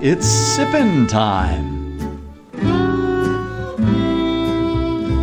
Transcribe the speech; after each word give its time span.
Now 0.00 0.06
it's 0.06 0.26
sipping 0.26 1.06
time. 1.06 1.76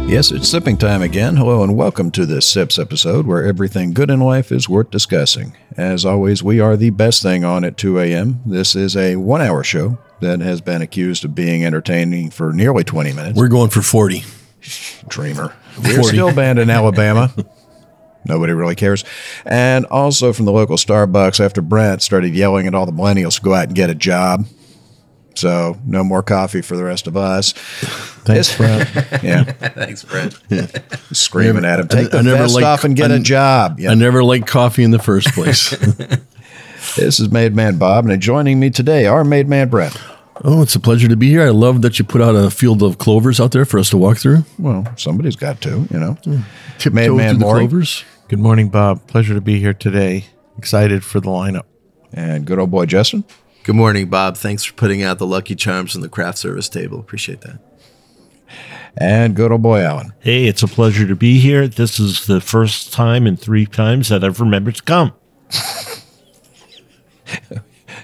Yes, 0.07 0.31
it's 0.31 0.47
sipping 0.47 0.77
time 0.77 1.01
again. 1.01 1.35
Hello 1.35 1.63
and 1.63 1.75
welcome 1.75 2.11
to 2.11 2.25
this 2.25 2.47
Sips 2.47 2.77
episode 2.77 3.25
where 3.25 3.43
everything 3.43 3.93
good 3.93 4.11
in 4.11 4.19
life 4.19 4.51
is 4.51 4.69
worth 4.69 4.91
discussing. 4.91 5.55
As 5.75 6.05
always, 6.05 6.43
we 6.43 6.59
are 6.59 6.77
the 6.77 6.91
best 6.91 7.23
thing 7.23 7.43
on 7.43 7.63
at 7.65 7.75
2 7.75 7.99
a.m. 7.99 8.41
This 8.45 8.75
is 8.75 8.95
a 8.95 9.15
one 9.15 9.41
hour 9.41 9.63
show 9.63 9.97
that 10.21 10.41
has 10.41 10.61
been 10.61 10.81
accused 10.81 11.25
of 11.25 11.33
being 11.33 11.65
entertaining 11.65 12.29
for 12.29 12.53
nearly 12.53 12.83
20 12.83 13.13
minutes. 13.13 13.37
We're 13.37 13.47
going 13.47 13.71
for 13.71 13.81
40. 13.81 14.23
Dreamer. 15.07 15.53
We're 15.83 15.95
40. 15.95 16.03
still 16.03 16.33
banned 16.33 16.59
in 16.59 16.69
Alabama. 16.69 17.33
Nobody 18.27 18.53
really 18.53 18.75
cares. 18.75 19.03
And 19.45 19.85
also 19.87 20.33
from 20.33 20.45
the 20.45 20.51
local 20.51 20.77
Starbucks 20.77 21.43
after 21.43 21.61
Brent 21.61 22.01
started 22.01 22.33
yelling 22.33 22.65
at 22.67 22.73
all 22.73 22.85
the 22.85 22.91
millennials 22.91 23.35
to 23.35 23.41
go 23.41 23.53
out 23.53 23.67
and 23.67 23.75
get 23.75 23.89
a 23.89 23.95
job. 23.95 24.45
So 25.35 25.77
no 25.85 26.03
more 26.03 26.23
coffee 26.23 26.61
for 26.61 26.77
the 26.77 26.83
rest 26.83 27.07
of 27.07 27.17
us. 27.17 27.51
Thanks, 27.51 28.55
Brad. 28.57 28.87
Yeah, 29.23 29.43
Thanks, 29.43 30.03
Brent. 30.03 30.39
screaming 31.11 31.65
at 31.65 31.79
him, 31.79 31.87
take 31.87 32.07
I 32.13 32.17
the 32.17 32.23
never 32.23 32.37
vest 32.43 32.55
liked- 32.55 32.65
off 32.65 32.83
and 32.83 32.95
get 32.95 33.11
I- 33.11 33.15
a 33.15 33.19
job. 33.19 33.79
Yeah. 33.79 33.91
I 33.91 33.95
never 33.95 34.23
liked 34.23 34.47
coffee 34.47 34.83
in 34.83 34.91
the 34.91 34.99
first 34.99 35.27
place. 35.33 35.75
This 36.95 37.19
is 37.19 37.29
Made 37.31 37.55
Man 37.55 37.77
Bob, 37.77 38.05
and 38.05 38.21
joining 38.21 38.59
me 38.59 38.69
today 38.69 39.05
are 39.07 39.23
Made 39.25 39.49
Man 39.49 39.69
Brent. 39.69 39.99
oh, 40.45 40.61
it's 40.61 40.75
a 40.75 40.79
pleasure 40.79 41.07
to 41.09 41.17
be 41.17 41.29
here. 41.29 41.41
I 41.41 41.49
love 41.49 41.81
that 41.81 41.97
you 41.99 42.05
put 42.05 42.21
out 42.21 42.35
a 42.35 42.49
field 42.51 42.83
of 42.83 42.99
clovers 42.99 43.39
out 43.39 43.51
there 43.51 43.65
for 43.65 43.79
us 43.79 43.89
to 43.89 43.97
walk 43.97 44.17
through. 44.17 44.45
Well, 44.59 44.85
somebody's 44.95 45.35
got 45.35 45.59
to, 45.61 45.87
you 45.91 45.99
know. 45.99 46.15
Tiptoe 46.77 46.91
Made 46.91 47.09
Man 47.11 47.29
through 47.39 47.39
the 47.39 47.45
clovers. 47.45 48.05
Good 48.29 48.39
morning, 48.39 48.69
Bob. 48.69 49.05
Pleasure 49.07 49.33
to 49.33 49.41
be 49.41 49.59
here 49.59 49.73
today. 49.73 50.25
Excited 50.57 51.03
for 51.03 51.19
the 51.19 51.27
lineup. 51.29 51.63
And 52.13 52.45
good 52.45 52.59
old 52.59 52.71
boy 52.71 52.85
Justin. 52.85 53.25
Good 53.65 53.75
morning, 53.75 54.09
Bob. 54.09 54.37
Thanks 54.37 54.63
for 54.63 54.73
putting 54.73 55.01
out 55.01 55.17
the 55.17 55.25
Lucky 55.25 55.55
Charms 55.55 55.95
on 55.95 56.01
the 56.01 56.09
craft 56.09 56.37
service 56.37 56.69
table. 56.69 56.99
Appreciate 56.99 57.41
that. 57.41 57.59
And 58.95 59.35
good 59.35 59.51
old 59.51 59.63
boy 59.63 59.81
Alan. 59.81 60.13
Hey, 60.19 60.45
it's 60.45 60.61
a 60.61 60.67
pleasure 60.67 61.07
to 61.07 61.15
be 61.15 61.39
here. 61.39 61.67
This 61.67 61.99
is 61.99 62.27
the 62.27 62.39
first 62.39 62.93
time 62.93 63.25
in 63.25 63.35
three 63.37 63.65
times 63.65 64.09
that 64.09 64.23
I've 64.23 64.39
remembered 64.39 64.75
to 64.75 64.83
come. 64.83 65.13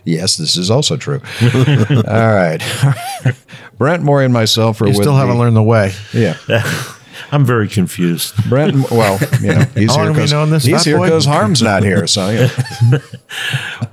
Yes, 0.04 0.36
this 0.38 0.58
is 0.58 0.72
also 0.72 0.98
true. 0.98 1.22
All 1.44 2.34
right. 2.34 2.60
Brent, 3.78 4.02
Maury 4.02 4.26
and 4.26 4.34
myself 4.34 4.82
are 4.82 4.86
You 4.86 4.94
with 4.94 5.04
still 5.04 5.16
haven't 5.16 5.36
the- 5.36 5.40
learned 5.40 5.56
the 5.56 5.62
way. 5.62 5.92
Yeah. 6.12 6.38
I'm 7.32 7.46
very 7.46 7.68
confused. 7.68 8.34
Brent, 8.50 8.90
well, 8.90 9.20
you 9.42 9.50
know, 9.54 9.64
he's 9.76 9.92
How 9.92 9.98
here 9.98 10.06
long 10.06 10.08
we 10.08 10.14
because 10.14 10.32
known 10.32 10.50
this 10.50 10.64
he's 10.64 10.78
fat 10.78 10.86
here 10.86 11.00
because 11.00 11.26
Harm's 11.26 11.62
not 11.62 11.84
here. 11.84 12.08
So, 12.08 12.30
you 12.32 12.48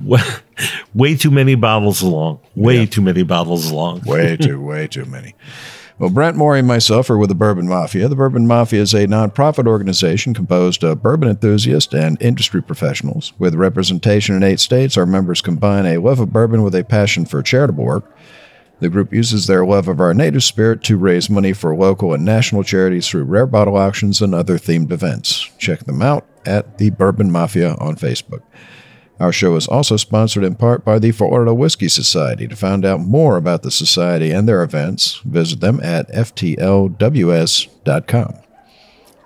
know. 0.00 0.16
Way 0.94 1.16
too 1.16 1.30
many 1.30 1.54
bottles 1.54 2.02
along. 2.02 2.40
Way 2.56 2.80
Yeah. 2.80 2.86
too 2.86 3.02
many 3.02 3.22
bottles 3.22 3.70
along. 3.70 4.02
way 4.06 4.36
too, 4.40 4.60
way 4.60 4.86
too 4.86 5.04
many. 5.04 5.34
Well, 5.98 6.10
Brent 6.10 6.36
Maury 6.36 6.60
and 6.60 6.68
myself 6.68 7.10
are 7.10 7.18
with 7.18 7.28
the 7.28 7.34
Bourbon 7.34 7.66
Mafia. 7.66 8.06
The 8.06 8.14
Bourbon 8.14 8.46
Mafia 8.46 8.80
is 8.82 8.94
a 8.94 9.08
nonprofit 9.08 9.66
organization 9.66 10.32
composed 10.32 10.84
of 10.84 11.02
bourbon 11.02 11.28
enthusiasts 11.28 11.92
and 11.92 12.20
industry 12.22 12.62
professionals. 12.62 13.32
With 13.38 13.56
representation 13.56 14.36
in 14.36 14.44
eight 14.44 14.60
states, 14.60 14.96
our 14.96 15.06
members 15.06 15.40
combine 15.40 15.86
a 15.86 15.98
love 15.98 16.20
of 16.20 16.32
bourbon 16.32 16.62
with 16.62 16.76
a 16.76 16.84
passion 16.84 17.24
for 17.26 17.42
charitable 17.42 17.82
work. 17.84 18.16
The 18.78 18.88
group 18.88 19.12
uses 19.12 19.48
their 19.48 19.66
love 19.66 19.88
of 19.88 19.98
our 19.98 20.14
native 20.14 20.44
spirit 20.44 20.84
to 20.84 20.96
raise 20.96 21.28
money 21.28 21.52
for 21.52 21.74
local 21.74 22.14
and 22.14 22.24
national 22.24 22.62
charities 22.62 23.08
through 23.08 23.24
rare 23.24 23.46
bottle 23.46 23.76
auctions 23.76 24.22
and 24.22 24.32
other 24.36 24.56
themed 24.56 24.92
events. 24.92 25.50
Check 25.58 25.80
them 25.80 26.00
out 26.00 26.24
at 26.46 26.78
the 26.78 26.90
Bourbon 26.90 27.32
Mafia 27.32 27.74
on 27.80 27.96
Facebook. 27.96 28.42
Our 29.20 29.32
show 29.32 29.56
is 29.56 29.66
also 29.66 29.96
sponsored 29.96 30.44
in 30.44 30.54
part 30.54 30.84
by 30.84 31.00
the 31.00 31.10
Florida 31.10 31.52
Whiskey 31.52 31.88
Society. 31.88 32.46
To 32.46 32.54
find 32.54 32.84
out 32.84 33.00
more 33.00 33.36
about 33.36 33.62
the 33.62 33.70
Society 33.70 34.30
and 34.30 34.48
their 34.48 34.62
events, 34.62 35.16
visit 35.24 35.60
them 35.60 35.80
at 35.82 36.08
ftlws.com. 36.10 38.34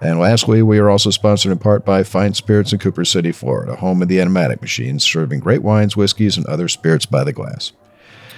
And 0.00 0.18
lastly, 0.18 0.62
we 0.62 0.78
are 0.78 0.88
also 0.90 1.10
sponsored 1.10 1.52
in 1.52 1.58
part 1.58 1.84
by 1.84 2.02
Fine 2.02 2.34
Spirits 2.34 2.72
in 2.72 2.80
Cooper 2.80 3.04
City, 3.04 3.30
Florida, 3.30 3.76
home 3.76 4.02
of 4.02 4.08
the 4.08 4.18
Enomatic 4.18 4.60
Machines, 4.60 5.04
serving 5.04 5.38
great 5.40 5.62
wines, 5.62 5.96
whiskeys, 5.96 6.36
and 6.36 6.44
other 6.46 6.66
spirits 6.68 7.06
by 7.06 7.22
the 7.22 7.32
glass. 7.32 7.72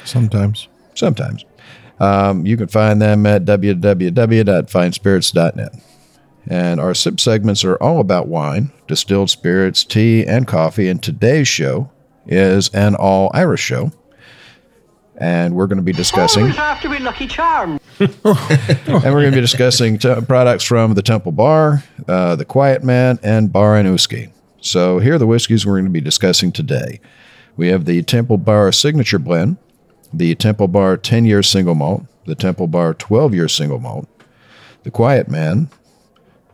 Sometimes. 0.04 0.69
Sometimes. 0.94 1.47
Um, 2.00 2.44
you 2.44 2.59
can 2.59 2.69
find 2.69 3.00
them 3.00 3.25
at 3.25 3.44
www.finespirits.net. 3.44 5.75
And 6.47 6.78
our 6.78 6.94
sip 6.94 7.21
segments 7.21 7.65
are 7.65 7.77
all 7.77 8.00
about 8.00 8.28
wine, 8.28 8.71
distilled 8.87 9.31
spirits, 9.31 9.84
tea, 9.84 10.27
and 10.27 10.47
coffee. 10.47 10.88
And 10.88 11.03
today's 11.03 11.49
show 11.49 11.91
is 12.27 12.69
an 12.71 12.94
all 12.94 13.31
Irish 13.32 13.62
show. 13.62 13.93
And 15.16 15.55
we're 15.55 15.69
going 15.69 15.78
to 15.78 15.82
be 15.82 15.93
discussing, 15.93 16.43
Always 16.43 16.59
after 16.59 16.91
with 16.91 17.00
Lucky 17.00 17.28
Charms. 17.28 17.81
and 18.00 18.10
we're 18.25 19.03
going 19.03 19.31
to 19.31 19.37
be 19.37 19.41
discussing 19.41 19.97
t- 19.97 20.12
products 20.27 20.65
from 20.65 20.94
the 20.94 21.03
Temple 21.03 21.31
Bar, 21.31 21.84
uh, 22.09 22.34
the 22.34 22.44
Quiet 22.44 22.82
Man, 22.82 23.21
and 23.22 23.53
Barr 23.53 23.76
an 23.76 23.87
Uisce. 23.87 24.32
So 24.61 24.99
here 24.99 25.15
are 25.15 25.19
the 25.19 25.26
whiskeys 25.26 25.65
we're 25.65 25.75
going 25.75 25.84
to 25.84 25.91
be 25.91 26.00
discussing 26.00 26.50
today. 26.50 27.00
We 27.56 27.69
have 27.69 27.84
the 27.84 28.03
Temple 28.03 28.38
Bar 28.38 28.72
Signature 28.72 29.21
Blend, 29.21 29.59
the 30.12 30.34
Temple 30.34 30.66
Bar 30.66 30.97
10 30.97 31.25
year 31.25 31.43
single 31.44 31.76
malt, 31.76 32.06
the 32.26 32.34
Temple 32.34 32.66
Bar 32.66 32.94
12 32.94 33.34
year 33.34 33.49
single 33.49 33.78
malt, 33.78 34.09
the 34.82 34.91
Quiet 34.91 35.28
Man, 35.28 35.69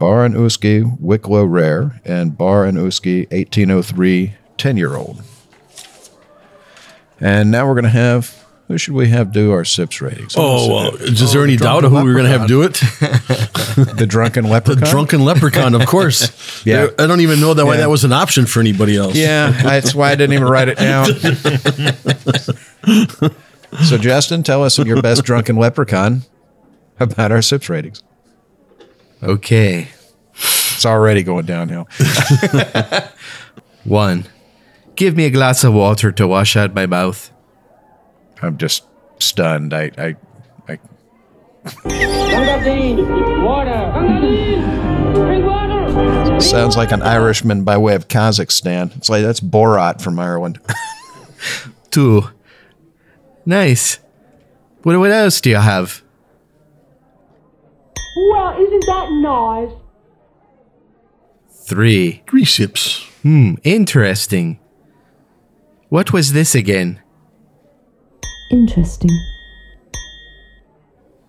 Barr 0.01 0.25
an 0.25 0.33
Uisce 0.33 0.99
Wicklow 0.99 1.45
Rare, 1.45 2.01
and 2.07 2.37
Barr 2.37 2.65
an 2.65 2.77
Uisce 2.77 3.31
1803 3.31 4.33
10 4.57 4.77
year 4.79 4.97
old. 4.97 5.23
And 7.21 7.51
now 7.51 7.69
we're 7.69 7.75
going 7.75 7.85
to 7.85 7.91
have, 7.91 8.43
who 8.67 8.79
should 8.79 8.95
we 8.95 9.11
have 9.11 9.31
do 9.31 9.53
our 9.53 9.63
sips 9.63 10.01
ratings? 10.01 10.35
Oh, 10.39 10.75
well, 10.75 10.95
is 10.97 11.35
there 11.35 11.45
any 11.45 11.59
doubt 11.59 11.85
of 11.85 11.93
who 11.93 11.99
we 11.99 12.05
were 12.05 12.15
going 12.15 12.25
to 12.33 12.39
have 12.39 12.49
do 12.49 12.63
it? 12.63 12.73
the 13.99 14.07
Drunken 14.09 14.45
leprechaun. 14.49 14.81
The 14.81 14.87
drunken 14.91 15.23
leprechaun, 15.23 15.75
of 15.75 15.87
course. 15.87 16.33
Yeah. 16.67 16.89
I 16.99 17.07
don't 17.07 17.21
even 17.21 17.41
know 17.41 17.55
that 17.55 17.65
why 17.65 17.75
Yeah. 17.75 17.81
that 17.83 17.91
was 17.91 18.05
an 18.05 18.13
option 18.13 18.45
for 18.45 18.61
anybody 18.61 18.95
else. 18.97 19.15
Yeah, 19.15 19.51
that's 19.51 19.95
why 19.95 20.11
I 20.11 20.15
didn't 20.15 20.35
even 20.35 20.47
write 20.47 20.69
it 20.69 20.77
down. 20.77 21.07
so, 23.85 23.97
Justin, 23.97 24.43
tell 24.43 24.63
us 24.63 24.79
your 24.79 25.01
best 25.01 25.25
drunken 25.25 25.57
leprechaun 25.57 26.23
about 26.99 27.33
our 27.33 27.41
sips 27.41 27.71
ratings. 27.71 28.03
Okay. 29.23 29.89
It's 30.35 30.87
already 30.87 31.23
going 31.23 31.47
downhill. 31.47 31.89
One. 33.85 34.27
Give 34.97 35.17
me 35.17 35.25
a 35.25 35.31
glass 35.31 35.65
of 35.65 35.75
water 35.75 36.13
to 36.13 36.27
wash 36.27 36.57
out 36.57 36.75
my 36.75 36.87
mouth. 36.87 37.31
I'm 38.43 38.57
just 38.57 38.85
stunned. 39.19 39.75
I, 39.75 39.91
I, 39.99 40.17
I 40.69 40.79
Grenadine, 41.83 43.45
water. 43.45 43.91
Grenadine, 43.93 45.13
bring 45.13 45.45
water. 45.45 46.41
sounds 46.41 46.77
like 46.77 46.93
an 46.93 47.03
Irishman 47.03 47.65
by 47.65 47.77
way 47.77 47.95
of 47.95 48.09
Kazakhstan. 48.09 48.97
It's 48.97 49.11
like 49.11 49.23
that's 49.23 49.41
Borat 49.41 50.01
from 50.01 50.19
Ireland. 50.19 50.59
Two. 51.91 52.25
Nice. 53.45 53.99
What, 54.83 54.99
what 54.99 55.11
else 55.11 55.41
do 55.41 55.51
you 55.51 55.57
have? 55.57 56.03
Well, 58.17 58.61
isn't 58.61 58.87
that 58.87 59.09
nice? 59.13 59.71
Three. 61.65 62.23
Three 62.29 62.45
sips. 62.45 63.05
Hmm, 63.23 63.55
interesting. 63.63 64.59
What 65.89 66.13
was 66.13 66.33
this 66.33 66.55
again? 66.55 67.01
Interesting. 68.51 69.11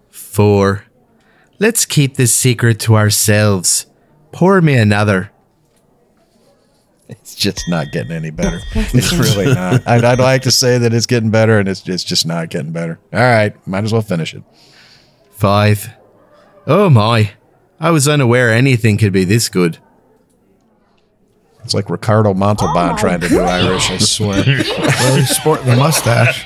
Four. 0.10 0.86
Let's 1.60 1.86
keep 1.86 2.16
this 2.16 2.34
secret 2.34 2.80
to 2.82 2.96
ourselves. 2.96 3.86
Pour 4.32 4.62
me 4.62 4.76
another. 4.76 5.32
It's 7.08 7.36
just 7.36 7.68
not 7.68 7.88
getting 7.92 8.14
any 8.14 8.32
better. 8.32 8.60
It's 8.74 9.12
really 9.14 9.54
not. 9.54 9.86
I'd, 9.86 10.04
I'd 10.04 10.20
like 10.20 10.44
to 10.44 10.52
say 10.52 10.78
that 10.78 10.94
it's 10.94 11.06
getting 11.06 11.30
better, 11.30 11.60
and 11.60 11.68
it's 11.68 11.88
it's 11.88 12.04
just 12.06 12.26
not 12.26 12.50
getting 12.50 12.72
better. 12.72 13.00
All 13.14 13.20
right, 13.20 13.56
might 13.68 13.84
as 13.84 13.92
well 13.92 14.02
finish 14.02 14.34
it. 14.34 14.44
Five. 15.32 15.90
Oh 16.68 16.90
my. 16.90 17.32
I 17.80 17.92
was 17.92 18.08
unaware 18.08 18.52
anything 18.52 18.98
could 18.98 19.14
be 19.14 19.24
this 19.24 19.50
good. 19.50 19.80
It's 21.64 21.74
like 21.74 21.90
Ricardo 21.90 22.34
Montalban 22.34 22.92
oh, 22.94 22.98
trying 22.98 23.22
to 23.22 23.30
do 23.30 23.40
Irish, 23.40 23.90
I 23.92 23.98
swear. 23.98 24.44
Well, 24.46 25.16
he's 25.16 25.30
sporting 25.30 25.68
the 25.68 25.76
mustache. 25.76 26.44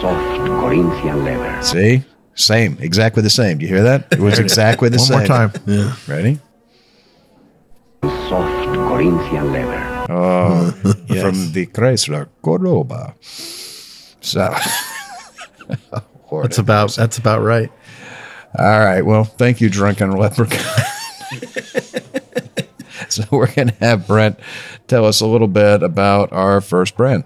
soft 0.00 0.38
Corinthian 0.60 1.24
leather. 1.24 1.62
See? 1.62 2.02
Same. 2.34 2.76
Exactly 2.80 3.22
the 3.22 3.30
same. 3.30 3.58
Do 3.58 3.64
you 3.64 3.74
hear 3.74 3.82
that? 3.82 4.08
It 4.10 4.18
was 4.18 4.38
exactly 4.38 4.88
the 4.88 4.96
One 4.96 5.06
same. 5.06 5.18
One 5.18 5.28
more 5.28 5.48
time. 5.48 5.62
Yeah. 5.66 5.96
Ready? 6.08 6.38
Soft 8.02 8.66
Corinthian 8.66 9.52
leather. 9.52 10.06
Oh, 10.10 10.70
from 10.82 11.52
the 11.52 11.66
Chrysler 11.66 12.28
Cordoba. 12.42 13.14
So, 13.20 14.54
That's 16.40 16.58
about 16.58 16.94
that's 16.94 17.18
about 17.18 17.42
right. 17.42 17.70
all 18.58 18.80
right. 18.80 19.02
Well, 19.02 19.24
thank 19.24 19.60
you, 19.60 19.68
drunken 19.68 20.12
leprechaun. 20.12 20.60
so 23.08 23.24
we're 23.30 23.52
gonna 23.52 23.74
have 23.80 24.06
Brent 24.06 24.38
tell 24.86 25.04
us 25.04 25.20
a 25.20 25.26
little 25.26 25.48
bit 25.48 25.82
about 25.82 26.32
our 26.32 26.60
first 26.60 26.96
brand. 26.96 27.24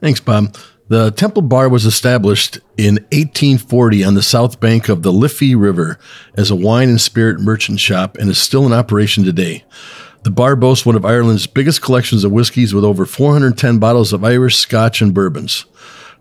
Thanks, 0.00 0.20
Bob. 0.20 0.56
The 0.88 1.10
Temple 1.12 1.42
Bar 1.42 1.68
was 1.68 1.86
established 1.86 2.58
in 2.76 2.96
1840 3.12 4.04
on 4.04 4.14
the 4.14 4.22
south 4.22 4.60
bank 4.60 4.88
of 4.88 5.02
the 5.02 5.12
Liffey 5.12 5.54
River 5.54 5.98
as 6.34 6.50
a 6.50 6.56
wine 6.56 6.90
and 6.90 7.00
spirit 7.00 7.40
merchant 7.40 7.80
shop 7.80 8.18
and 8.18 8.28
is 8.28 8.38
still 8.38 8.66
in 8.66 8.72
operation 8.72 9.24
today. 9.24 9.64
The 10.24 10.30
bar 10.30 10.54
boasts 10.54 10.84
one 10.84 10.94
of 10.94 11.04
Ireland's 11.04 11.46
biggest 11.46 11.82
collections 11.82 12.24
of 12.24 12.32
whiskeys 12.32 12.74
with 12.74 12.84
over 12.84 13.06
410 13.06 13.78
bottles 13.78 14.12
of 14.12 14.22
Irish, 14.22 14.56
Scotch, 14.56 15.00
and 15.00 15.14
bourbons. 15.14 15.64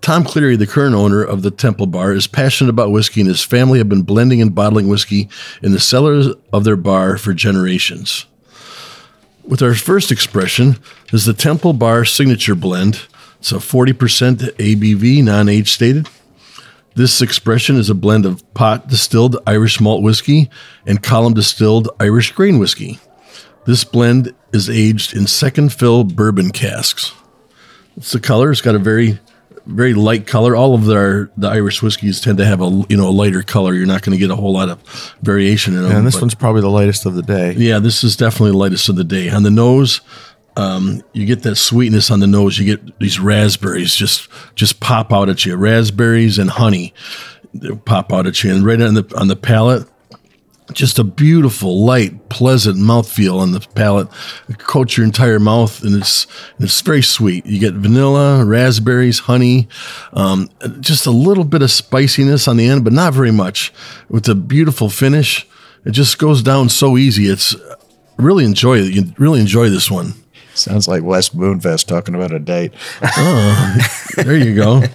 Tom 0.02 0.24
Cleary, 0.24 0.56
the 0.56 0.66
current 0.66 0.96
owner 0.96 1.24
of 1.24 1.44
the 1.44 1.52
Temple 1.52 1.86
Bar, 1.86 2.14
is 2.14 2.26
passionate 2.26 2.72
about 2.72 2.92
whiskey 2.92 3.22
and 3.22 3.30
his 3.30 3.44
family 3.44 3.78
have 3.78 3.88
been 3.90 4.02
blending 4.02 4.42
and 4.42 4.56
bottling 4.56 4.88
whiskey 4.88 5.30
in 5.62 5.74
the 5.74 5.80
cellars 5.80 6.28
of 6.52 6.64
their 6.64 6.76
bar 6.76 7.18
for 7.18 7.34
generations. 7.34 8.26
With 9.44 9.62
our 9.62 9.76
first 9.76 10.12
expression 10.12 10.78
is 11.14 11.26
the 11.26 11.34
Temple 11.34 11.74
Bar 11.74 12.06
Signature 12.06 12.56
Blend. 12.56 13.08
It's 13.40 13.52
a 13.52 13.56
40% 13.56 14.56
ABV, 14.56 15.24
non 15.24 15.48
age 15.48 15.72
stated. 15.72 16.08
This 16.96 17.22
expression 17.22 17.78
is 17.78 17.90
a 17.90 17.96
blend 17.96 18.26
of 18.26 18.54
pot 18.54 18.88
distilled 18.88 19.38
Irish 19.48 19.80
malt 19.80 20.04
whiskey 20.04 20.50
and 20.86 21.02
column 21.02 21.34
distilled 21.34 21.90
Irish 22.00 22.32
grain 22.32 22.60
whiskey. 22.60 23.00
This 23.66 23.84
blend 23.84 24.34
is 24.52 24.70
aged 24.70 25.16
in 25.16 25.28
second 25.28 25.72
fill 25.72 26.04
bourbon 26.04 26.52
casks. 26.52 27.14
It's 27.96 28.12
the 28.12 28.20
color. 28.20 28.52
It's 28.52 28.62
got 28.62 28.76
a 28.76 28.80
very, 28.80 29.20
very 29.66 29.94
light 29.94 30.28
color. 30.28 30.56
All 30.56 30.74
of 30.76 30.86
their 30.86 31.32
the 31.38 31.50
Irish 31.50 31.82
whiskeys 31.82 32.20
tend 32.22 32.38
to 32.40 32.46
have 32.46 32.62
a 32.62 32.84
you 32.90 32.98
know 32.98 33.08
a 33.08 33.12
lighter 33.12 33.44
color. 33.44 33.74
You're 33.74 33.86
not 33.88 34.02
going 34.02 34.18
to 34.18 34.20
get 34.20 34.32
a 34.32 34.36
whole 34.36 34.54
lot 34.54 34.70
of 34.70 34.82
variation 35.22 35.76
in 35.76 35.84
them. 35.84 35.92
And 35.92 36.08
this 36.08 36.16
but- 36.16 36.24
one's 36.24 36.36
probably 36.36 36.62
the 36.62 36.70
lightest 36.70 37.06
of 37.06 37.16
the 37.16 37.22
day. 37.22 37.54
yeah, 37.54 37.80
this 37.80 38.04
is 38.04 38.16
definitely 38.16 38.52
the 38.52 38.58
lightest 38.58 38.90
of 38.90 38.96
the 38.96 39.04
day. 39.04 39.30
On 39.30 39.44
the 39.44 39.52
nose, 39.52 40.02
um, 40.58 41.02
you 41.14 41.26
get 41.26 41.44
that 41.44 41.56
sweetness 41.56 42.12
on 42.12 42.20
the 42.20 42.28
nose. 42.28 42.58
You 42.58 42.76
get 42.76 43.00
these 43.00 43.20
raspberries 43.20 43.96
just 43.96 44.28
just 44.56 44.80
pop 44.80 45.14
out 45.14 45.30
at 45.30 45.46
you. 45.46 45.56
Raspberries 45.56 46.38
and 46.38 46.50
honey 46.50 46.94
pop 47.86 48.14
out 48.14 48.28
at 48.28 48.44
you, 48.44 48.54
and 48.54 48.66
right 48.66 48.82
on 48.82 48.94
the 48.94 49.14
on 49.18 49.28
the 49.28 49.36
palate, 49.36 49.88
just 50.74 51.00
a 51.00 51.04
beautiful, 51.04 51.84
light, 51.84 52.30
pleasant 52.30 52.78
mouthfeel 52.78 53.40
on 53.40 53.52
the 53.52 53.60
palate. 53.76 54.08
It 54.50 54.60
coats 54.60 54.98
your 54.98 55.06
entire 55.06 55.40
mouth, 55.40 55.84
and 55.84 55.96
it's 55.96 56.28
it's 56.60 56.82
very 56.82 57.02
sweet. 57.02 57.46
You 57.46 57.60
get 57.60 57.74
vanilla, 57.74 58.44
raspberries, 58.46 59.20
honey, 59.20 59.68
um, 60.14 60.50
just 60.80 61.06
a 61.06 61.12
little 61.12 61.44
bit 61.44 61.62
of 61.62 61.72
spiciness 61.72 62.48
on 62.48 62.58
the 62.58 62.68
end, 62.68 62.84
but 62.84 62.94
not 62.94 63.14
very 63.14 63.32
much. 63.32 63.74
With 64.10 64.28
a 64.28 64.36
beautiful 64.36 64.90
finish, 64.90 65.48
it 65.86 65.92
just 65.92 66.18
goes 66.18 66.42
down 66.44 66.70
so 66.70 66.98
easy. 66.98 67.28
It's 67.28 67.56
really 68.18 68.46
enjoy 68.46 68.80
it. 68.80 68.94
You 68.94 69.14
really 69.18 69.40
enjoy 69.40 69.70
this 69.70 69.90
one. 69.90 70.14
Sounds 70.54 70.88
like 70.88 71.04
Wes 71.04 71.30
Moonfest 71.30 71.86
talking 71.88 72.14
about 72.14 72.34
a 72.34 72.40
date. 72.40 72.74
There 74.16 74.38
you 74.38 74.54
go. 74.56 74.84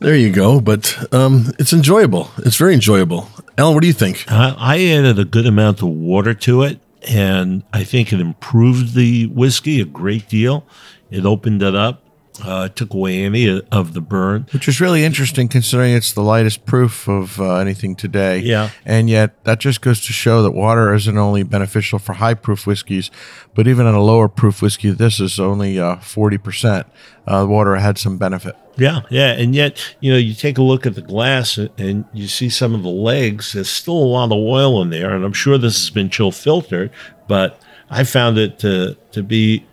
there 0.00 0.16
you 0.16 0.30
go. 0.30 0.60
But 0.60 1.12
um, 1.14 1.52
it's 1.58 1.72
enjoyable. 1.72 2.30
It's 2.38 2.56
very 2.56 2.74
enjoyable. 2.74 3.28
Alan, 3.58 3.74
what 3.74 3.80
do 3.80 3.86
you 3.86 3.92
think? 3.92 4.24
I, 4.30 4.54
I 4.58 4.84
added 4.84 5.18
a 5.18 5.24
good 5.24 5.46
amount 5.46 5.82
of 5.82 5.88
water 5.88 6.34
to 6.34 6.62
it, 6.62 6.80
and 7.08 7.62
I 7.72 7.84
think 7.84 8.12
it 8.12 8.20
improved 8.20 8.94
the 8.94 9.26
whiskey 9.26 9.80
a 9.80 9.84
great 9.84 10.28
deal. 10.28 10.64
It 11.10 11.24
opened 11.24 11.62
it 11.62 11.74
up, 11.74 12.02
uh, 12.44 12.68
took 12.68 12.92
away 12.94 13.24
any 13.24 13.60
of 13.72 13.94
the 13.94 14.00
burn. 14.00 14.46
Which 14.52 14.68
is 14.68 14.80
really 14.80 15.04
interesting 15.04 15.48
considering 15.48 15.92
it's 15.94 16.12
the 16.12 16.22
lightest 16.22 16.64
proof 16.66 17.08
of 17.08 17.40
uh, 17.40 17.56
anything 17.56 17.96
today. 17.96 18.38
Yeah. 18.40 18.70
And 18.84 19.08
yet 19.08 19.42
that 19.44 19.60
just 19.60 19.80
goes 19.80 20.00
to 20.06 20.12
show 20.12 20.42
that 20.42 20.52
water 20.52 20.92
isn't 20.94 21.16
only 21.16 21.42
beneficial 21.42 21.98
for 21.98 22.14
high 22.14 22.34
proof 22.34 22.66
whiskeys, 22.66 23.10
but 23.54 23.66
even 23.66 23.86
on 23.86 23.94
a 23.94 24.02
lower 24.02 24.28
proof 24.28 24.60
whiskey, 24.62 24.90
this 24.90 25.20
is 25.20 25.38
only 25.40 25.78
uh, 25.78 25.96
40%. 25.96 26.84
Uh, 27.26 27.44
water 27.48 27.74
had 27.76 27.98
some 27.98 28.18
benefit. 28.18 28.54
Yeah, 28.78 29.00
yeah, 29.10 29.32
and 29.32 29.54
yet 29.54 29.82
you 30.00 30.12
know 30.12 30.18
you 30.18 30.34
take 30.34 30.58
a 30.58 30.62
look 30.62 30.84
at 30.86 30.94
the 30.94 31.00
glass 31.02 31.56
and- 31.56 31.70
and 31.78 32.04
you 32.12 32.28
see 32.28 32.50
some 32.50 32.74
of 32.74 32.82
the 32.82 32.90
legs. 32.90 33.54
There's 33.54 33.70
still 33.70 33.94
a 33.96 34.10
lot 34.12 34.26
of 34.26 34.32
oil 34.38 34.82
in 34.82 34.90
there, 34.90 35.14
and 35.14 35.24
I'm 35.24 35.32
sure 35.32 35.56
this 35.58 35.76
has 35.78 35.90
been 35.90 36.10
chill 36.10 36.30
filtered. 36.30 36.90
But 37.26 37.58
I 37.90 38.04
found 38.04 38.36
it 38.36 38.58
to 38.60 38.96
to 39.12 39.22
be 39.22 39.64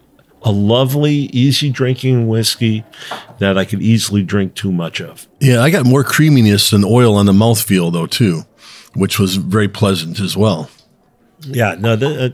a 0.44 0.52
lovely, 0.52 1.30
easy 1.32 1.70
drinking 1.70 2.28
whiskey 2.28 2.84
that 3.40 3.58
I 3.58 3.66
could 3.66 3.82
easily 3.82 4.24
drink 4.24 4.56
too 4.56 4.72
much 4.72 5.02
of. 5.02 5.28
Yeah, 5.40 5.62
I 5.62 5.70
got 5.70 5.86
more 5.86 6.04
creaminess 6.04 6.74
and 6.74 6.84
oil 6.84 7.16
on 7.16 7.26
the 7.26 7.34
mouthfeel, 7.34 7.92
though, 7.92 8.08
too, 8.08 8.44
which 8.94 9.20
was 9.20 9.36
very 9.36 9.68
pleasant 9.68 10.20
as 10.20 10.36
well. 10.36 10.70
Yeah, 11.42 11.76
no, 11.80 11.96
the, 11.96 12.26
uh, 12.26 12.30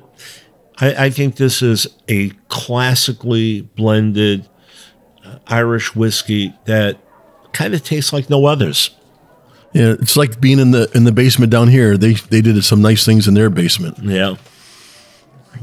I, 0.79 1.05
I 1.05 1.09
think 1.09 1.35
this 1.35 1.61
is 1.61 1.87
a 2.07 2.29
classically 2.47 3.61
blended 3.61 4.47
uh, 5.23 5.37
Irish 5.47 5.95
whiskey 5.95 6.53
that 6.65 6.97
kind 7.53 7.73
of 7.73 7.83
tastes 7.83 8.13
like 8.13 8.29
no 8.29 8.45
others. 8.45 8.91
Yeah, 9.73 9.95
it's 9.99 10.17
like 10.17 10.41
being 10.41 10.57
in 10.57 10.71
the 10.71 10.89
in 10.95 11.03
the 11.03 11.11
basement 11.11 11.51
down 11.51 11.67
here. 11.67 11.95
They 11.95 12.13
they 12.13 12.41
did 12.41 12.63
some 12.63 12.81
nice 12.81 13.05
things 13.05 13.27
in 13.27 13.35
their 13.35 13.51
basement. 13.51 13.99
Yeah. 14.01 14.35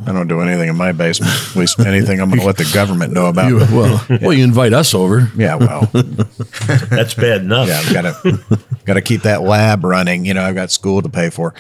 I 0.07 0.13
don't 0.13 0.29
do 0.29 0.41
anything 0.41 0.69
in 0.69 0.77
my 0.77 0.93
basement. 0.93 1.33
At 1.33 1.57
least 1.57 1.81
anything 1.81 2.21
I'm 2.21 2.29
going 2.29 2.41
to 2.41 2.47
let 2.47 2.59
the 2.59 2.71
government 2.73 3.13
know 3.13 3.27
about. 3.27 3.49
You, 3.51 3.59
well, 3.59 4.05
well, 4.21 4.33
you 4.33 4.45
invite 4.45 4.73
us 4.73 4.95
over. 4.95 5.31
yeah, 5.37 5.55
well, 5.57 5.87
That's 5.93 7.15
bad 7.15 7.43
enough. 7.43 7.69
yeah, 7.69 7.79
I've 7.85 7.93
got 7.93 8.23
to 8.23 8.59
got 8.85 8.95
to 8.95 9.01
keep 9.03 9.23
that 9.23 9.43
lab 9.43 9.85
running. 9.85 10.25
You 10.27 10.35
know, 10.35 10.43
I've 10.43 10.55
got 10.55 10.71
school 10.71 11.03
to 11.03 11.09
pay 11.09 11.31
for. 11.31 11.55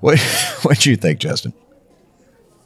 What 0.00 0.18
what 0.62 0.80
do 0.80 0.90
you 0.90 0.96
think, 0.96 1.20
Justin? 1.20 1.52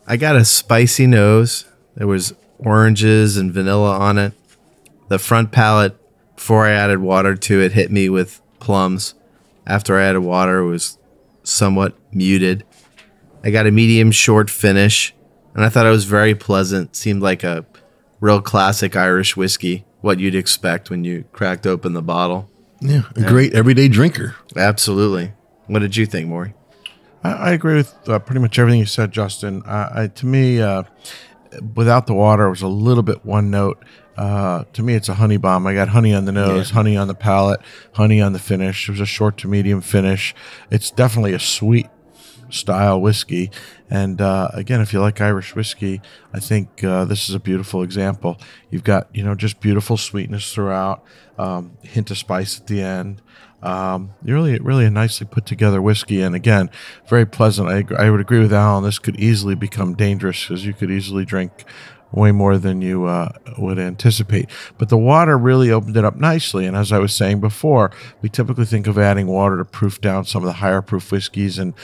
I 0.07 0.17
got 0.17 0.37
a 0.37 0.45
spicy 0.45 1.07
nose. 1.07 1.67
There 1.97 2.07
was 2.07 2.35
oranges 2.59 3.37
and 3.37 3.53
vanilla 3.53 3.99
on 3.99 4.19
it. 4.19 4.33
The 5.09 5.19
front 5.19 5.53
palate, 5.53 5.97
before 6.37 6.67
I 6.67 6.73
added 6.73 6.99
water 7.01 7.35
to 7.35 7.61
it, 7.61 7.73
hit 7.73 7.91
me 7.91 8.09
with 8.09 8.41
plums. 8.61 9.15
After 9.67 9.99
I 9.99 10.05
added 10.05 10.21
water, 10.21 10.59
it 10.59 10.67
was 10.71 10.99
somewhat 11.43 11.95
muted. 12.13 12.65
I 13.45 13.51
got 13.51 13.67
a 13.67 13.71
medium 13.71 14.11
short 14.11 14.49
finish, 14.49 15.15
and 15.55 15.65
I 15.65 15.69
thought 15.69 15.87
it 15.87 15.91
was 15.91 16.07
very 16.07 16.35
pleasant. 16.35 16.97
Seemed 16.97 17.23
like 17.23 17.45
a 17.45 17.67
real 18.19 18.41
classic 18.41 18.97
Irish 18.97 19.37
whiskey, 19.37 19.85
what 20.01 20.19
you'd 20.19 20.35
expect 20.35 20.89
when 20.89 21.05
you 21.05 21.27
cracked 21.33 21.67
open 21.67 21.93
the 21.93 22.03
bottle. 22.03 22.49
Yeah, 22.81 23.03
a 23.15 23.23
great 23.23 23.53
everyday 23.53 23.89
drinker. 23.89 24.35
Absolutely. 24.57 25.33
What 25.67 25.81
did 25.81 25.97
you 25.97 26.07
think, 26.07 26.29
Maury? 26.29 26.55
I, 27.23 27.33
I 27.33 27.51
agree 27.53 27.77
with 27.77 27.95
uh, 28.09 28.19
pretty 28.19 28.41
much 28.41 28.59
everything 28.59 28.81
you 28.81 28.87
said, 28.87 29.13
Justin. 29.13 29.63
Uh, 29.65 29.91
I, 29.95 30.07
to 30.09 30.27
me, 30.27 30.63
uh, 30.63 30.85
without 31.75 32.07
the 32.07 32.15
water, 32.15 32.47
it 32.47 32.51
was 32.51 32.63
a 32.63 32.69
little 32.69 33.03
bit 33.03 33.27
one 33.27 33.51
note. 33.51 33.85
Uh, 34.17 34.65
to 34.73 34.83
me, 34.83 34.95
it's 34.95 35.09
a 35.09 35.15
honey 35.15 35.37
bomb. 35.37 35.67
I 35.67 35.75
got 35.75 35.89
honey 35.89 36.15
on 36.15 36.25
the 36.25 36.33
nose, 36.33 36.71
honey 36.71 36.97
on 36.97 37.09
the 37.09 37.15
palate, 37.15 37.61
honey 37.93 38.21
on 38.21 38.33
the 38.33 38.39
finish. 38.39 38.89
It 38.89 38.93
was 38.93 39.01
a 39.01 39.07
short 39.07 39.37
to 39.39 39.49
medium 39.49 39.81
finish. 39.81 40.35
It's 40.71 40.91
definitely 40.91 41.35
a 41.35 41.41
sweet 41.41 41.89
style 42.51 43.01
whiskey. 43.01 43.51
And 43.91 44.21
uh, 44.21 44.49
again, 44.53 44.81
if 44.81 44.93
you 44.93 45.01
like 45.01 45.21
Irish 45.21 45.55
whiskey, 45.55 46.01
I 46.33 46.41
think 46.41 46.83
uh, 46.83 47.05
this 47.05 47.29
is 47.29 47.35
a 47.35 47.41
beautiful 47.41 47.83
example. 47.83 48.39
You've 48.71 48.85
got 48.85 49.09
you 49.15 49.23
know 49.23 49.35
just 49.35 49.61
beautiful 49.61 49.97
sweetness 49.97 50.53
throughout, 50.53 51.05
um, 51.39 51.77
hint 51.83 52.11
of 52.11 52.19
spice 52.19 52.61
at 52.61 52.67
the 52.67 52.83
end. 52.83 53.23
Um, 53.63 54.13
really, 54.23 54.59
really 54.59 54.85
a 54.85 54.91
nicely 54.91 55.27
put 55.27 55.47
together 55.47 55.81
whiskey, 55.81 56.21
and 56.21 56.35
again, 56.35 56.71
very 57.09 57.25
pleasant. 57.25 57.69
I, 57.69 57.85
I 57.97 58.11
would 58.11 58.21
agree 58.21 58.41
with 58.41 58.53
Alan. 58.53 58.85
This 58.85 58.99
could 58.99 59.17
easily 59.17 59.55
become 59.55 59.95
dangerous 59.95 60.47
because 60.47 60.67
you 60.67 60.75
could 60.75 60.91
easily 60.91 61.25
drink 61.25 61.65
way 62.15 62.33
more 62.33 62.59
than 62.59 62.81
you 62.81 63.05
uh, 63.07 63.31
would 63.59 63.79
anticipate. 63.79 64.49
But 64.79 64.89
the 64.89 64.99
water 64.99 65.37
really 65.37 65.71
opened 65.71 65.97
it 65.97 66.05
up 66.05 66.17
nicely. 66.17 66.67
And 66.67 66.77
as 66.77 66.93
I 66.93 66.99
was 66.99 67.15
saying 67.15 67.41
before, 67.41 67.91
we 68.23 68.29
typically 68.29 68.65
think 68.65 68.87
of 68.87 68.99
adding 68.99 69.27
water 69.27 69.57
to 69.59 69.65
proof 69.65 70.01
down 70.01 70.25
some 70.25 70.43
of 70.43 70.47
the 70.47 70.55
higher 70.55 70.83
proof 70.83 71.11
whiskeys 71.11 71.59
and 71.59 71.75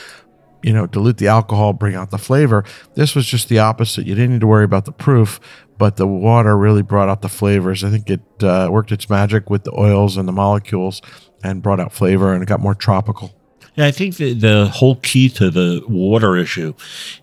you 0.63 0.73
know, 0.73 0.87
dilute 0.87 1.19
the 1.19 1.29
alcohol, 1.29 1.73
bring 1.73 1.95
out 1.95 2.11
the 2.11 2.19
flavor. 2.19 2.65
This 2.95 3.15
was 3.15 3.27
just 3.27 3.49
the 3.49 3.59
opposite. 3.59 4.07
You 4.07 4.15
didn't 4.15 4.33
need 4.33 4.41
to 4.41 4.47
worry 4.47 4.65
about 4.65 4.85
the 4.85 4.93
proof, 4.93 5.41
but 5.79 5.97
the 5.97 6.07
water 6.07 6.57
really 6.57 6.83
brought 6.83 7.09
out 7.09 7.23
the 7.23 7.29
flavors. 7.29 7.83
I 7.85 7.91
think 7.91 8.11
it 8.11 8.21
uh, 8.43 8.69
worked 8.71 8.93
its 8.93 9.09
magic 9.09 9.51
with 9.51 9.65
the 9.65 9.73
oils 9.79 10.17
and 10.17 10.29
the 10.29 10.33
molecules 10.33 11.01
and 11.43 11.63
brought 11.63 11.81
out 11.81 11.93
flavor 11.93 12.33
and 12.33 12.43
it 12.43 12.47
got 12.47 12.61
more 12.61 12.75
tropical. 12.75 13.35
Yeah, 13.77 13.87
I 13.87 13.93
think 13.93 14.17
the, 14.17 14.35
the 14.35 14.67
whole 14.67 14.97
key 14.97 15.29
to 15.31 15.51
the 15.51 15.83
water 15.89 16.37
issue 16.37 16.75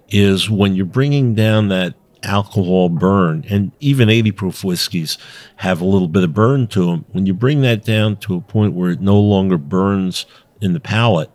is 0.09 0.49
when 0.49 0.75
you're 0.75 0.85
bringing 0.85 1.35
down 1.35 1.67
that 1.67 1.95
alcohol 2.23 2.89
burn, 2.89 3.45
and 3.49 3.71
even 3.79 4.09
80 4.09 4.31
proof 4.31 4.63
whiskeys 4.63 5.17
have 5.57 5.81
a 5.81 5.85
little 5.85 6.07
bit 6.07 6.23
of 6.23 6.33
burn 6.33 6.67
to 6.67 6.85
them. 6.85 7.05
When 7.11 7.25
you 7.25 7.33
bring 7.33 7.61
that 7.61 7.83
down 7.83 8.17
to 8.17 8.35
a 8.35 8.41
point 8.41 8.73
where 8.73 8.91
it 8.91 9.01
no 9.01 9.19
longer 9.19 9.57
burns 9.57 10.25
in 10.61 10.73
the 10.73 10.79
palate, 10.79 11.29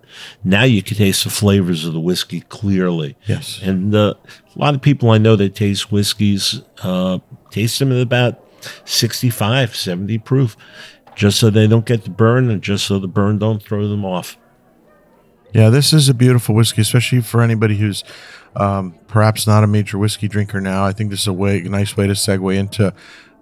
now 0.44 0.64
you 0.64 0.82
can 0.82 0.96
taste 0.96 1.24
the 1.24 1.30
flavors 1.30 1.84
of 1.84 1.92
the 1.92 2.00
whiskey 2.00 2.40
clearly. 2.42 3.16
Yes. 3.26 3.60
And 3.62 3.94
uh, 3.94 4.14
a 4.54 4.58
lot 4.58 4.74
of 4.74 4.82
people 4.82 5.10
I 5.10 5.18
know 5.18 5.36
that 5.36 5.54
taste 5.54 5.92
whiskeys 5.92 6.62
uh, 6.82 7.18
taste 7.50 7.78
them 7.78 7.92
at 7.92 8.00
about 8.00 8.40
65, 8.84 9.74
70 9.74 10.18
proof, 10.18 10.56
just 11.14 11.38
so 11.38 11.50
they 11.50 11.66
don't 11.66 11.86
get 11.86 12.04
the 12.04 12.10
burn 12.10 12.50
and 12.50 12.62
just 12.62 12.86
so 12.86 12.98
the 12.98 13.08
burn 13.08 13.38
don't 13.38 13.62
throw 13.62 13.88
them 13.88 14.04
off. 14.04 14.36
Yeah, 15.52 15.68
this 15.68 15.92
is 15.92 16.08
a 16.08 16.14
beautiful 16.14 16.54
whiskey, 16.54 16.80
especially 16.80 17.20
for 17.20 17.42
anybody 17.42 17.76
who's 17.76 18.04
um, 18.56 18.94
perhaps 19.06 19.46
not 19.46 19.64
a 19.64 19.66
major 19.66 19.98
whiskey 19.98 20.28
drinker 20.28 20.60
now. 20.60 20.84
I 20.84 20.92
think 20.92 21.10
this 21.10 21.20
is 21.20 21.26
a 21.26 21.32
way, 21.32 21.60
a 21.60 21.68
nice 21.68 21.96
way 21.96 22.06
to 22.06 22.14
segue 22.14 22.56
into 22.56 22.94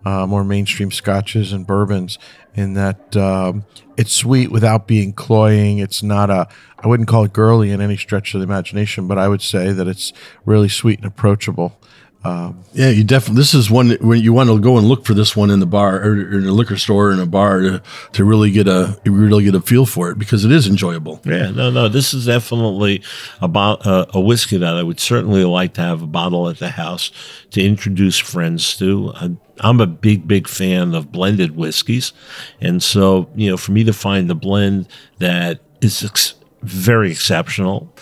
uh, 0.04 0.26
more 0.26 0.44
mainstream 0.44 0.90
scotches 0.90 1.52
and 1.52 1.66
bourbons. 1.66 2.18
In 2.54 2.74
that 2.74 3.16
um, 3.16 3.64
it's 3.96 4.12
sweet 4.12 4.50
without 4.50 4.88
being 4.88 5.12
cloying. 5.12 5.78
It's 5.78 6.02
not 6.02 6.30
a, 6.30 6.48
I 6.78 6.88
wouldn't 6.88 7.08
call 7.08 7.24
it 7.24 7.32
girly 7.32 7.70
in 7.70 7.80
any 7.80 7.96
stretch 7.96 8.34
of 8.34 8.40
the 8.40 8.44
imagination, 8.44 9.06
but 9.06 9.18
I 9.18 9.28
would 9.28 9.42
say 9.42 9.72
that 9.72 9.86
it's 9.86 10.12
really 10.44 10.68
sweet 10.68 10.98
and 10.98 11.06
approachable. 11.06 11.78
Yeah, 12.24 12.90
you 12.90 13.02
definitely. 13.02 13.40
This 13.40 13.54
is 13.54 13.70
one 13.70 13.90
when 14.00 14.20
you 14.20 14.32
want 14.32 14.48
to 14.48 14.60
go 14.60 14.78
and 14.78 14.86
look 14.86 15.04
for 15.04 15.14
this 15.14 15.34
one 15.36 15.50
in 15.50 15.58
the 15.58 15.66
bar 15.66 15.96
or 15.96 16.38
in 16.38 16.46
a 16.46 16.52
liquor 16.52 16.76
store 16.76 17.08
or 17.08 17.12
in 17.12 17.18
a 17.18 17.26
bar 17.26 17.60
to, 17.60 17.82
to 18.12 18.24
really 18.24 18.50
get 18.50 18.68
a 18.68 19.00
really 19.04 19.44
get 19.44 19.54
a 19.54 19.60
feel 19.60 19.86
for 19.86 20.10
it 20.10 20.18
because 20.18 20.44
it 20.44 20.52
is 20.52 20.66
enjoyable. 20.66 21.20
Yeah, 21.24 21.50
no, 21.50 21.70
no. 21.70 21.88
This 21.88 22.14
is 22.14 22.26
definitely 22.26 23.02
about 23.40 23.86
uh, 23.86 24.06
a 24.14 24.20
whiskey 24.20 24.58
that 24.58 24.76
I 24.76 24.82
would 24.82 25.00
certainly 25.00 25.44
like 25.44 25.74
to 25.74 25.80
have 25.80 26.02
a 26.02 26.06
bottle 26.06 26.48
at 26.48 26.58
the 26.58 26.70
house 26.70 27.10
to 27.50 27.62
introduce 27.62 28.18
friends 28.18 28.76
to. 28.78 29.12
I, 29.16 29.30
I'm 29.62 29.80
a 29.80 29.86
big, 29.86 30.26
big 30.26 30.48
fan 30.48 30.94
of 30.94 31.12
blended 31.12 31.56
whiskeys, 31.56 32.12
and 32.60 32.82
so 32.82 33.28
you 33.34 33.50
know, 33.50 33.56
for 33.56 33.72
me 33.72 33.84
to 33.84 33.92
find 33.92 34.30
the 34.30 34.34
blend 34.34 34.88
that 35.18 35.60
is 35.80 36.04
ex- 36.04 36.34
very 36.62 37.10
exceptional, 37.10 37.92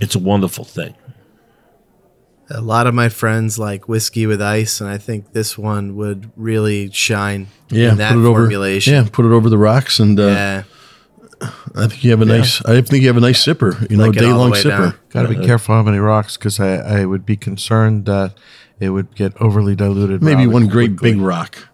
it's 0.00 0.14
a 0.14 0.20
wonderful 0.20 0.64
thing. 0.64 0.94
A 2.48 2.60
lot 2.60 2.86
of 2.86 2.94
my 2.94 3.08
friends 3.08 3.58
like 3.58 3.88
whiskey 3.88 4.24
with 4.26 4.40
ice, 4.40 4.80
and 4.80 4.88
I 4.88 4.98
think 4.98 5.32
this 5.32 5.58
one 5.58 5.96
would 5.96 6.30
really 6.36 6.90
shine 6.92 7.48
Yeah, 7.70 7.90
in 7.92 7.98
that 7.98 8.12
put 8.12 8.20
it 8.20 8.26
over. 8.26 8.40
formulation. 8.42 8.92
Yeah, 8.94 9.08
put 9.10 9.24
it 9.24 9.32
over 9.32 9.50
the 9.50 9.58
rocks, 9.58 9.98
and 9.98 10.18
uh, 10.20 10.22
Yeah. 10.26 10.62
I 11.74 11.86
think 11.88 12.02
you 12.04 12.10
have 12.12 12.22
a 12.22 12.24
nice. 12.24 12.64
I 12.64 12.80
think 12.80 13.02
you 13.02 13.08
have 13.08 13.16
a 13.16 13.20
nice 13.20 13.44
sipper. 13.44 13.90
You 13.90 13.96
know, 13.98 14.06
Like 14.06 14.16
day 14.16 14.32
long 14.32 14.50
way 14.52 14.62
sipper. 14.62 14.96
Got 15.10 15.22
to 15.22 15.28
be 15.28 15.44
careful 15.44 15.74
how 15.74 15.82
many 15.82 15.98
rocks 15.98 16.36
because 16.38 16.58
I, 16.60 16.76
I 16.76 17.04
would 17.04 17.26
be 17.26 17.36
concerned 17.36 18.06
that 18.06 18.34
it 18.80 18.90
would 18.90 19.14
get 19.14 19.36
overly 19.40 19.74
diluted. 19.76 20.22
Maybe 20.22 20.46
one 20.46 20.66
great 20.68 20.92
quickly. 20.96 21.12
big 21.12 21.20
rock, 21.20 21.68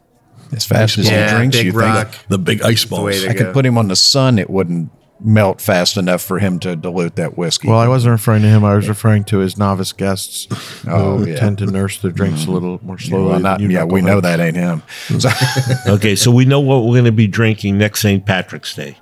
As 0.53 0.65
fast 0.65 0.99
as 0.99 1.09
Yeah, 1.09 1.29
he 1.31 1.37
drinks, 1.37 1.63
you 1.63 1.71
rock. 1.73 2.09
think 2.13 2.29
the 2.29 2.39
big 2.39 2.63
ice 2.63 2.83
the 2.83 2.89
balls. 2.91 3.25
I 3.25 3.35
go. 3.35 3.45
could 3.45 3.53
put 3.55 3.65
him 3.67 3.79
on 3.79 3.87
the 3.89 3.95
sun, 3.97 4.39
it 4.39 4.51
wouldn't 4.51 4.91
melt 5.25 5.61
fast 5.61 5.97
enough 5.97 6.21
for 6.21 6.39
him 6.39 6.59
to 6.61 6.75
dilute 6.75 7.17
that 7.17 7.39
whiskey. 7.39 7.69
Well, 7.69 7.79
I 7.79 7.87
wasn't 7.89 8.13
referring 8.13 8.43
to 8.43 8.49
him. 8.49 8.65
I 8.65 8.75
was 8.75 8.89
referring 8.89 9.25
to 9.25 9.39
his 9.39 9.57
novice 9.57 9.93
guests 9.93 10.49
Oh, 10.89 11.19
who 11.19 11.27
yeah. 11.27 11.35
Mm-hmm. 11.35 11.37
tend 11.39 11.59
to 11.59 11.67
nurse 11.67 11.99
their 11.99 12.11
drinks 12.11 12.47
a 12.47 12.51
little 12.51 12.81
more 12.83 12.99
slowly. 12.99 13.31
well, 13.31 13.41
not, 13.41 13.61
yeah, 13.61 13.85
we 13.85 14.01
know 14.03 14.21
that 14.21 14.41
ain't 14.41 14.57
him. 14.57 14.83
So, 15.19 15.31
Okay, 15.95 16.17
so 16.17 16.31
we 16.31 16.45
know 16.45 16.61
what 16.61 16.79
we're 16.85 16.93
going 16.95 17.05
to 17.05 17.13
be 17.13 17.27
drinking 17.29 17.79
next 17.79 18.01
St. 18.01 18.25
Patrick's 18.27 18.75
Day. 18.75 18.97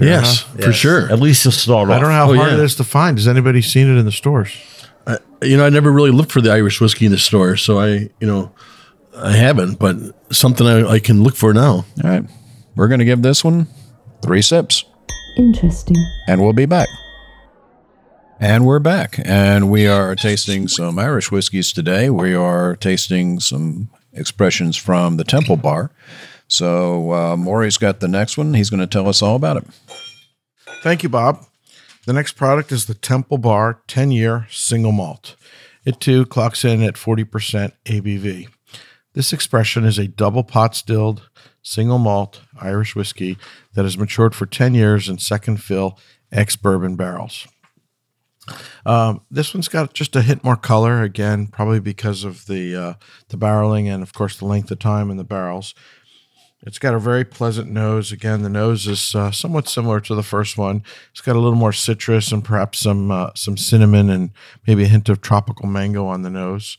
yes, 0.00 0.40
for 0.42 0.60
Yes. 0.66 0.74
sure. 0.74 1.10
At 1.10 1.18
least 1.20 1.42
to 1.44 1.50
start 1.52 1.88
off. 1.90 1.96
I 1.96 2.00
don't 2.00 2.08
know 2.10 2.14
how 2.14 2.30
Oh, 2.30 2.34
hard 2.36 2.52
yeah. 2.52 2.58
it 2.58 2.64
is 2.64 2.76
to 2.76 2.84
find. 2.84 3.18
Has 3.18 3.26
anybody 3.26 3.60
seen 3.62 3.88
it 3.88 3.98
in 3.98 4.04
the 4.04 4.12
stores? 4.12 4.52
you 5.42 5.56
know, 5.56 5.66
I 5.66 5.68
never 5.68 5.92
really 5.92 6.10
looked 6.10 6.32
for 6.32 6.40
the 6.40 6.50
Irish 6.50 6.80
whiskey 6.80 7.06
in 7.06 7.12
the 7.12 7.18
store, 7.18 7.56
so 7.56 7.78
I, 7.78 8.08
you 8.20 8.26
know, 8.26 8.52
I 9.16 9.32
haven't. 9.32 9.78
But 9.78 9.96
something 10.34 10.66
I, 10.66 10.86
I 10.92 10.98
can 10.98 11.22
look 11.22 11.36
for 11.36 11.52
now. 11.52 11.72
all 11.72 11.84
right, 12.04 12.24
we're 12.74 12.88
going 12.88 13.00
to 13.00 13.04
give 13.04 13.22
this 13.22 13.42
one 13.44 13.66
three 14.22 14.42
sips. 14.42 14.84
Interesting. 15.36 15.96
and 16.28 16.40
we'll 16.40 16.52
be 16.52 16.66
back. 16.66 16.88
And 18.38 18.66
we're 18.66 18.80
back, 18.80 19.18
and 19.24 19.70
we 19.70 19.86
are 19.86 20.14
tasting 20.14 20.68
some 20.68 20.98
Irish 20.98 21.30
whiskeys 21.30 21.72
today. 21.72 22.10
We 22.10 22.34
are 22.34 22.76
tasting 22.76 23.40
some 23.40 23.88
expressions 24.12 24.76
from 24.76 25.16
the 25.16 25.24
Temple 25.24 25.56
Bar. 25.56 25.90
So 26.46 27.12
uh, 27.12 27.36
Maury's 27.36 27.78
got 27.78 28.00
the 28.00 28.08
next 28.08 28.36
one. 28.36 28.52
He's 28.54 28.68
going 28.68 28.80
to 28.80 28.86
tell 28.86 29.08
us 29.08 29.22
all 29.22 29.36
about 29.36 29.56
it. 29.58 29.64
Thank 30.82 31.02
you, 31.02 31.08
Bob. 31.08 31.46
The 32.04 32.12
next 32.12 32.32
product 32.32 32.72
is 32.72 32.86
the 32.86 32.94
Temple 32.94 33.38
Bar 33.38 33.80
10 33.86 34.10
year 34.10 34.46
single 34.50 34.92
malt. 34.92 35.34
It 35.84 35.98
too 35.98 36.26
clocks 36.26 36.64
in 36.64 36.82
at 36.82 36.94
40% 36.94 37.72
ABV. 37.86 38.48
This 39.14 39.32
expression 39.32 39.84
is 39.84 39.98
a 39.98 40.08
double 40.08 40.44
pot 40.44 40.76
stilled 40.76 41.28
single 41.66 41.98
malt 41.98 42.42
Irish 42.60 42.94
whiskey 42.94 43.36
that 43.74 43.82
has 43.82 43.98
matured 43.98 44.36
for 44.36 44.46
10 44.46 44.74
years 44.74 45.08
in 45.08 45.18
second 45.18 45.60
fill 45.60 45.98
ex 46.30 46.54
bourbon 46.54 46.94
barrels. 46.94 47.48
Um, 48.84 49.22
this 49.28 49.52
one's 49.52 49.66
got 49.66 49.92
just 49.92 50.14
a 50.14 50.22
hint 50.22 50.44
more 50.44 50.56
color 50.56 51.02
again, 51.02 51.48
probably 51.48 51.80
because 51.80 52.22
of 52.22 52.46
the 52.46 52.76
uh, 52.76 52.94
the 53.28 53.36
barreling 53.36 53.92
and 53.92 54.04
of 54.04 54.12
course 54.12 54.38
the 54.38 54.44
length 54.44 54.70
of 54.70 54.78
time 54.78 55.10
in 55.10 55.16
the 55.16 55.24
barrels. 55.24 55.74
It's 56.62 56.78
got 56.78 56.94
a 56.94 57.00
very 57.00 57.24
pleasant 57.24 57.70
nose. 57.70 58.12
Again, 58.12 58.42
the 58.42 58.48
nose 58.48 58.86
is 58.86 59.14
uh, 59.14 59.30
somewhat 59.30 59.68
similar 59.68 60.00
to 60.00 60.14
the 60.14 60.22
first 60.22 60.56
one. 60.56 60.84
It's 61.10 61.20
got 61.20 61.36
a 61.36 61.40
little 61.40 61.58
more 61.58 61.72
citrus 61.72 62.30
and 62.30 62.44
perhaps 62.44 62.78
some 62.78 63.10
uh, 63.10 63.30
some 63.34 63.56
cinnamon 63.56 64.08
and 64.08 64.30
maybe 64.68 64.84
a 64.84 64.88
hint 64.88 65.08
of 65.08 65.20
tropical 65.20 65.66
mango 65.66 66.06
on 66.06 66.22
the 66.22 66.30
nose. 66.30 66.76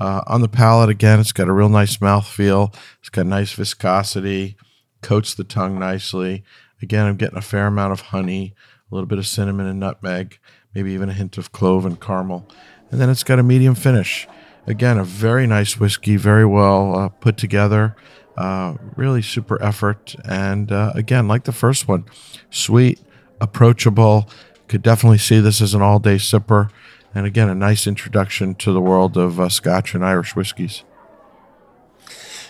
Uh, 0.00 0.22
on 0.26 0.40
the 0.40 0.48
palate, 0.48 0.88
again, 0.88 1.20
it's 1.20 1.30
got 1.30 1.46
a 1.46 1.52
real 1.52 1.68
nice 1.68 1.98
mouthfeel. 1.98 2.74
It's 3.00 3.10
got 3.10 3.26
nice 3.26 3.52
viscosity, 3.52 4.56
coats 5.02 5.34
the 5.34 5.44
tongue 5.44 5.78
nicely. 5.78 6.42
Again, 6.80 7.04
I'm 7.04 7.16
getting 7.16 7.36
a 7.36 7.42
fair 7.42 7.66
amount 7.66 7.92
of 7.92 8.00
honey, 8.00 8.54
a 8.90 8.94
little 8.94 9.06
bit 9.06 9.18
of 9.18 9.26
cinnamon 9.26 9.66
and 9.66 9.78
nutmeg, 9.78 10.38
maybe 10.74 10.92
even 10.92 11.10
a 11.10 11.12
hint 11.12 11.36
of 11.36 11.52
clove 11.52 11.84
and 11.84 12.00
caramel. 12.00 12.48
And 12.90 12.98
then 12.98 13.10
it's 13.10 13.22
got 13.22 13.38
a 13.38 13.42
medium 13.42 13.74
finish. 13.74 14.26
Again, 14.66 14.96
a 14.96 15.04
very 15.04 15.46
nice 15.46 15.78
whiskey, 15.78 16.16
very 16.16 16.46
well 16.46 16.98
uh, 16.98 17.08
put 17.10 17.36
together. 17.36 17.94
Uh, 18.38 18.76
really 18.96 19.20
super 19.20 19.62
effort. 19.62 20.16
And 20.24 20.72
uh, 20.72 20.92
again, 20.94 21.28
like 21.28 21.44
the 21.44 21.52
first 21.52 21.88
one, 21.88 22.06
sweet, 22.48 23.00
approachable. 23.38 24.30
Could 24.66 24.82
definitely 24.82 25.18
see 25.18 25.40
this 25.40 25.60
as 25.60 25.74
an 25.74 25.82
all 25.82 25.98
day 25.98 26.16
sipper. 26.16 26.70
And 27.14 27.26
again, 27.26 27.48
a 27.48 27.54
nice 27.54 27.86
introduction 27.86 28.54
to 28.56 28.72
the 28.72 28.80
world 28.80 29.16
of 29.16 29.40
uh, 29.40 29.48
Scotch 29.48 29.94
and 29.94 30.04
Irish 30.04 30.36
whiskeys. 30.36 30.84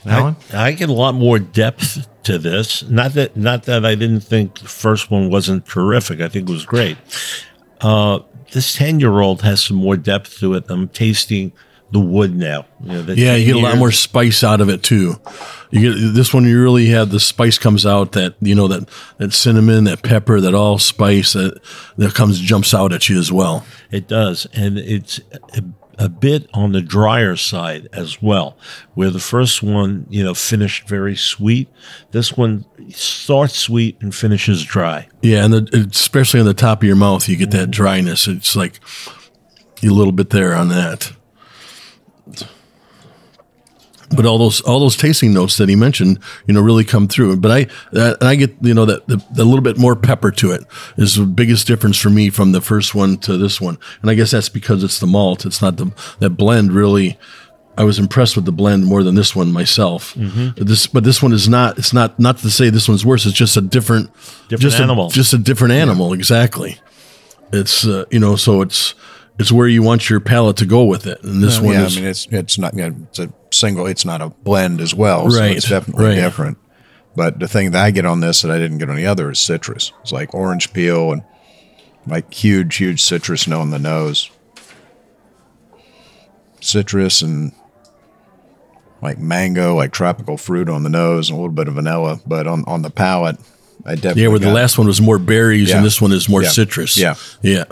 Alan? 0.07 0.37
I, 0.53 0.69
I 0.69 0.73
get 0.73 0.89
a 0.89 0.95
lot 0.95 1.15
more 1.15 1.39
depth 1.39 2.09
to 2.25 2.39
this. 2.39 2.83
Not 2.89 3.15
that 3.15 3.37
not 3.37 3.65
that 3.65 3.85
I 3.85 3.95
didn't 3.95 4.21
think 4.21 4.59
the 4.59 4.69
first 4.69 5.11
one 5.11 5.31
wasn't 5.31 5.67
terrific. 5.67 6.21
I 6.21 6.29
think 6.29 6.49
it 6.49 6.53
was 6.53 6.65
great. 6.67 6.97
Uh, 7.81 8.21
this 8.53 8.75
ten 8.75 9.01
year 9.01 9.21
old 9.21 9.43
has 9.43 9.63
some 9.63 9.77
more 9.77 9.97
depth 9.97 10.39
to 10.41 10.55
it. 10.55 10.65
I'm 10.69 10.89
tasting 10.89 11.53
the 11.93 12.01
wood 12.01 12.37
now. 12.37 12.67
You 12.83 12.93
know, 12.93 13.03
the 13.03 13.17
Yeah, 13.17 13.37
you 13.37 13.47
get 13.47 13.57
a 13.57 13.59
lot 13.59 13.79
more 13.79 13.93
spice 13.93 14.45
out 14.45 14.61
of 14.61 14.69
it 14.69 14.83
too. 14.83 15.21
You 15.71 15.95
get 15.95 16.15
this 16.15 16.35
one. 16.35 16.45
You 16.45 16.61
really 16.61 16.87
have 16.87 17.11
the 17.11 17.21
spice 17.21 17.59
comes 17.59 17.87
out 17.87 18.13
that 18.13 18.35
you 18.41 18.55
know 18.55 18.67
that 18.69 18.89
that 19.19 19.33
cinnamon, 19.33 19.85
that 19.85 20.03
pepper, 20.03 20.41
that 20.41 20.55
all 20.55 20.79
spice 20.79 21.33
that 21.35 21.61
that 21.97 22.15
comes 22.15 22.41
jumps 22.41 22.75
out 22.75 22.93
at 22.93 23.09
you 23.09 23.19
as 23.19 23.31
well. 23.31 23.65
It 23.91 24.09
does, 24.09 24.47
and 24.53 24.79
it's 24.79 25.21
a, 25.55 25.63
a 25.99 26.09
bit 26.09 26.49
on 26.53 26.73
the 26.73 26.81
drier 26.81 27.37
side 27.37 27.89
as 27.93 28.21
well. 28.21 28.57
Where 28.95 29.11
the 29.11 29.21
first 29.21 29.63
one, 29.63 30.07
you 30.11 30.25
know, 30.25 30.35
finished 30.35 30.89
very 30.89 31.15
sweet. 31.15 31.69
This 32.11 32.37
one 32.37 32.65
starts 32.91 33.57
sweet 33.57 33.97
and 34.01 34.13
finishes 34.13 34.65
dry. 34.65 35.09
Yeah, 35.23 35.45
and 35.45 35.55
the, 35.55 35.89
especially 35.93 36.41
on 36.41 36.47
the 36.47 36.55
top 36.55 36.83
of 36.83 36.87
your 36.87 36.97
mouth, 36.97 37.29
you 37.29 37.37
get 37.37 37.53
that 37.53 37.71
dryness. 37.71 38.27
It's 38.27 38.57
like 38.57 38.81
a 39.83 39.87
little 39.87 40.13
bit 40.13 40.31
there 40.31 40.55
on 40.55 40.69
that. 40.69 41.13
But 44.15 44.27
all 44.27 44.39
those 44.39 44.61
all 44.63 44.81
those 44.81 44.97
tasting 44.97 45.33
notes 45.33 45.57
that 45.59 45.69
he 45.69 45.77
mentioned, 45.77 46.19
you 46.47 46.55
know, 46.55 46.61
really 46.61 46.85
come 46.85 47.07
through. 47.07 47.37
But 47.37 47.51
I 47.53 47.63
uh, 47.97 48.17
and 48.21 48.29
I 48.29 48.35
get 48.35 48.57
you 48.61 48.75
know 48.75 48.85
that 48.85 49.07
the, 49.07 49.25
the 49.31 49.45
little 49.45 49.63
bit 49.63 49.79
more 49.79 49.95
pepper 49.95 50.33
to 50.33 50.51
it 50.51 50.65
is 50.97 51.15
the 51.15 51.25
biggest 51.25 51.67
difference 51.69 51.97
for 51.97 52.11
me 52.11 52.29
from 52.29 52.51
the 52.51 52.61
first 52.61 52.93
one 52.95 53.19
to 53.19 53.37
this 53.37 53.61
one. 53.61 53.79
And 54.03 54.11
I 54.11 54.15
guess 54.15 54.33
that's 54.33 54.49
because 54.49 54.83
it's 54.83 54.99
the 54.99 55.07
malt. 55.07 55.47
It's 55.47 55.63
not 55.63 55.77
the 55.77 55.93
that 56.19 56.31
blend 56.31 56.73
really. 56.73 57.19
I 57.79 57.85
was 57.85 57.99
impressed 57.99 58.35
with 58.37 58.45
the 58.45 58.53
blend 58.53 58.85
more 58.85 59.03
than 59.03 59.15
this 59.15 59.35
one 59.35 59.53
myself. 59.53 60.13
This, 60.15 60.87
but 60.89 61.05
this 61.05 61.23
one 61.23 61.33
is 61.33 61.49
not. 61.49 61.79
It's 61.79 61.93
not 61.93 62.19
not 62.19 62.39
to 62.39 62.51
say 62.51 62.69
this 62.69 62.89
one's 62.89 63.07
worse. 63.07 63.25
It's 63.25 63.35
just 63.35 63.57
a 63.57 63.63
different, 63.63 64.13
Different 64.49 64.61
just 64.61 64.81
animal. 64.81 65.07
A, 65.07 65.11
just 65.11 65.33
a 65.33 65.39
different 65.39 65.73
animal. 65.73 66.13
Exactly. 66.13 66.79
It's 67.53 67.87
uh, 67.87 68.05
you 68.11 68.19
know, 68.19 68.37
so 68.37 68.61
it's 68.61 68.95
it's 69.41 69.51
where 69.53 69.67
you 69.69 69.83
want 69.83 70.09
your 70.11 70.21
palate 70.21 70.57
to 70.59 70.67
go 70.67 70.85
with 70.85 71.07
it. 71.07 71.23
And 71.25 71.43
this 71.43 71.59
one 71.61 71.75
yeah, 71.75 71.85
is 71.87 71.97
I 71.97 72.01
mean 72.01 72.11
it's 72.11 72.27
it's 72.31 72.59
not 72.59 72.75
you 72.75 72.89
know, 72.91 72.97
it's 73.09 73.19
a 73.19 73.33
single. 73.51 73.87
It's 73.87 74.05
not 74.05 74.21
a 74.21 74.29
blend 74.31 74.81
as 74.81 74.95
well. 74.95 75.31
So 75.31 75.41
Right, 75.41 75.57
it's 75.57 75.69
definitely 75.69 76.05
right. 76.07 76.15
different. 76.15 76.59
But 77.17 77.41
the 77.41 77.49
thing 77.49 77.73
that 77.73 77.85
I 77.85 77.91
get 77.91 78.07
on 78.07 78.21
this 78.21 78.43
that 78.43 78.51
I 78.53 78.59
didn't 78.59 78.79
get 78.79 78.89
on 78.89 78.97
the 78.97 79.07
other 79.07 79.31
is 79.31 79.41
citrus. 79.41 79.93
It's 80.03 80.13
like 80.13 80.33
orange 80.35 80.73
peel 80.73 81.13
and 81.13 81.23
like 82.07 82.33
huge, 82.33 82.77
huge 82.77 83.03
citrus 83.03 83.47
note 83.49 83.61
on 83.61 83.71
the 83.71 83.79
nose. 83.81 84.31
Citrus 86.61 87.23
and 87.23 87.53
like 89.03 89.19
mango, 89.19 89.75
like 89.75 89.93
tropical 89.93 90.37
fruit 90.37 90.69
on 90.69 90.83
the 90.83 90.91
nose, 90.91 91.31
and 91.31 91.39
a 91.39 91.41
little 91.41 91.55
bit 91.55 91.69
of 91.69 91.75
vanilla. 91.75 92.21
But 92.27 92.47
on, 92.47 92.65
on 92.67 92.83
the 92.83 92.91
palate, 92.91 93.39
I 93.87 93.95
definitely 93.95 94.23
Yeah, 94.23 94.29
where 94.29 94.39
the 94.39 94.53
last 94.53 94.77
one 94.77 94.87
was 94.87 95.01
more 95.01 95.19
berries 95.19 95.71
Yeah. 95.71 95.77
and 95.79 95.87
this 95.87 96.01
one 96.03 96.13
is 96.13 96.29
more 96.29 96.43
Yeah. 96.43 96.51
citrus. 96.51 96.97
Yeah. 96.99 97.15
Yeah. 97.43 97.65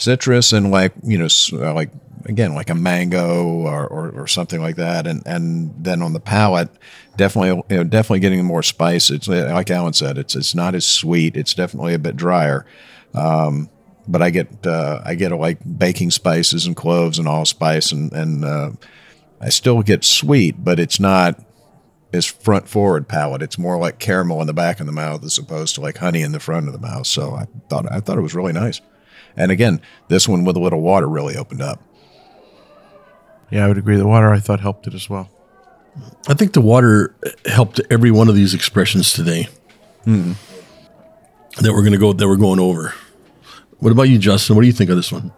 Citrus 0.00 0.52
and 0.52 0.70
like 0.70 0.92
you 1.02 1.18
know 1.18 1.28
uh, 1.54 1.74
like 1.74 1.90
again 2.24 2.54
like 2.54 2.70
a 2.70 2.74
mango 2.74 3.44
or, 3.44 3.86
or, 3.86 4.10
or 4.10 4.26
something 4.26 4.60
like 4.60 4.76
that. 4.76 5.06
And 5.06 5.22
and 5.26 5.74
then 5.78 6.02
on 6.02 6.12
the 6.12 6.20
palate 6.20 6.70
definitely 7.16 7.62
you 7.68 7.76
know 7.76 7.84
definitely 7.84 8.20
getting 8.20 8.44
more 8.44 8.62
spice. 8.62 9.10
It's 9.10 9.28
uh, 9.28 9.50
like 9.52 9.70
alan 9.70 9.92
said 9.92 10.18
it's 10.18 10.34
it's 10.34 10.54
not 10.54 10.74
as 10.74 10.86
sweet. 10.86 11.36
It's 11.36 11.54
definitely 11.54 11.94
a 11.94 11.98
bit 11.98 12.16
drier. 12.16 12.66
Um, 13.14 13.70
but 14.10 14.22
i 14.22 14.30
get 14.30 14.66
uh, 14.66 15.02
i 15.04 15.14
get 15.14 15.32
like 15.32 15.58
baking 15.78 16.10
spices 16.10 16.64
and 16.64 16.74
cloves 16.74 17.18
and 17.18 17.28
allspice 17.28 17.92
and 17.92 18.10
and 18.12 18.42
uh, 18.42 18.70
i 19.38 19.50
still 19.50 19.82
get 19.82 20.02
sweet 20.02 20.64
but 20.64 20.80
it's 20.80 20.98
not 20.98 21.38
as 22.10 22.24
front 22.24 22.66
forward 22.66 23.06
palate. 23.06 23.42
It's 23.42 23.58
more 23.58 23.78
like 23.78 23.98
caramel 23.98 24.40
in 24.40 24.46
the 24.46 24.54
back 24.54 24.80
of 24.80 24.86
the 24.86 24.92
mouth 24.92 25.22
as 25.24 25.36
opposed 25.36 25.74
to 25.74 25.82
like 25.82 25.98
honey 25.98 26.22
in 26.22 26.32
the 26.32 26.40
front 26.40 26.66
of 26.66 26.72
the 26.72 26.78
mouth. 26.78 27.06
So 27.06 27.34
i 27.34 27.46
thought 27.68 27.90
i 27.92 28.00
thought 28.00 28.18
it 28.18 28.22
was 28.22 28.34
really 28.34 28.52
nice 28.52 28.80
and 29.36 29.50
again, 29.50 29.80
this 30.08 30.28
one 30.28 30.44
with 30.44 30.56
a 30.56 30.60
little 30.60 30.80
water 30.80 31.08
really 31.08 31.36
opened 31.36 31.62
up. 31.62 31.82
Yeah, 33.50 33.64
I 33.64 33.68
would 33.68 33.78
agree. 33.78 33.96
The 33.96 34.06
water 34.06 34.30
I 34.30 34.38
thought 34.40 34.60
helped 34.60 34.86
it 34.86 34.94
as 34.94 35.08
well. 35.08 35.28
I 36.28 36.34
think 36.34 36.52
the 36.52 36.60
water 36.60 37.14
helped 37.46 37.80
every 37.90 38.10
one 38.10 38.28
of 38.28 38.34
these 38.34 38.54
expressions 38.54 39.12
today 39.12 39.48
Hmm. 40.04 40.32
that 41.60 41.72
we're 41.72 41.80
going 41.82 41.92
to 41.92 41.98
go 41.98 42.12
that 42.12 42.28
we're 42.28 42.36
going 42.36 42.60
over. 42.60 42.94
What 43.78 43.90
about 43.92 44.04
you, 44.04 44.18
Justin? 44.18 44.54
What 44.56 44.62
do 44.62 44.66
you 44.68 44.72
think 44.72 44.90
of 44.90 44.96
this 44.96 45.10
one? 45.10 45.32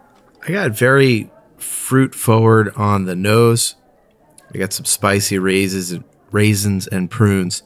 I 0.47 0.51
got 0.51 0.71
very 0.71 1.29
fruit 1.57 2.13
forward 2.15 2.73
on 2.75 3.05
the 3.05 3.15
nose. 3.15 3.75
I 4.53 4.57
got 4.57 4.73
some 4.73 4.85
spicy 4.85 5.37
raisins, 5.39 6.03
raisins 6.31 6.87
and 6.87 7.09
prunes. 7.09 7.63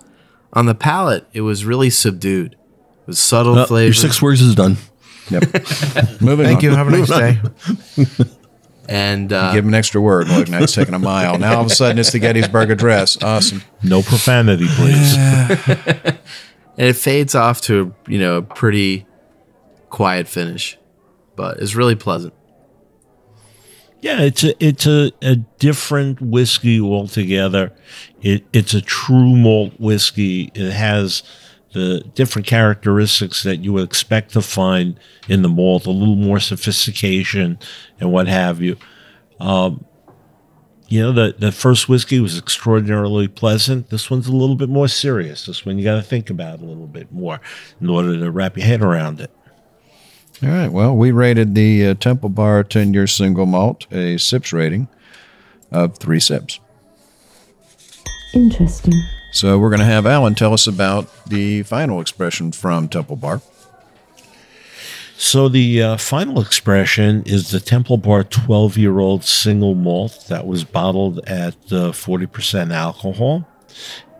On 0.53 0.65
the 0.67 0.75
palate, 0.75 1.25
it 1.33 1.41
was 1.41 1.65
really 1.65 1.89
subdued. 1.89 2.53
It 2.53 3.07
was 3.07 3.19
subtle 3.19 3.57
Uh, 3.59 3.65
flavor. 3.65 3.85
your 3.87 3.93
six 3.93 4.21
words 4.21 4.41
is 4.41 4.55
done. 4.55 4.77
Yep. 5.29 5.43
Moving 6.21 6.45
on. 6.45 6.53
Thank 6.53 6.57
on. 6.57 6.63
you. 6.63 6.69
Have 6.71 6.87
a 6.87 6.91
nice 6.91 7.09
day. 7.09 7.39
and 8.87 9.33
uh, 9.33 9.53
Give 9.53 9.63
him 9.63 9.69
an 9.69 9.75
extra 9.75 10.01
word. 10.01 10.27
Look, 10.27 10.49
now 10.49 10.61
it's 10.61 10.73
taking 10.73 10.93
a 10.93 10.99
mile. 10.99 11.37
Now 11.37 11.55
all 11.55 11.61
of 11.61 11.67
a 11.67 11.75
sudden 11.75 11.97
it's 11.99 12.11
the 12.11 12.19
Gettysburg 12.19 12.71
Address. 12.71 13.21
Awesome. 13.23 13.63
No 13.83 14.01
profanity, 14.01 14.67
please. 14.67 15.15
and 15.17 16.17
it 16.87 16.95
fades 16.95 17.35
off 17.35 17.61
to 17.61 17.93
you 18.07 18.19
know 18.19 18.37
a 18.37 18.41
pretty 18.41 19.05
quiet 19.89 20.27
finish, 20.27 20.77
but 21.35 21.57
it's 21.59 21.75
really 21.75 21.95
pleasant. 21.95 22.33
Yeah, 24.01 24.21
it's 24.21 24.43
a 24.43 24.63
it's 24.63 24.85
a, 24.85 25.11
a 25.21 25.37
different 25.37 26.21
whiskey 26.21 26.79
altogether. 26.79 27.73
It 28.21 28.45
it's 28.53 28.73
a 28.73 28.81
true 28.81 29.35
malt 29.35 29.73
whiskey. 29.79 30.51
It 30.53 30.71
has 30.71 31.23
the 31.75 31.99
different 32.15 32.47
characteristics 32.47 33.43
that 33.43 33.57
you 33.57 33.73
would 33.73 33.83
expect 33.83 34.31
to 34.31 34.41
find 34.41 34.97
in 35.27 35.41
the 35.41 35.49
malt, 35.49 35.85
a 35.85 35.91
little 35.91 36.15
more 36.15 36.39
sophistication 36.39 37.59
and 37.99 38.13
what 38.13 38.29
have 38.29 38.61
you. 38.61 38.77
Um, 39.41 39.83
you 40.87 41.01
know, 41.01 41.11
the 41.11 41.35
the 41.37 41.51
first 41.51 41.89
whiskey 41.89 42.21
was 42.21 42.37
extraordinarily 42.37 43.27
pleasant. 43.27 43.89
This 43.89 44.09
one's 44.09 44.27
a 44.27 44.31
little 44.31 44.55
bit 44.55 44.69
more 44.69 44.87
serious. 44.87 45.47
This 45.47 45.65
one 45.65 45.77
you 45.77 45.83
got 45.83 45.95
to 45.95 46.01
think 46.01 46.29
about 46.29 46.61
a 46.61 46.65
little 46.65 46.87
bit 46.87 47.11
more 47.11 47.41
in 47.81 47.89
order 47.89 48.17
to 48.17 48.31
wrap 48.31 48.55
your 48.55 48.65
head 48.65 48.81
around 48.81 49.19
it. 49.19 49.31
All 50.41 50.49
right. 50.49 50.71
Well, 50.71 50.95
we 50.95 51.11
rated 51.11 51.55
the 51.55 51.87
uh, 51.87 51.93
Temple 51.95 52.29
Bar 52.29 52.63
10 52.63 52.93
year 52.93 53.07
single 53.07 53.45
malt 53.45 53.85
a 53.91 54.17
sips 54.17 54.53
rating 54.53 54.87
of 55.71 55.97
three 55.97 56.21
sips. 56.21 56.61
Interesting. 58.33 58.93
So 59.35 59.59
we're 59.59 59.69
going 59.69 59.81
to 59.81 59.85
have 59.85 60.05
Alan 60.05 60.33
tell 60.33 60.53
us 60.53 60.65
about 60.65 61.09
the 61.25 61.63
final 61.63 61.99
expression 61.99 62.53
from 62.53 62.87
Temple 62.87 63.17
Bar. 63.17 63.41
So 65.17 65.49
the 65.49 65.83
uh, 65.83 65.97
final 65.97 66.39
expression 66.39 67.21
is 67.25 67.51
the 67.51 67.59
Temple 67.59 67.97
Bar 67.97 68.23
12 68.23 68.77
year 68.77 68.99
old 68.99 69.25
single 69.25 69.75
malt 69.75 70.27
that 70.29 70.47
was 70.47 70.63
bottled 70.63 71.19
at 71.27 71.55
uh, 71.69 71.91
40% 71.91 72.73
alcohol. 72.73 73.45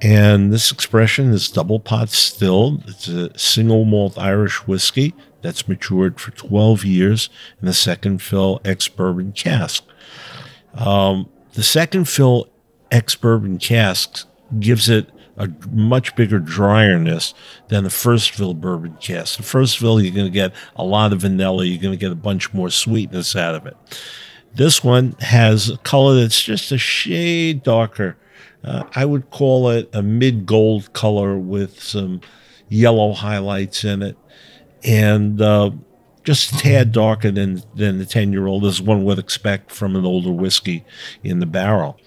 And 0.02 0.52
this 0.52 0.70
expression 0.70 1.32
is 1.32 1.50
double 1.50 1.80
pot 1.80 2.10
stilled. 2.10 2.84
It's 2.86 3.08
a 3.08 3.40
single 3.40 3.86
malt 3.86 4.18
Irish 4.18 4.68
whiskey 4.68 5.14
that's 5.42 5.66
matured 5.66 6.20
for 6.20 6.32
12 6.32 6.84
years 6.84 7.30
in 7.62 7.70
a 7.70 7.74
second 7.74 8.22
fill 8.22 8.60
ex 8.66 8.90
bourbon 8.90 9.32
cask. 9.32 9.86
Um, 10.74 11.30
the 11.54 11.64
second 11.64 12.10
fill 12.10 12.50
ex 12.92 13.16
bourbon 13.16 13.60
cask 13.60 14.28
gives 14.60 14.90
it 14.90 15.10
a 15.38 15.50
much 15.72 16.16
bigger 16.16 16.40
dryerness 16.40 17.34
than 17.68 17.84
the 17.84 17.90
first 17.90 18.32
fill 18.32 18.54
bourbon 18.54 18.96
cask. 19.02 19.38
The 19.38 19.44
first 19.44 19.78
fill, 19.78 20.02
you're 20.02 20.14
going 20.14 20.26
to 20.26 20.32
get 20.32 20.54
a 20.76 20.84
lot 20.84 21.12
of 21.12 21.22
vanilla. 21.22 21.66
You're 21.66 21.82
going 21.82 21.94
to 21.94 22.00
get 22.00 22.12
a 22.12 22.16
bunch 22.16 22.54
more 22.54 22.70
sweetness 22.70 23.36
out 23.36 23.56
of 23.56 23.66
it. 23.66 23.76
This 24.54 24.84
one 24.84 25.16
has 25.20 25.70
a 25.70 25.78
color 25.80 26.16
that's 26.16 26.42
just 26.42 26.72
a 26.72 26.78
shade 26.78 27.64
darker. 27.64 28.18
Uh, 28.64 28.84
I 28.96 29.06
would 29.06 29.30
call 29.30 29.70
it 29.70 29.90
a 29.94 30.02
mid 30.02 30.46
gold 30.46 30.94
color 30.94 31.38
with 31.38 31.82
some 31.82 32.22
yellow 32.70 33.14
highlights 33.14 33.84
in 33.84 34.02
it, 34.02 34.18
and 34.84 35.42
uh, 35.42 35.72
just 36.24 36.54
a 36.54 36.58
tad 36.58 36.92
darker 36.92 37.32
than 37.32 37.62
than 37.76 38.00
the 38.00 38.06
ten 38.06 38.32
year 38.32 38.48
old, 38.48 38.66
as 38.66 38.82
one 38.82 39.04
would 39.04 39.20
expect 39.20 39.72
from 39.72 39.96
an 39.96 40.06
older 40.06 40.32
whiskey 40.32 40.86
in 41.24 41.40
the 41.40 41.46
barrel. 41.46 42.00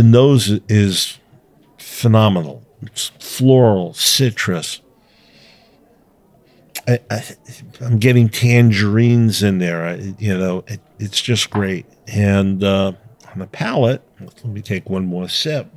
The 0.00 0.04
nose 0.04 0.48
is 0.66 1.18
phenomenal. 1.76 2.66
It's 2.80 3.08
floral, 3.20 3.92
citrus. 3.92 4.80
I, 6.88 7.00
I, 7.10 7.22
I'm 7.82 7.98
getting 7.98 8.30
tangerines 8.30 9.42
in 9.42 9.58
there. 9.58 9.84
I, 9.84 10.14
you 10.18 10.38
know, 10.38 10.64
it, 10.68 10.80
it's 10.98 11.20
just 11.20 11.50
great. 11.50 11.84
And 12.06 12.64
uh, 12.64 12.92
on 13.30 13.40
the 13.40 13.46
palate, 13.46 14.00
let 14.18 14.46
me 14.46 14.62
take 14.62 14.88
one 14.88 15.04
more 15.04 15.28
sip. 15.28 15.70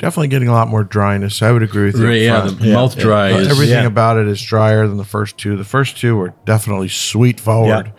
Definitely 0.00 0.26
getting 0.26 0.48
a 0.48 0.52
lot 0.54 0.66
more 0.66 0.82
dryness. 0.82 1.40
I 1.40 1.52
would 1.52 1.62
agree 1.62 1.84
with 1.84 1.98
you. 1.98 2.08
Right, 2.08 2.22
yeah, 2.22 2.40
front. 2.40 2.58
the 2.58 2.72
mouth 2.72 2.98
dry 2.98 3.28
is 3.28 3.46
everything 3.46 3.82
yeah. 3.82 3.86
about 3.86 4.16
it 4.16 4.26
is 4.26 4.42
drier 4.42 4.88
than 4.88 4.96
the 4.96 5.04
first 5.04 5.38
two. 5.38 5.56
The 5.56 5.62
first 5.62 5.96
two 5.96 6.16
were 6.16 6.34
definitely 6.44 6.88
sweet 6.88 7.38
forward. 7.38 7.92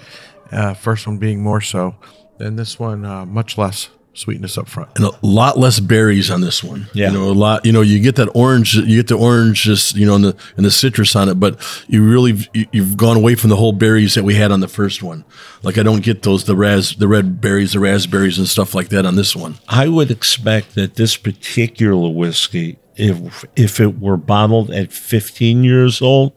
Uh, 0.51 0.73
first 0.73 1.07
one 1.07 1.19
being 1.19 1.41
more 1.41 1.61
so. 1.61 1.95
Then 2.37 2.57
this 2.57 2.77
one, 2.77 3.05
uh, 3.05 3.25
much 3.25 3.57
less 3.57 3.87
sweetness 4.13 4.57
up 4.57 4.67
front. 4.67 4.89
and 4.95 5.05
a 5.05 5.11
lot 5.21 5.57
less 5.57 5.79
berries 5.79 6.29
on 6.29 6.41
this 6.41 6.63
one. 6.63 6.87
Yeah. 6.93 7.11
you 7.11 7.17
know 7.17 7.29
a 7.29 7.33
lot. 7.33 7.65
You 7.65 7.71
know, 7.71 7.81
you 7.81 7.99
get 7.99 8.15
that 8.17 8.29
orange, 8.35 8.73
you 8.75 8.97
get 8.97 9.07
the 9.07 9.17
orange, 9.17 9.63
just 9.63 9.95
you 9.95 10.05
know, 10.05 10.15
and 10.15 10.23
the 10.25 10.35
and 10.57 10.65
the 10.65 10.71
citrus 10.71 11.15
on 11.15 11.29
it. 11.29 11.35
But 11.35 11.61
you 11.87 12.03
really 12.03 12.33
you, 12.53 12.65
you've 12.71 12.97
gone 12.97 13.17
away 13.17 13.35
from 13.35 13.49
the 13.49 13.55
whole 13.55 13.71
berries 13.73 14.15
that 14.15 14.23
we 14.23 14.35
had 14.35 14.51
on 14.51 14.59
the 14.59 14.67
first 14.67 15.01
one. 15.01 15.23
Like 15.63 15.77
I 15.77 15.83
don't 15.83 16.03
get 16.03 16.23
those 16.23 16.43
the 16.45 16.55
ras 16.55 16.95
the 16.95 17.07
red 17.07 17.39
berries, 17.39 17.73
the 17.73 17.79
raspberries, 17.79 18.37
and 18.37 18.47
stuff 18.47 18.75
like 18.75 18.89
that 18.89 19.05
on 19.05 19.15
this 19.15 19.35
one. 19.35 19.55
I 19.67 19.87
would 19.87 20.11
expect 20.11 20.75
that 20.75 20.95
this 20.95 21.15
particular 21.15 22.09
whiskey, 22.09 22.77
if 22.95 23.45
if 23.55 23.79
it 23.79 23.99
were 23.99 24.17
bottled 24.17 24.71
at 24.71 24.91
15 24.91 25.63
years 25.63 26.01
old, 26.01 26.33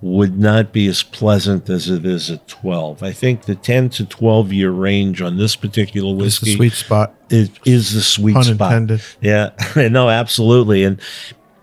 would 0.00 0.38
not 0.38 0.72
be 0.72 0.86
as 0.86 1.02
pleasant 1.02 1.68
as 1.68 1.90
it 1.90 2.06
is 2.06 2.30
at 2.30 2.46
12. 2.46 3.02
I 3.02 3.12
think 3.12 3.42
the 3.42 3.56
10 3.56 3.90
to 3.90 4.06
12 4.06 4.52
year 4.52 4.70
range 4.70 5.20
on 5.20 5.36
this 5.38 5.56
particular 5.56 6.14
whiskey 6.14 6.54
sweet 6.54 6.72
spot. 6.72 7.14
is, 7.30 7.50
is 7.64 7.92
the 7.94 8.02
sweet 8.02 8.34
Pun 8.34 8.44
spot. 8.44 8.72
intended. 8.72 9.02
Yeah, 9.20 9.50
no, 9.88 10.08
absolutely. 10.08 10.84
And 10.84 11.00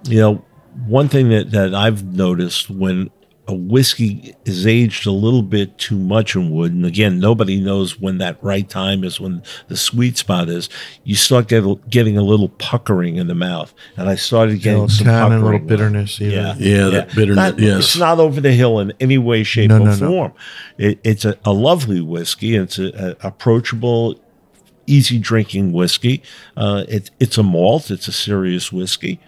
you 0.04 0.20
know, 0.20 0.46
one 0.86 1.08
thing 1.08 1.30
that 1.30 1.52
that 1.52 1.74
I've 1.74 2.04
noticed 2.04 2.70
when 2.70 3.10
a 3.48 3.54
whiskey 3.54 4.36
is 4.46 4.66
aged 4.66 5.06
a 5.06 5.12
little 5.12 5.44
bit 5.44 5.78
too 5.78 5.98
much 5.98 6.36
in 6.36 6.50
wood, 6.52 6.72
and 6.74 6.86
again, 6.86 7.20
nobody 7.20 7.60
knows 7.60 8.00
when 8.00 8.18
that 8.18 8.38
right 8.42 8.68
time 8.68 9.04
is, 9.04 9.20
when 9.20 9.44
the 9.68 9.78
sweet 9.78 10.18
spot 10.18 10.50
is. 10.50 10.68
You 11.04 11.16
start 11.16 11.48
get, 11.48 11.64
getting 11.90 12.18
a 12.18 12.24
little 12.24 12.50
puckering 12.50 13.18
in 13.18 13.28
the 13.28 13.36
mouth, 13.36 13.74
and 13.98 14.10
I 14.10 14.16
started 14.16 14.62
getting 14.62 14.82
little 14.82 14.90
some 14.96 15.06
tannin, 15.06 15.42
a 15.42 15.46
little 15.46 15.60
bitterness. 15.60 16.20
Either. 16.20 16.36
Yeah, 16.36 16.56
Yeah, 16.58 16.90
that 16.90 17.16
bitterness, 17.16 17.36
Not- 17.52 17.60
yes. 17.60 17.78
it's 17.80 17.98
not 17.98 18.20
over 18.20 18.42
the 18.42 18.52
hill 18.52 18.80
in 18.80 18.94
any 19.00 19.18
way, 19.20 19.44
shape, 19.44 19.70
No, 19.70 19.76
or 19.78 19.80
no, 19.86 19.96
no. 19.96 20.08
form. 20.08 20.34
It, 20.78 21.00
it's 21.04 21.26
a, 21.26 21.38
a 21.46 21.54
lovely 21.54 22.02
whiskey. 22.02 22.56
It's 22.56 22.80
a, 22.80 23.16
a 23.22 23.28
approachable, 23.28 24.20
easy 24.88 25.20
drinking 25.20 25.72
whiskey. 25.72 26.24
Uh, 26.58 26.84
it, 26.88 27.12
it's 27.20 27.38
a 27.38 27.44
malt. 27.44 27.92
It's 27.92 28.08
a 28.08 28.12
serious 28.12 28.72
whiskey. 28.72 29.20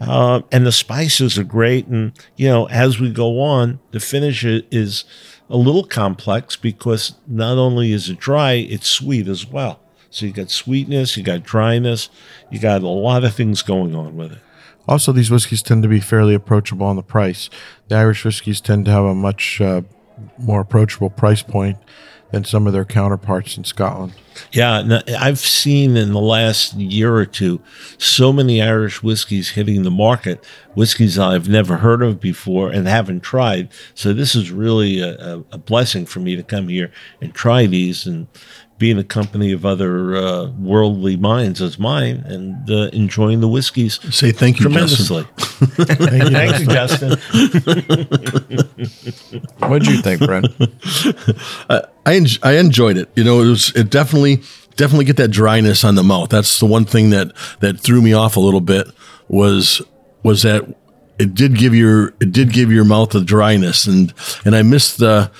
Uh, 0.00 0.40
and 0.50 0.64
the 0.64 0.72
spices 0.72 1.38
are 1.38 1.44
great. 1.44 1.86
And, 1.86 2.12
you 2.36 2.48
know, 2.48 2.66
as 2.66 2.98
we 2.98 3.10
go 3.10 3.40
on, 3.40 3.80
the 3.90 4.00
finish 4.00 4.44
is 4.44 5.04
a 5.50 5.56
little 5.56 5.84
complex 5.84 6.56
because 6.56 7.14
not 7.26 7.58
only 7.58 7.92
is 7.92 8.08
it 8.08 8.18
dry, 8.18 8.52
it's 8.52 8.88
sweet 8.88 9.28
as 9.28 9.46
well. 9.46 9.80
So 10.08 10.26
you 10.26 10.32
got 10.32 10.50
sweetness, 10.50 11.16
you 11.16 11.22
got 11.22 11.42
dryness, 11.42 12.08
you 12.50 12.58
got 12.58 12.82
a 12.82 12.88
lot 12.88 13.24
of 13.24 13.34
things 13.34 13.62
going 13.62 13.94
on 13.94 14.16
with 14.16 14.32
it. 14.32 14.38
Also, 14.88 15.12
these 15.12 15.30
whiskeys 15.30 15.62
tend 15.62 15.82
to 15.82 15.88
be 15.88 16.00
fairly 16.00 16.34
approachable 16.34 16.86
on 16.86 16.96
the 16.96 17.02
price. 17.02 17.50
The 17.88 17.96
Irish 17.96 18.24
whiskeys 18.24 18.60
tend 18.60 18.86
to 18.86 18.90
have 18.90 19.04
a 19.04 19.14
much 19.14 19.60
uh, 19.60 19.82
more 20.38 20.60
approachable 20.60 21.10
price 21.10 21.42
point 21.42 21.78
than 22.32 22.44
some 22.44 22.66
of 22.66 22.72
their 22.72 22.84
counterparts 22.84 23.56
in 23.56 23.64
Scotland. 23.64 24.12
Yeah, 24.52 25.00
I've 25.18 25.38
seen 25.38 25.96
in 25.96 26.12
the 26.12 26.20
last 26.20 26.74
year 26.74 27.14
or 27.14 27.26
two 27.26 27.60
so 27.98 28.32
many 28.32 28.62
Irish 28.62 29.02
whiskeys 29.02 29.50
hitting 29.50 29.82
the 29.82 29.90
market, 29.90 30.44
whiskeys 30.74 31.18
I've 31.18 31.48
never 31.48 31.78
heard 31.78 32.02
of 32.02 32.20
before 32.20 32.70
and 32.70 32.86
haven't 32.86 33.20
tried. 33.20 33.68
So 33.94 34.12
this 34.12 34.34
is 34.34 34.50
really 34.50 35.00
a, 35.00 35.14
a, 35.18 35.44
a 35.52 35.58
blessing 35.58 36.06
for 36.06 36.20
me 36.20 36.36
to 36.36 36.42
come 36.42 36.68
here 36.68 36.90
and 37.20 37.34
try 37.34 37.66
these 37.66 38.06
and 38.06 38.26
be 38.78 38.90
in 38.90 38.96
the 38.96 39.04
company 39.04 39.52
of 39.52 39.66
other 39.66 40.16
uh, 40.16 40.46
worldly 40.52 41.14
minds 41.16 41.60
as 41.60 41.78
mine 41.78 42.22
and 42.26 42.70
uh, 42.70 42.88
enjoying 42.94 43.40
the 43.40 43.48
whiskeys 43.48 44.00
Say 44.14 44.32
thank 44.32 44.58
you, 44.58 44.70
Justin. 44.70 45.26
tremendously. 45.26 45.26
Thank 46.30 46.60
you, 46.60 46.66
Justin. 46.66 47.18
What'd 49.68 49.86
you 49.86 50.00
think, 50.00 50.20
Brent? 50.24 50.46
I 52.06 52.14
en- 52.14 52.26
I 52.42 52.52
enjoyed 52.56 52.96
it. 52.96 53.10
You 53.16 53.24
know, 53.24 53.42
it 53.42 53.48
was 53.48 53.72
it 53.76 53.90
definitely 53.90 54.42
definitely 54.76 55.04
get 55.04 55.16
that 55.18 55.28
dryness 55.30 55.84
on 55.84 55.94
the 55.94 56.02
mouth. 56.02 56.30
That's 56.30 56.58
the 56.58 56.66
one 56.66 56.84
thing 56.86 57.10
that 57.10 57.32
that 57.60 57.80
threw 57.80 58.00
me 58.00 58.12
off 58.14 58.36
a 58.36 58.40
little 58.40 58.60
bit 58.62 58.86
was 59.28 59.82
was 60.22 60.42
that 60.42 60.76
it 61.18 61.34
did 61.34 61.56
give 61.56 61.74
your 61.74 62.08
it 62.20 62.32
did 62.32 62.52
give 62.52 62.72
your 62.72 62.84
mouth 62.84 63.14
a 63.14 63.20
dryness 63.20 63.86
and 63.86 64.12
and 64.44 64.54
I 64.54 64.62
missed 64.62 64.98
the 64.98 65.30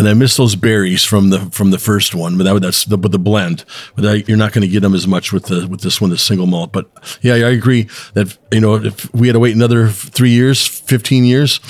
and 0.00 0.08
I 0.08 0.14
missed 0.14 0.38
those 0.38 0.56
berries 0.56 1.04
from 1.04 1.28
the 1.28 1.40
from 1.50 1.70
the 1.70 1.78
first 1.78 2.14
one, 2.14 2.38
but 2.38 2.44
that, 2.44 2.58
that's 2.60 2.84
the, 2.86 2.96
with 2.96 3.12
the 3.12 3.18
blend. 3.18 3.64
But 3.94 4.06
I, 4.06 4.14
you're 4.26 4.38
not 4.38 4.52
going 4.52 4.62
to 4.62 4.68
get 4.68 4.80
them 4.80 4.94
as 4.94 5.06
much 5.06 5.30
with 5.30 5.46
the 5.46 5.68
with 5.68 5.82
this 5.82 6.00
one, 6.00 6.10
the 6.10 6.16
single 6.16 6.46
malt. 6.46 6.72
But 6.72 6.90
yeah, 7.20 7.34
I 7.34 7.50
agree 7.50 7.88
that 8.14 8.36
you 8.50 8.60
know 8.60 8.76
if 8.76 9.12
we 9.14 9.28
had 9.28 9.34
to 9.34 9.40
wait 9.40 9.54
another 9.54 9.88
three 9.88 10.30
years, 10.30 10.66
fifteen 10.66 11.24
years, 11.24 11.60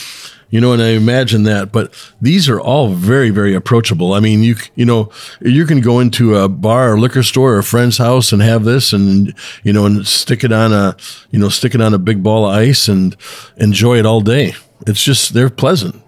you 0.51 0.61
know, 0.61 0.73
and 0.73 0.83
I 0.83 0.91
imagine 0.91 1.45
that. 1.45 1.73
But 1.73 1.95
these 2.21 2.49
are 2.49 2.61
all 2.61 2.89
very, 2.89 3.31
very 3.31 3.55
approachable. 3.55 4.13
I 4.13 4.21
mean, 4.21 4.43
you 4.43 4.57
you 4.75 4.85
know, 4.85 5.11
you 5.41 5.65
can 5.65 5.81
go 5.81 6.01
into 6.01 6.37
a 6.37 6.49
bar 6.49 6.93
or 6.93 6.99
liquor 6.99 7.23
store 7.23 7.55
or 7.55 7.59
a 7.59 7.65
friend's 7.65 7.99
house 7.99 8.33
and 8.33 8.43
have 8.43 8.65
this, 8.65 8.93
and 8.93 9.35
you 9.63 9.73
know, 9.73 9.87
and 9.87 10.07
stick 10.07 10.45
it 10.45 10.53
on 10.53 10.73
a 10.73 10.97
you 11.31 11.39
know, 11.39 11.49
stick 11.49 11.75
it 11.75 11.81
on 11.81 11.95
a 11.95 11.99
big 11.99 12.23
ball 12.23 12.47
of 12.47 12.55
ice 12.55 12.89
and 12.89 13.17
enjoy 13.57 13.99
it 13.99 14.07
all 14.07 14.21
day. 14.21 14.55
It's 14.87 15.03
just 15.03 15.35
they're 15.35 15.51
pleasant. 15.51 16.03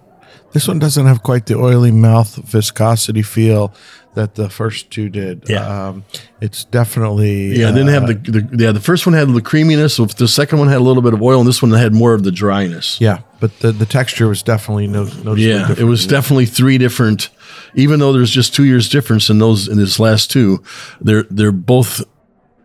This 0.53 0.67
one 0.67 0.77
doesn't 0.77 1.07
have 1.07 1.23
quite 1.23 1.47
the 1.47 1.55
oily 1.55 1.91
mouth 1.91 2.35
viscosity 2.35 3.23
feel 3.23 3.73
that 4.15 4.35
the 4.35 4.49
first 4.49 4.91
two 4.91 5.09
did. 5.09 5.43
Yeah. 5.49 5.87
Um, 5.89 6.05
it's 6.41 6.65
definitely 6.65 7.59
Yeah, 7.59 7.69
it 7.69 7.73
didn't 7.73 7.87
have 7.89 8.03
uh, 8.03 8.07
the, 8.07 8.13
the 8.53 8.63
yeah. 8.65 8.71
The 8.71 8.79
first 8.79 9.05
one 9.05 9.13
had 9.13 9.27
the 9.33 9.41
creaminess. 9.41 9.97
The 9.97 10.27
second 10.27 10.59
one 10.59 10.67
had 10.67 10.77
a 10.77 10.83
little 10.83 11.01
bit 11.01 11.13
of 11.13 11.21
oil, 11.21 11.39
and 11.39 11.47
this 11.47 11.61
one 11.61 11.71
had 11.71 11.93
more 11.93 12.13
of 12.13 12.23
the 12.23 12.31
dryness. 12.31 12.99
yeah, 13.01 13.21
but 13.39 13.57
the, 13.59 13.71
the 13.71 13.85
texture 13.85 14.27
was 14.27 14.43
definitely 14.43 14.87
no, 14.87 15.03
noticeably 15.03 15.49
Yeah, 15.49 15.59
different. 15.59 15.79
it 15.79 15.85
was 15.85 16.05
definitely 16.05 16.45
three 16.45 16.77
different. 16.77 17.29
Even 17.75 17.99
though 17.99 18.13
there's 18.13 18.29
just 18.31 18.53
two 18.53 18.65
years 18.65 18.87
difference 18.89 19.29
in 19.29 19.39
those 19.39 19.67
in 19.67 19.77
this 19.77 19.99
last 19.99 20.29
two, 20.31 20.63
they're 21.01 21.23
they're 21.23 21.51
both 21.51 22.03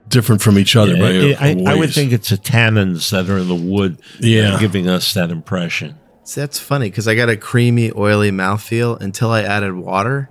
different 0.09 0.41
from 0.43 0.59
each 0.59 0.75
other. 0.77 0.97
by 0.97 1.11
a- 1.11 1.35
I, 1.37 1.65
I 1.67 1.75
would 1.75 1.93
think 1.93 2.13
it's 2.13 2.31
the 2.31 2.37
tannins 2.39 3.11
that 3.11 3.29
are 3.29 3.39
in 3.39 3.49
the 3.49 3.55
wood 3.55 3.99
that 4.21 4.27
Yeah. 4.27 4.57
are 4.57 4.59
giving 4.59 4.89
us 4.89 5.13
that 5.15 5.31
impression. 5.31 5.97
See, 6.25 6.41
that's 6.41 6.59
funny 6.59 6.89
because 6.91 7.07
I 7.09 7.15
got 7.15 7.29
a 7.31 7.37
creamy, 7.37 7.91
oily 7.97 8.31
mouthfeel 8.31 9.01
until 9.01 9.31
I 9.31 9.43
added 9.43 9.75
water, 9.75 10.29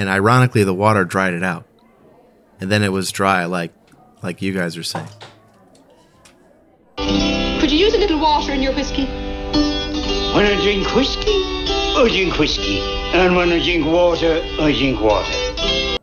and 0.00 0.08
ironically, 0.08 0.64
the 0.64 0.72
water 0.72 1.04
dried 1.04 1.34
it 1.34 1.42
out, 1.42 1.66
and 2.58 2.72
then 2.72 2.82
it 2.82 2.90
was 2.90 3.12
dry, 3.12 3.44
like 3.44 3.70
like 4.22 4.40
you 4.40 4.54
guys 4.54 4.74
are 4.78 4.82
saying. 4.82 5.06
Could 6.96 7.70
you 7.70 7.76
use 7.76 7.92
a 7.92 7.98
little 7.98 8.18
water 8.18 8.54
in 8.54 8.62
your 8.62 8.74
whiskey? 8.74 9.04
When 10.34 10.46
I 10.46 10.58
drink 10.62 10.94
whiskey, 10.94 11.42
I 11.68 12.08
drink 12.08 12.38
whiskey. 12.38 12.80
And 13.12 13.36
when 13.36 13.52
I 13.52 13.62
drink 13.62 13.84
water, 13.84 14.40
I 14.58 14.72
drink 14.72 15.02
water. 15.02 15.98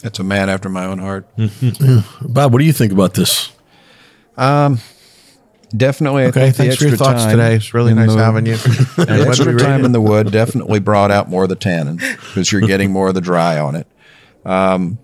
That's 0.00 0.18
a 0.18 0.24
man 0.24 0.50
after 0.50 0.68
my 0.68 0.84
own 0.84 0.98
heart. 0.98 1.26
Bob, 2.20 2.52
what 2.52 2.58
do 2.58 2.66
you 2.66 2.74
think 2.74 2.92
about 2.92 3.14
this? 3.14 3.52
Um, 4.36 4.80
Definitely. 5.76 6.24
I 6.24 6.26
Okay, 6.26 6.40
think 6.50 6.56
the 6.56 6.62
thanks 6.64 6.76
for 6.76 6.84
your 6.84 6.92
extra 6.94 7.06
thoughts 7.06 7.24
time 7.24 7.36
today. 7.36 7.54
It's 7.56 7.72
really 7.74 7.94
nice 7.94 8.12
the- 8.12 8.18
having 8.24 8.46
you. 8.46 8.56
The 8.96 9.06
And 9.08 9.18
what 9.20 9.28
extra 9.28 9.56
time 9.56 9.70
rated? 9.72 9.84
in 9.86 9.92
the 9.92 10.00
wood 10.00 10.30
definitely 10.32 10.80
brought 10.80 11.10
out 11.10 11.28
more 11.28 11.44
of 11.44 11.48
the 11.48 11.56
tannin 11.56 11.96
because 11.96 12.50
you're 12.50 12.60
getting 12.62 12.90
more 12.92 13.08
of 13.08 13.14
the 13.14 13.20
dry 13.20 13.58
on 13.58 13.76
it. 13.76 13.86
Um, 14.44 14.98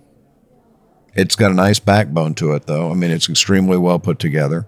it's 1.15 1.35
got 1.35 1.51
a 1.51 1.53
nice 1.55 1.79
backbone 1.79 2.35
to 2.35 2.51
it, 2.53 2.67
though. 2.67 2.91
I 2.91 2.93
mean, 2.93 3.11
it's 3.11 3.29
extremely 3.29 3.77
well 3.77 3.97
put 3.99 4.19
together. 4.19 4.67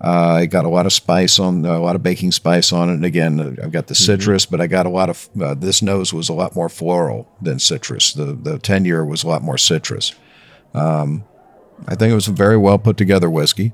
Uh, 0.00 0.34
I 0.40 0.46
got 0.46 0.64
a 0.64 0.68
lot 0.68 0.86
of 0.86 0.92
spice 0.92 1.38
on, 1.38 1.64
a 1.64 1.80
lot 1.80 1.96
of 1.96 2.02
baking 2.02 2.30
spice 2.32 2.72
on 2.72 2.88
it. 2.88 2.94
And 2.94 3.04
again, 3.04 3.40
uh, 3.40 3.64
I've 3.64 3.72
got 3.72 3.86
the 3.88 3.94
citrus, 3.96 4.44
but 4.46 4.60
I 4.60 4.66
got 4.66 4.86
a 4.86 4.90
lot 4.90 5.08
of. 5.10 5.28
Uh, 5.40 5.54
this 5.54 5.82
nose 5.82 6.12
was 6.12 6.28
a 6.28 6.34
lot 6.34 6.54
more 6.54 6.68
floral 6.68 7.28
than 7.42 7.58
citrus. 7.58 8.12
The 8.12 8.26
the 8.26 8.58
ten 8.58 8.84
year 8.84 9.04
was 9.04 9.24
a 9.24 9.28
lot 9.28 9.42
more 9.42 9.58
citrus. 9.58 10.14
Um, 10.74 11.24
I 11.88 11.94
think 11.96 12.12
it 12.12 12.14
was 12.14 12.28
a 12.28 12.32
very 12.32 12.56
well 12.56 12.78
put 12.78 12.96
together 12.96 13.28
whiskey. 13.30 13.72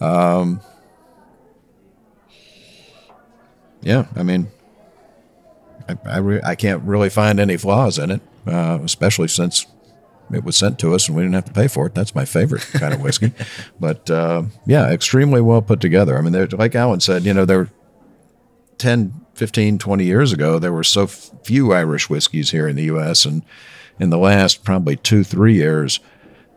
Um, 0.00 0.60
yeah, 3.86 4.06
I 4.16 4.22
mean, 4.24 4.48
I 5.88 5.96
I, 6.04 6.18
re- 6.18 6.40
I 6.44 6.54
can't 6.56 6.82
really 6.82 7.08
find 7.08 7.38
any 7.38 7.56
flaws 7.56 7.98
in 7.98 8.10
it, 8.10 8.20
uh, 8.46 8.78
especially 8.82 9.28
since 9.28 9.66
it 10.32 10.42
was 10.42 10.56
sent 10.56 10.80
to 10.80 10.92
us 10.92 11.06
and 11.06 11.16
we 11.16 11.22
didn't 11.22 11.36
have 11.36 11.44
to 11.44 11.52
pay 11.52 11.68
for 11.68 11.86
it. 11.86 11.94
That's 11.94 12.12
my 12.14 12.24
favorite 12.24 12.62
kind 12.72 12.92
of 12.92 13.00
whiskey. 13.00 13.32
but 13.80 14.10
uh, 14.10 14.42
yeah, 14.66 14.90
extremely 14.90 15.40
well 15.40 15.62
put 15.62 15.80
together. 15.80 16.18
I 16.18 16.20
mean, 16.20 16.32
they're- 16.32 16.48
like 16.48 16.74
Alan 16.74 16.98
said, 17.00 17.22
you 17.24 17.32
know, 17.32 17.44
there 17.44 17.58
were 17.58 17.70
10, 18.78 19.24
15, 19.34 19.78
20 19.78 20.04
years 20.04 20.32
ago, 20.32 20.58
there 20.58 20.72
were 20.72 20.82
so 20.84 21.04
f- 21.04 21.30
few 21.44 21.72
Irish 21.72 22.10
whiskeys 22.10 22.50
here 22.50 22.66
in 22.66 22.74
the 22.74 22.84
U.S. 22.84 23.24
And 23.24 23.42
in 24.00 24.10
the 24.10 24.18
last 24.18 24.64
probably 24.64 24.96
two, 24.96 25.22
three 25.22 25.54
years, 25.54 26.00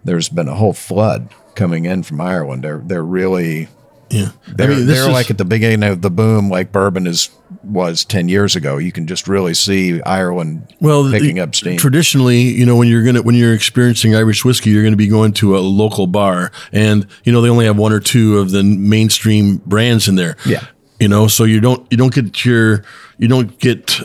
there's 0.04 0.30
been 0.30 0.48
a 0.48 0.56
whole 0.56 0.74
flood 0.74 1.30
coming 1.54 1.86
in 1.86 2.02
from 2.04 2.20
Ireland. 2.22 2.64
They're, 2.64 2.80
they're 2.84 3.04
really 3.04 3.68
Yeah, 4.12 4.32
they're, 4.48 4.72
I 4.72 4.76
mean, 4.76 4.86
they're 4.88 5.04
is- 5.08 5.14
like 5.14 5.30
at 5.30 5.38
the 5.38 5.46
beginning 5.46 5.84
of 5.84 6.02
the 6.02 6.10
boom, 6.10 6.50
like 6.50 6.72
bourbon 6.72 7.06
is 7.08 7.30
was 7.64 8.04
ten 8.06 8.28
years 8.30 8.56
ago. 8.56 8.78
You 8.78 8.92
can 8.92 9.06
just 9.06 9.28
really 9.28 9.54
see 9.54 10.02
Ireland 10.02 10.74
well 10.80 11.10
picking 11.12 11.36
the- 11.36 11.42
up 11.42 11.54
steam. 11.56 11.78
Traditionally, 11.78 12.40
you 12.42 12.66
know, 12.66 12.76
when 12.76 12.88
you're 12.88 13.04
gonna 13.04 13.22
when 13.22 13.36
you're 13.36 13.54
experiencing 13.54 14.16
Irish 14.16 14.44
whiskey, 14.44 14.72
you're 14.72 14.84
going 14.84 14.94
to 14.94 14.98
be 14.98 15.08
going 15.08 15.34
to 15.34 15.58
a 15.58 15.60
local 15.60 16.08
bar, 16.08 16.52
and 16.72 17.06
you 17.24 17.32
know 17.32 17.42
they 17.42 17.50
only 17.50 17.66
have 17.66 17.78
one 17.78 17.92
or 17.94 18.00
two 18.00 18.40
of 18.40 18.52
the 18.52 18.64
mainstream 18.64 19.58
brands 19.66 20.08
in 20.08 20.16
there. 20.16 20.36
Yeah. 20.46 20.66
you 21.00 21.08
know, 21.08 21.28
so 21.28 21.44
you 21.44 21.60
don't 21.60 21.86
you 21.92 21.98
don't 21.98 22.14
get 22.14 22.44
your 22.46 22.84
you 23.18 23.28
don't 23.28 23.58
get 23.60 24.00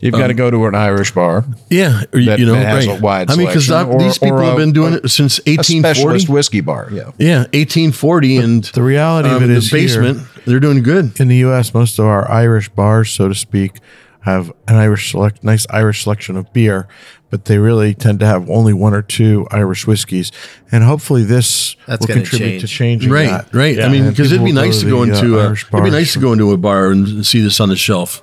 You've 0.00 0.14
got 0.14 0.28
to 0.28 0.34
go 0.34 0.50
to 0.50 0.66
an 0.66 0.74
Irish 0.74 1.12
bar, 1.12 1.44
yeah 1.68 2.02
or, 2.12 2.22
That 2.24 2.38
you 2.38 2.46
know 2.46 2.54
has 2.54 2.86
right. 2.86 2.98
a 2.98 3.02
wide 3.02 3.30
I 3.30 3.36
mean, 3.36 3.46
because 3.46 3.66
these 3.68 4.18
people 4.18 4.38
or 4.38 4.42
have 4.42 4.54
a- 4.54 4.56
been 4.56 4.72
doing 4.72 4.94
a- 4.94 4.96
it 4.98 5.10
since 5.10 5.38
a 5.40 5.42
1840. 5.50 5.80
specialist 5.94 6.28
whiskey 6.28 6.60
bar. 6.62 6.88
Yeah, 6.90 7.10
Yeah, 7.18 7.38
1840, 7.52 8.36
and 8.38 8.64
the 8.64 8.82
reality 8.82 9.28
of 9.28 9.36
um, 9.36 9.44
it 9.44 9.46
the 9.48 9.54
is 9.54 9.70
here- 9.70 9.80
basement. 9.80 10.26
They're 10.46 10.60
doing 10.60 10.82
good. 10.82 11.20
in 11.20 11.28
the 11.28 11.36
U.S., 11.36 11.74
most 11.74 11.98
of 11.98 12.06
our 12.06 12.28
Irish 12.30 12.70
bars, 12.70 13.10
so 13.10 13.28
to 13.28 13.34
speak, 13.34 13.72
have 14.20 14.50
an 14.68 14.76
Irish 14.76 15.10
select, 15.10 15.44
nice 15.44 15.66
Irish 15.70 16.02
selection 16.04 16.36
of 16.36 16.50
beer, 16.52 16.88
but 17.30 17.44
they 17.44 17.58
really 17.58 17.94
tend 17.94 18.20
to 18.20 18.26
have 18.26 18.48
only 18.50 18.72
one 18.72 18.92
or 18.94 19.02
two 19.02 19.46
Irish 19.50 19.86
whiskeys, 19.86 20.32
and 20.72 20.82
hopefully 20.82 21.22
this 21.24 21.76
That's 21.86 22.00
will 22.00 22.08
gonna 22.08 22.20
contribute 22.22 22.60
to 22.60 22.66
change. 22.66 23.02
changing 23.02 23.10
Right, 23.12 23.28
that. 23.30 23.54
right. 23.54 23.80
I 23.80 23.88
mean, 23.88 24.08
because 24.08 24.32
it'd 24.32 24.44
be 24.44 24.52
nice 24.52 24.80
to 24.80 24.88
go 24.90 25.02
into 25.02 25.38
uh, 25.38 25.42
a, 25.42 25.46
Irish 25.48 25.66
it'd 25.72 25.84
be 25.84 25.90
nice 25.90 26.14
to 26.14 26.18
go 26.20 26.32
into 26.32 26.50
a 26.52 26.56
bar 26.56 26.90
and 26.90 27.24
see 27.24 27.40
this 27.42 27.60
on 27.60 27.68
the 27.68 27.76
shelf. 27.76 28.22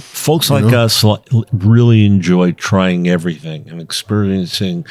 Folks 0.00 0.50
like 0.50 0.72
us 0.72 1.04
really 1.52 2.06
enjoy 2.06 2.52
trying 2.52 3.08
everything 3.08 3.68
and 3.68 3.80
experiencing 3.80 4.86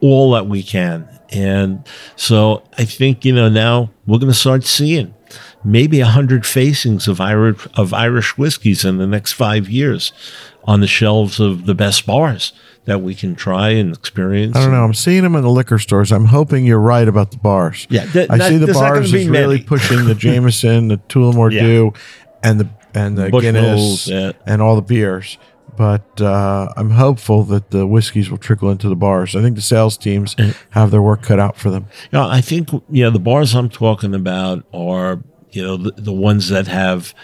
all 0.00 0.32
that 0.32 0.46
we 0.46 0.62
can. 0.62 1.08
And 1.30 1.84
so 2.16 2.62
I 2.78 2.84
think, 2.84 3.24
you 3.24 3.34
know, 3.34 3.48
now 3.48 3.90
we're 4.06 4.18
going 4.18 4.32
to 4.32 4.38
start 4.38 4.64
seeing 4.64 5.14
maybe 5.64 6.00
a 6.00 6.06
hundred 6.06 6.46
facings 6.46 7.08
of 7.08 7.20
Irish, 7.20 7.66
of 7.74 7.92
Irish 7.92 8.38
whiskeys 8.38 8.84
in 8.84 8.98
the 8.98 9.06
next 9.06 9.32
five 9.32 9.68
years 9.68 10.12
on 10.64 10.80
the 10.80 10.86
shelves 10.86 11.40
of 11.40 11.66
the 11.66 11.74
best 11.74 12.06
bars 12.06 12.52
that 12.84 13.02
we 13.02 13.14
can 13.14 13.34
try 13.34 13.70
and 13.70 13.94
experience. 13.94 14.56
I 14.56 14.60
don't 14.62 14.70
know. 14.70 14.84
I'm 14.84 14.94
seeing 14.94 15.22
them 15.22 15.34
in 15.34 15.42
the 15.42 15.50
liquor 15.50 15.78
stores. 15.78 16.12
I'm 16.12 16.26
hoping 16.26 16.64
you're 16.64 16.78
right 16.78 17.06
about 17.08 17.32
the 17.32 17.36
bars. 17.38 17.86
Yeah, 17.90 18.06
th- 18.06 18.30
I 18.30 18.36
not- 18.36 18.48
see 18.48 18.56
the 18.56 18.66
there's 18.66 18.76
not 18.76 18.88
gonna 18.94 19.00
bars 19.00 19.12
is 19.12 19.28
really 19.28 19.60
pushing 19.62 20.04
the 20.06 20.14
Jameson, 20.14 20.88
the 20.88 20.96
Tullamore 20.96 21.52
Yeah. 21.52 21.60
Dew, 21.62 21.92
and 22.42 22.60
the 22.60 22.68
and 22.94 23.16
the 23.16 23.28
Bushmills, 23.28 23.42
Guinness 23.42 24.08
yeah. 24.08 24.32
and 24.46 24.62
all 24.62 24.76
the 24.76 24.82
beers. 24.82 25.38
But 25.76 26.20
uh, 26.20 26.72
I'm 26.76 26.90
hopeful 26.90 27.44
that 27.44 27.70
the 27.70 27.86
whiskeys 27.86 28.30
will 28.30 28.38
trickle 28.38 28.70
into 28.70 28.88
the 28.88 28.96
bars. 28.96 29.36
I 29.36 29.42
think 29.42 29.54
the 29.54 29.62
sales 29.62 29.96
teams 29.96 30.34
have 30.70 30.90
their 30.90 31.02
work 31.02 31.22
cut 31.22 31.38
out 31.38 31.56
for 31.56 31.70
them. 31.70 31.86
Yeah, 32.12 32.26
I 32.26 32.40
think 32.40 32.72
you 32.72 33.04
know 33.04 33.10
the 33.10 33.20
bars 33.20 33.54
I'm 33.54 33.68
talking 33.68 34.14
about 34.14 34.64
are 34.72 35.22
you 35.52 35.62
know 35.62 35.76
the, 35.76 35.92
the 35.92 36.12
ones 36.12 36.48
that 36.48 36.66
have 36.66 37.14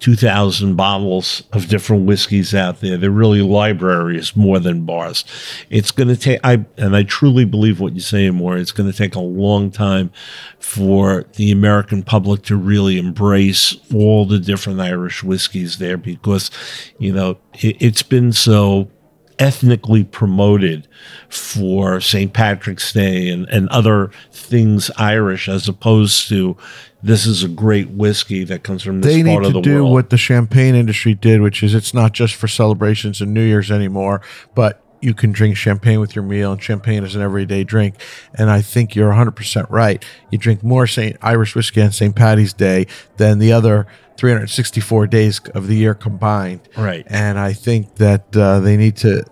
2,000 0.00 0.76
bottles 0.76 1.42
of 1.52 1.68
different 1.68 2.06
whiskeys 2.06 2.54
out 2.54 2.80
there. 2.80 2.96
They're 2.96 3.10
really 3.10 3.42
libraries 3.42 4.36
more 4.36 4.58
than 4.58 4.84
bars. 4.84 5.24
It's 5.70 5.90
going 5.90 6.08
to 6.08 6.16
take, 6.16 6.40
I, 6.44 6.64
and 6.76 6.94
I 6.94 7.02
truly 7.02 7.44
believe 7.44 7.80
what 7.80 7.94
you're 7.94 8.00
saying, 8.00 8.34
more. 8.34 8.56
It's 8.56 8.72
going 8.72 8.90
to 8.90 8.96
take 8.96 9.14
a 9.14 9.20
long 9.20 9.70
time 9.70 10.10
for 10.58 11.24
the 11.36 11.50
American 11.50 12.02
public 12.02 12.42
to 12.42 12.56
really 12.56 12.98
embrace 12.98 13.76
all 13.94 14.26
the 14.26 14.38
different 14.38 14.80
Irish 14.80 15.22
whiskeys 15.22 15.78
there 15.78 15.96
because, 15.96 16.50
you 16.98 17.12
know, 17.12 17.38
it, 17.54 17.76
it's 17.80 18.02
been 18.02 18.32
so 18.32 18.90
ethnically 19.38 20.04
promoted 20.04 20.88
for 21.28 22.00
St. 22.00 22.32
Patrick's 22.32 22.92
Day 22.92 23.28
and, 23.28 23.48
and 23.48 23.68
other 23.68 24.10
things 24.30 24.90
Irish 24.96 25.48
as 25.48 25.68
opposed 25.68 26.28
to 26.28 26.56
this 27.02 27.26
is 27.26 27.42
a 27.42 27.48
great 27.48 27.90
whiskey 27.90 28.44
that 28.44 28.62
comes 28.62 28.82
from 28.82 29.00
this 29.00 29.14
they 29.14 29.22
part 29.22 29.42
need 29.42 29.46
of 29.48 29.52
to 29.52 29.58
the 29.58 29.62
do 29.62 29.82
world. 29.82 29.92
what 29.92 30.10
the 30.10 30.18
champagne 30.18 30.74
industry 30.74 31.14
did, 31.14 31.40
which 31.40 31.62
is 31.62 31.74
it's 31.74 31.94
not 31.94 32.12
just 32.12 32.34
for 32.34 32.48
celebrations 32.48 33.20
and 33.20 33.32
New 33.32 33.44
Year's 33.44 33.70
anymore, 33.70 34.22
but 34.54 34.82
you 35.00 35.14
can 35.14 35.32
drink 35.32 35.56
champagne 35.56 36.00
with 36.00 36.14
your 36.16 36.24
meal, 36.24 36.52
and 36.52 36.62
champagne 36.62 37.04
is 37.04 37.14
an 37.14 37.22
everyday 37.22 37.64
drink. 37.64 37.94
And 38.34 38.50
I 38.50 38.62
think 38.62 38.94
you're 38.94 39.12
100% 39.12 39.66
right. 39.70 40.04
You 40.30 40.38
drink 40.38 40.62
more 40.62 40.86
St. 40.86 41.16
Irish 41.22 41.54
whiskey 41.54 41.82
on 41.82 41.92
St. 41.92 42.14
Patty's 42.16 42.52
Day 42.52 42.86
than 43.16 43.38
the 43.38 43.52
other 43.52 43.86
364 44.16 45.06
days 45.06 45.40
of 45.54 45.66
the 45.66 45.76
year 45.76 45.94
combined. 45.94 46.60
Right. 46.76 47.06
And 47.08 47.38
I 47.38 47.52
think 47.52 47.96
that 47.96 48.34
uh, 48.36 48.60
they 48.60 48.76
need 48.76 48.96
to 48.98 49.24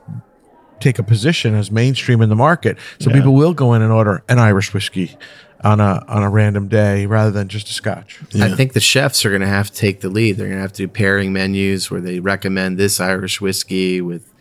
take 0.81 0.99
a 0.99 1.03
position 1.03 1.55
as 1.55 1.71
mainstream 1.71 2.21
in 2.21 2.29
the 2.29 2.37
market, 2.37 2.77
so 2.99 3.09
Yeah. 3.09 3.17
people 3.17 3.35
will 3.35 3.55
go 3.55 3.73
in 3.73 3.81
and 3.81 3.91
order 3.91 4.23
an 4.29 4.39
Irish 4.39 4.75
whiskey 4.75 5.17
on 5.63 5.81
a 5.81 6.05
on 6.09 6.23
a 6.23 6.29
random 6.29 6.69
day 6.69 7.07
rather 7.07 7.31
than 7.31 7.49
just 7.49 7.71
a 7.71 7.73
Scotch. 7.73 8.21
I 8.39 8.51
think 8.51 8.75
the 8.75 8.81
chefs 8.81 9.25
are 9.25 9.31
going 9.31 9.41
to 9.41 9.47
have 9.47 9.71
to 9.71 9.77
take 9.77 10.03
the 10.03 10.11
lead. 10.11 10.37
They're 10.37 10.47
going 10.49 10.59
to 10.59 10.63
have 10.63 10.75
to 10.75 10.83
do 10.83 10.89
pairing 10.89 11.33
menus 11.33 11.91
where 11.91 12.03
they 12.03 12.21
recommend 12.21 12.77
this 12.77 13.01
Irish 13.01 13.41
whiskey 13.41 14.03
with 14.03 14.34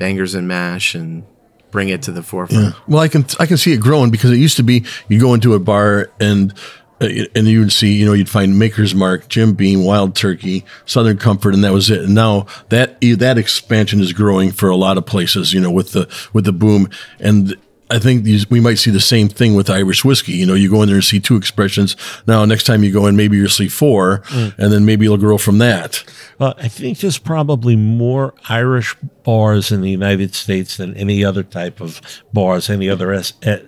bangers 0.00 0.34
and 0.34 0.48
mash 0.48 0.96
and 0.96 1.22
bring 1.70 1.88
it 1.88 2.02
to 2.02 2.10
the 2.10 2.24
forefront. 2.24 2.74
Well, 2.88 3.00
I 3.00 3.06
can 3.06 3.24
I 3.38 3.46
can 3.46 3.56
see 3.56 3.72
it 3.72 3.76
growing 3.76 4.10
because 4.10 4.32
it 4.32 4.38
used 4.38 4.56
to 4.56 4.64
be 4.64 4.84
you 5.08 5.20
go 5.20 5.34
into 5.34 5.54
a 5.54 5.60
bar 5.60 6.10
and 6.18 6.52
uh, 7.00 7.08
and 7.36 7.46
you 7.46 7.60
would 7.60 7.70
see 7.70 7.92
you 7.92 8.04
know 8.04 8.12
you'd 8.12 8.28
find 8.28 8.58
Maker's 8.58 8.94
Mark, 8.94 9.28
Jim 9.28 9.54
Beam, 9.54 9.84
Wild 9.84 10.16
Turkey, 10.16 10.64
Southern 10.86 11.18
Comfort, 11.18 11.54
and 11.54 11.62
that 11.62 11.72
was 11.72 11.90
it. 11.90 12.02
And 12.02 12.14
now 12.14 12.46
that 12.70 13.00
that 13.00 13.38
expansion 13.38 14.00
is 14.00 14.12
growing 14.12 14.50
for 14.50 14.68
a 14.68 14.76
lot 14.76 14.98
of 14.98 15.06
places. 15.06 15.52
You 15.52 15.60
know, 15.60 15.70
with 15.70 15.92
the 15.92 16.12
with 16.32 16.44
the 16.44 16.52
boom 16.52 16.90
and. 17.20 17.56
I 17.90 17.98
think 17.98 18.22
these, 18.24 18.48
we 18.48 18.60
might 18.60 18.78
see 18.78 18.90
the 18.90 19.00
same 19.00 19.28
thing 19.28 19.54
with 19.54 19.68
Irish 19.68 20.04
whiskey. 20.04 20.32
You 20.32 20.46
know, 20.46 20.54
you 20.54 20.70
go 20.70 20.82
in 20.82 20.86
there 20.88 20.96
and 20.96 21.04
see 21.04 21.20
two 21.20 21.36
expressions. 21.36 21.96
Now, 22.26 22.44
next 22.44 22.64
time 22.64 22.84
you 22.84 22.92
go 22.92 23.06
in, 23.06 23.16
maybe 23.16 23.36
you'll 23.36 23.48
see 23.48 23.68
four, 23.68 24.22
and 24.32 24.72
then 24.72 24.84
maybe 24.84 25.04
it'll 25.06 25.18
grow 25.18 25.38
from 25.38 25.58
that. 25.58 26.04
Well, 26.38 26.54
I 26.58 26.68
think 26.68 26.98
there's 27.00 27.18
probably 27.18 27.76
more 27.76 28.34
Irish 28.48 28.94
bars 29.24 29.70
in 29.72 29.80
the 29.80 29.90
United 29.90 30.34
States 30.34 30.76
than 30.76 30.96
any 30.96 31.24
other 31.24 31.42
type 31.42 31.80
of 31.80 32.00
bars, 32.32 32.70
any 32.70 32.88
other 32.88 33.12
es- 33.12 33.32
et- 33.42 33.66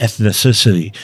ethnicity 0.00 0.94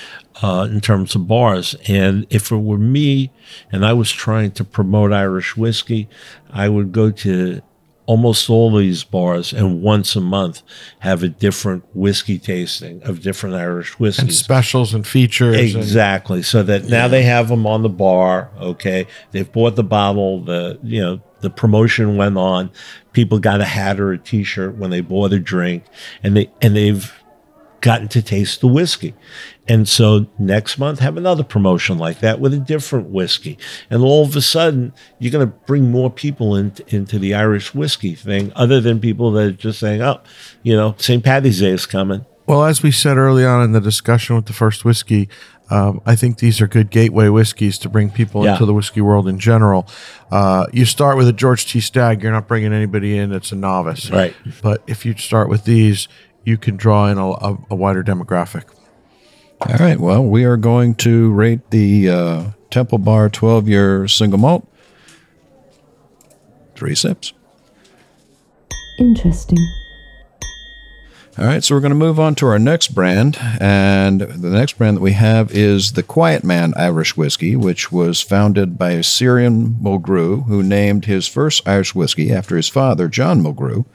uh, 0.43 0.69
in 0.71 0.81
terms 0.81 1.15
of 1.15 1.27
bars. 1.29 1.75
And 1.87 2.27
if 2.31 2.51
it 2.51 2.57
were 2.57 2.79
me 2.79 3.31
and 3.73 3.85
I 3.87 3.93
was 3.93 4.11
trying 4.11 4.51
to 4.53 4.65
promote 4.65 5.13
Irish 5.13 5.57
whiskey, 5.57 6.09
I 6.51 6.69
would 6.69 6.93
go 6.93 7.11
to 7.11 7.63
almost 8.09 8.49
all 8.49 8.75
these 8.75 9.05
bars 9.05 9.53
and 9.53 9.83
once 9.83 10.17
a 10.17 10.21
month 10.21 10.63
have 11.01 11.23
a 11.23 11.29
different 11.29 11.85
whiskey 11.95 12.39
tasting 12.39 13.03
of 13.03 13.21
different 13.21 13.55
Irish 13.55 13.99
whiskeys. 14.01 14.23
And 14.25 14.33
specials 14.35 14.95
and 14.95 15.07
features. 15.07 15.55
and- 15.75 15.77
Exactly. 15.85 16.43
So 16.43 16.63
that 16.63 16.87
now 16.87 17.07
they 17.07 17.23
have 17.25 17.49
them 17.49 17.67
on 17.67 17.83
the 17.83 17.91
bar. 17.91 18.51
Okay, 18.59 19.07
they've 19.33 19.51
bought 19.53 19.77
the 19.77 19.85
bottle. 19.85 20.41
The 20.43 20.79
you 20.83 21.03
know 21.03 21.21
the 21.43 21.51
promotion 21.51 22.17
went 22.17 22.39
on. 22.39 22.71
People 23.13 23.39
got 23.41 23.61
a 23.61 23.65
hat 23.67 24.01
or 24.01 24.11
a 24.13 24.19
T-shirt 24.19 24.77
when 24.77 24.89
they 24.91 25.03
bought 25.03 25.33
a 25.35 25.39
drink, 25.39 25.85
and 26.23 26.35
they 26.35 26.51
and 26.63 26.75
they've 26.75 27.13
gotten 27.83 28.09
to 28.09 28.23
taste 28.23 28.61
the 28.63 28.69
whiskey. 28.69 29.15
And 29.69 29.87
so 29.89 30.27
next 30.39 30.79
month 30.79 31.01
have 31.01 31.17
another 31.17 31.45
promotion 31.45 31.99
like 31.99 32.21
that 32.21 32.41
with 32.41 32.55
a 32.55 32.59
different 32.59 33.11
whiskey. 33.11 33.59
And 33.91 34.03
all 34.03 34.25
of 34.25 34.35
a 34.35 34.41
sudden 34.41 34.93
you're 35.19 35.33
going 35.33 35.47
to 35.47 35.55
bring 35.67 35.91
more 35.91 36.11
people 36.11 36.57
in, 36.57 36.73
into 36.89 37.19
the 37.19 37.35
Irish 37.35 37.75
whiskey 37.75 38.15
thing 38.15 38.51
other 38.57 38.81
than 38.81 38.99
people 38.99 39.31
that 39.33 39.43
are 39.47 39.51
just 39.53 39.79
saying, 39.79 40.01
"Oh, 40.03 40.21
you 40.63 40.75
know, 40.75 40.95
St. 40.99 41.23
Patty's 41.23 41.61
Day 41.61 41.71
is 41.71 41.85
coming." 41.87 42.25
Well, 42.47 42.65
as 42.65 42.83
we 42.83 42.91
said 42.91 43.19
early 43.19 43.45
on 43.45 43.63
in 43.63 43.73
the 43.73 43.81
discussion 43.81 44.35
with 44.35 44.47
the 44.47 44.55
first 44.55 44.83
whiskey, 44.83 45.29
um, 45.69 46.01
I 46.07 46.17
think 46.17 46.39
these 46.39 46.63
are 46.63 46.67
good 46.67 46.89
gateway 46.91 47.29
whiskeys 47.29 47.77
to 47.81 47.91
bring 47.91 48.09
people 48.09 48.43
Yeah. 48.43 48.53
into 48.53 48.65
the 48.65 48.73
whiskey 48.73 49.03
world 49.03 49.29
in 49.29 49.39
general. 49.39 49.87
Uh, 50.31 50.65
you 50.73 50.87
start 50.87 51.19
with 51.19 51.29
a 51.29 51.35
George 51.35 51.67
T. 51.71 51.79
Stagg, 51.81 52.23
you're 52.23 52.33
not 52.33 52.49
bringing 52.49 52.73
anybody 52.73 53.19
in 53.19 53.29
that's 53.29 53.53
a 53.53 53.55
novice. 53.57 54.11
Right. 54.11 54.35
But 54.63 54.83
if 54.87 55.05
you 55.05 55.15
start 55.19 55.51
with 55.51 55.65
these, 55.65 56.09
you 56.43 56.57
can 56.57 56.77
draw 56.77 57.09
in 57.09 57.19
a, 57.19 57.31
a, 57.33 57.59
a 57.73 57.75
wider 57.77 58.03
demographic. 58.03 58.63
All 59.61 59.77
right. 59.77 59.99
Well, 59.99 60.25
we 60.25 60.45
are 60.45 60.57
going 60.57 60.95
to 60.97 61.33
rate 61.33 61.71
the 61.71 62.09
uh, 62.09 62.45
Temple 62.71 62.99
Bar 62.99 63.29
12 63.29 63.69
year 63.69 64.07
single 64.07 64.39
malt. 64.39 64.67
Three 66.77 66.95
sips. 66.95 67.33
Interesting. 69.01 69.59
All 71.37 71.45
right. 71.45 71.63
So 71.65 71.75
we're 71.75 71.81
going 71.81 71.91
to 71.91 71.97
move 71.97 72.21
on 72.21 72.37
to 72.37 72.47
our 72.47 72.59
next 72.59 72.95
brand. 72.95 73.37
And 73.61 74.21
the 74.21 74.51
next 74.51 74.79
brand 74.79 74.97
that 74.97 75.03
we 75.03 75.13
have 75.13 75.51
is 75.51 75.93
the 75.93 76.05
Quiet 76.05 76.45
Man 76.45 76.73
Irish 76.77 77.17
Whiskey, 77.17 77.57
which 77.57 77.91
was 77.91 78.21
founded 78.21 78.79
by 78.79 79.01
Ciaran 79.03 79.75
Mulgrew, 79.75 80.47
who 80.47 80.63
named 80.63 81.07
his 81.07 81.27
first 81.27 81.67
Irish 81.67 81.97
whiskey 81.97 82.33
after 82.33 82.57
his 82.57 82.69
father, 82.69 83.09
John 83.09 83.43
Mulgrew. 83.43 83.87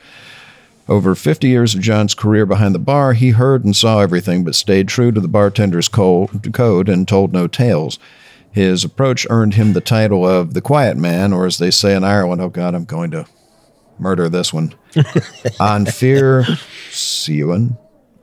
Over 0.94 1.16
50 1.16 1.48
years 1.48 1.74
of 1.74 1.82
John's 1.82 2.14
career 2.14 2.46
behind 2.46 2.76
the 2.76 2.80
bar, 2.80 3.14
he 3.14 3.32
heard 3.32 3.66
and 3.66 3.76
saw 3.76 3.98
everything 4.02 4.44
but 4.44 4.54
stayed 4.54 4.88
true 4.88 5.12
to 5.12 5.20
the 5.20 5.28
bartender's 5.28 5.88
code 5.88 6.88
and 6.88 7.08
told 7.08 7.34
no 7.34 7.48
tales. 7.48 7.98
His 8.52 8.84
approach 8.84 9.26
earned 9.32 9.56
him 9.56 9.74
the 9.74 9.82
title 9.82 10.24
of 10.24 10.54
the 10.54 10.62
Quiet 10.62 10.96
Man, 10.96 11.34
or 11.34 11.48
as 11.48 11.58
they 11.58 11.72
say 11.72 11.96
in 11.96 12.04
Ireland, 12.04 12.44
oh 12.44 12.50
God, 12.50 12.76
I'm 12.76 12.86
going 12.86 13.10
to 13.10 13.26
murder 13.98 14.30
this 14.30 14.54
one. 14.54 14.76
On 15.60 15.88
fear, 15.88 16.44
Siwan. 16.92 17.76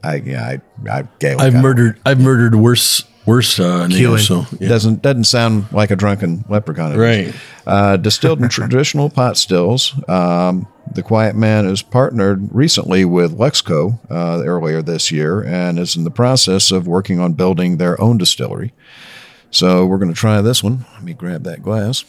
I, 0.04 0.14
yeah, 0.24 0.44
I, 0.46 0.60
I, 0.88 1.08
Gaelic, 1.18 1.40
I've 1.40 1.48
I 1.48 1.50
don't- 1.50 1.62
murdered 1.62 2.00
I've 2.06 2.20
murdered 2.20 2.54
worse 2.54 3.02
worse 3.26 3.58
uh, 3.58 3.88
names. 3.88 3.96
Keeling. 3.98 4.18
So 4.22 4.46
yeah. 4.60 4.68
Doesn't 4.68 5.02
doesn't 5.02 5.24
sound 5.24 5.72
like 5.72 5.90
a 5.90 5.96
drunken 5.96 6.44
leprechaun. 6.48 6.96
Right. 6.96 7.34
Uh, 7.66 7.96
distilled 7.96 8.40
in 8.40 8.48
traditional 8.60 9.10
pot 9.10 9.36
stills. 9.36 9.92
Um, 10.08 10.68
the 10.92 11.02
Quiet 11.02 11.36
Man 11.36 11.66
is 11.66 11.82
partnered 11.82 12.54
recently 12.54 13.04
with 13.04 13.38
Lexco 13.38 13.98
uh, 14.10 14.42
earlier 14.44 14.82
this 14.82 15.12
year 15.12 15.42
and 15.42 15.78
is 15.78 15.96
in 15.96 16.04
the 16.04 16.10
process 16.10 16.70
of 16.70 16.86
working 16.86 17.20
on 17.20 17.34
building 17.34 17.76
their 17.76 18.00
own 18.00 18.18
distillery. 18.18 18.72
So 19.50 19.86
we're 19.86 19.98
going 19.98 20.12
to 20.12 20.18
try 20.18 20.40
this 20.40 20.62
one. 20.62 20.86
Let 20.94 21.02
me 21.02 21.14
grab 21.14 21.44
that 21.44 21.62
glass. 21.62 22.04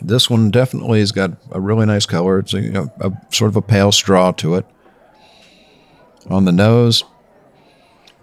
This 0.00 0.28
one 0.28 0.50
definitely 0.50 1.00
has 1.00 1.12
got 1.12 1.32
a 1.52 1.60
really 1.60 1.86
nice 1.86 2.06
color. 2.06 2.40
It's 2.40 2.54
a, 2.54 2.60
you 2.60 2.72
know, 2.72 2.92
a 3.00 3.12
sort 3.32 3.48
of 3.48 3.56
a 3.56 3.62
pale 3.62 3.92
straw 3.92 4.32
to 4.32 4.56
it. 4.56 4.66
On 6.28 6.44
the 6.44 6.52
nose, 6.52 7.04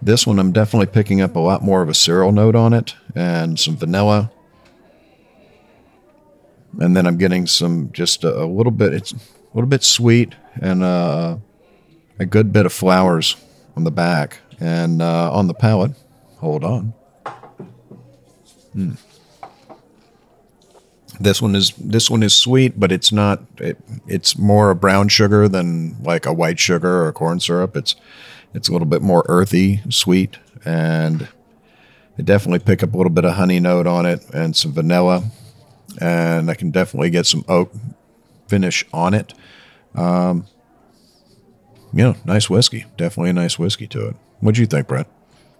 this 0.02 0.26
one 0.26 0.38
I'm 0.38 0.52
definitely 0.52 0.86
picking 0.86 1.20
up 1.20 1.36
a 1.36 1.40
lot 1.40 1.62
more 1.62 1.82
of 1.82 1.88
a 1.88 1.94
cereal 1.94 2.32
note 2.32 2.54
on 2.54 2.72
it 2.72 2.94
and 3.14 3.58
some 3.58 3.76
vanilla. 3.76 4.30
And 6.78 6.96
then 6.96 7.06
I'm 7.06 7.18
getting 7.18 7.46
some 7.46 7.90
just 7.92 8.24
a, 8.24 8.42
a 8.42 8.46
little 8.46 8.72
bit 8.72 8.94
it's 8.94 9.12
a 9.12 9.16
little 9.54 9.68
bit 9.68 9.82
sweet 9.82 10.34
and 10.60 10.82
uh, 10.82 11.38
a 12.18 12.26
good 12.26 12.52
bit 12.52 12.66
of 12.66 12.72
flowers 12.72 13.36
on 13.76 13.84
the 13.84 13.90
back 13.90 14.38
and 14.60 15.02
uh, 15.02 15.32
on 15.32 15.46
the 15.46 15.54
palate. 15.54 15.92
Hold 16.38 16.64
on. 16.64 16.94
Hmm. 18.72 18.92
This 21.18 21.42
one 21.42 21.54
is 21.54 21.72
this 21.72 22.08
one 22.08 22.22
is 22.22 22.34
sweet, 22.34 22.80
but 22.80 22.90
it's 22.90 23.12
not. 23.12 23.42
It, 23.58 23.76
it's 24.06 24.38
more 24.38 24.70
a 24.70 24.74
brown 24.74 25.08
sugar 25.08 25.48
than 25.48 26.02
like 26.02 26.24
a 26.24 26.32
white 26.32 26.58
sugar 26.58 27.04
or 27.04 27.12
corn 27.12 27.40
syrup. 27.40 27.76
It's 27.76 27.94
it's 28.54 28.68
a 28.68 28.72
little 28.72 28.86
bit 28.86 29.02
more 29.02 29.24
earthy, 29.28 29.82
sweet, 29.90 30.38
and 30.64 31.28
I 32.18 32.22
definitely 32.22 32.60
pick 32.60 32.82
up 32.82 32.94
a 32.94 32.96
little 32.96 33.12
bit 33.12 33.26
of 33.26 33.34
honey 33.34 33.60
note 33.60 33.86
on 33.86 34.06
it 34.06 34.24
and 34.32 34.56
some 34.56 34.72
vanilla, 34.72 35.24
and 36.00 36.50
I 36.50 36.54
can 36.54 36.70
definitely 36.70 37.10
get 37.10 37.26
some 37.26 37.44
oak 37.48 37.72
finish 38.48 38.84
on 38.92 39.14
it. 39.14 39.34
Um, 39.94 40.46
you 41.92 42.04
know, 42.04 42.14
nice 42.24 42.48
whiskey. 42.48 42.86
Definitely 42.96 43.30
a 43.30 43.34
nice 43.34 43.58
whiskey 43.58 43.86
to 43.88 44.08
it. 44.08 44.16
What 44.40 44.54
do 44.54 44.60
you 44.60 44.66
think, 44.66 44.86
Brett? 44.86 45.06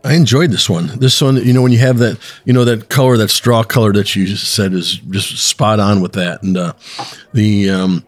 I 0.03 0.15
enjoyed 0.15 0.51
this 0.51 0.71
one. 0.71 0.87
This 0.99 1.21
one, 1.21 1.37
you 1.37 1.53
know, 1.53 1.61
when 1.61 1.73
you 1.73 1.79
have 1.79 1.99
that, 1.99 2.19
you 2.45 2.53
know, 2.53 2.65
that 2.65 2.89
color, 2.89 3.17
that 3.19 3.29
straw 3.29 3.63
color 3.63 3.93
that 3.93 4.17
you 4.17 4.35
said 4.35 4.73
is 4.73 4.97
just 4.97 5.37
spot 5.39 5.79
on 5.79 6.01
with 6.01 6.13
that. 6.13 6.43
And 6.43 6.57
uh, 6.57 6.73
the 7.35 7.69
um, 7.71 8.07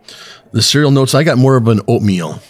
the 0.52 0.62
cereal 0.62 0.90
notes, 0.90 1.14
I 1.14 1.22
got 1.22 1.36
more 1.36 1.56
of 1.56 1.68
an 1.68 1.80
oatmeal. 1.86 2.40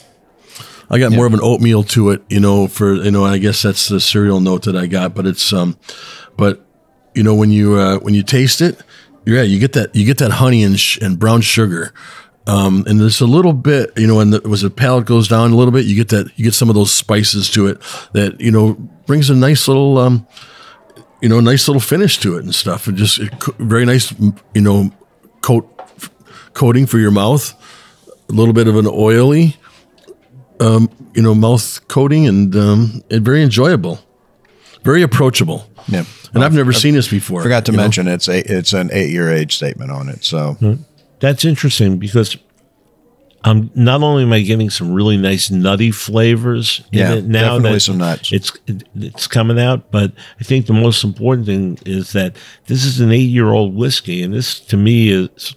I 0.88 0.98
got 0.98 1.10
more 1.10 1.26
of 1.26 1.32
an 1.32 1.40
oatmeal 1.42 1.82
to 1.84 2.10
it, 2.10 2.22
you 2.28 2.38
know. 2.38 2.68
For 2.68 2.94
you 2.94 3.10
know, 3.10 3.24
I 3.24 3.38
guess 3.38 3.62
that's 3.62 3.88
the 3.88 3.98
cereal 3.98 4.40
note 4.40 4.64
that 4.64 4.76
I 4.76 4.86
got. 4.86 5.14
But 5.14 5.26
it's 5.26 5.52
um, 5.52 5.76
but 6.36 6.64
you 7.14 7.22
know, 7.22 7.34
when 7.34 7.50
you 7.50 7.74
uh, 7.74 7.98
when 7.98 8.14
you 8.14 8.22
taste 8.22 8.60
it, 8.60 8.78
Yeah, 9.24 9.42
you 9.42 9.58
get 9.58 9.72
that 9.74 9.94
you 9.94 10.04
get 10.04 10.18
that 10.18 10.32
honey 10.32 10.62
and 10.62 10.78
sh- 10.78 10.98
and 11.00 11.18
brown 11.18 11.40
sugar. 11.40 11.92
Um, 12.46 12.84
and 12.88 13.00
there's 13.00 13.20
a 13.20 13.26
little 13.26 13.52
bit, 13.52 13.92
you 13.96 14.08
know, 14.08 14.18
and 14.18 14.32
the, 14.32 14.48
as 14.50 14.62
the 14.62 14.70
palate 14.70 15.06
goes 15.06 15.28
down 15.28 15.52
a 15.52 15.56
little 15.56 15.70
bit, 15.70 15.84
you 15.84 15.94
get 15.94 16.08
that 16.08 16.36
you 16.36 16.44
get 16.44 16.54
some 16.54 16.68
of 16.68 16.74
those 16.74 16.92
spices 16.92 17.48
to 17.52 17.68
it 17.68 17.80
that 18.14 18.40
you 18.40 18.50
know 18.50 18.74
brings 19.06 19.30
a 19.30 19.34
nice 19.34 19.68
little, 19.68 19.98
um, 19.98 20.26
you 21.20 21.28
know, 21.28 21.38
nice 21.38 21.68
little 21.68 21.80
finish 21.80 22.18
to 22.18 22.36
it 22.36 22.42
and 22.42 22.54
stuff. 22.54 22.88
And 22.88 22.96
just 22.96 23.20
it, 23.20 23.32
very 23.58 23.84
nice, 23.84 24.12
you 24.54 24.60
know, 24.60 24.90
coat 25.40 25.68
coating 26.54 26.86
for 26.86 26.98
your 26.98 27.12
mouth. 27.12 27.54
A 28.28 28.32
little 28.32 28.54
bit 28.54 28.66
of 28.66 28.76
an 28.76 28.86
oily, 28.88 29.56
um, 30.58 30.90
you 31.14 31.22
know, 31.22 31.34
mouth 31.34 31.86
coating, 31.86 32.26
and 32.26 32.56
um, 32.56 33.04
and 33.08 33.24
very 33.24 33.42
enjoyable, 33.42 34.00
very 34.82 35.02
approachable. 35.02 35.68
Yeah. 35.86 36.04
And 36.34 36.44
I've 36.44 36.54
never 36.54 36.72
seen 36.72 36.94
this 36.94 37.08
before. 37.08 37.42
Forgot 37.42 37.66
to 37.66 37.72
you 37.72 37.76
know? 37.76 37.82
mention 37.84 38.08
it's 38.08 38.28
a 38.28 38.38
it's 38.50 38.72
an 38.72 38.90
eight 38.92 39.10
year 39.10 39.30
age 39.30 39.54
statement 39.54 39.90
on 39.90 40.08
it. 40.08 40.24
So 40.24 40.54
hmm. 40.54 40.74
That's 41.22 41.44
interesting 41.44 41.98
because 41.98 42.36
I'm 43.44 43.70
not 43.76 44.02
only 44.02 44.24
am 44.24 44.32
I 44.32 44.40
getting 44.40 44.70
some 44.70 44.92
really 44.92 45.16
nice 45.16 45.52
nutty 45.52 45.92
flavors 45.92 46.82
in 46.90 46.98
Yeah, 46.98 47.12
it 47.14 47.24
now 47.26 47.58
definitely 47.58 47.72
that 47.74 47.80
some 47.80 47.98
nuts. 47.98 48.32
it's 48.32 48.52
it's 48.96 49.28
coming 49.28 49.58
out, 49.58 49.92
but 49.92 50.12
I 50.40 50.44
think 50.44 50.66
the 50.66 50.72
most 50.72 51.04
important 51.04 51.46
thing 51.46 51.78
is 51.86 52.12
that 52.12 52.36
this 52.66 52.84
is 52.84 53.00
an 53.00 53.12
eight 53.12 53.30
year 53.30 53.50
old 53.50 53.76
whiskey, 53.76 54.22
and 54.22 54.34
this 54.34 54.58
to 54.60 54.76
me 54.76 55.10
is 55.10 55.54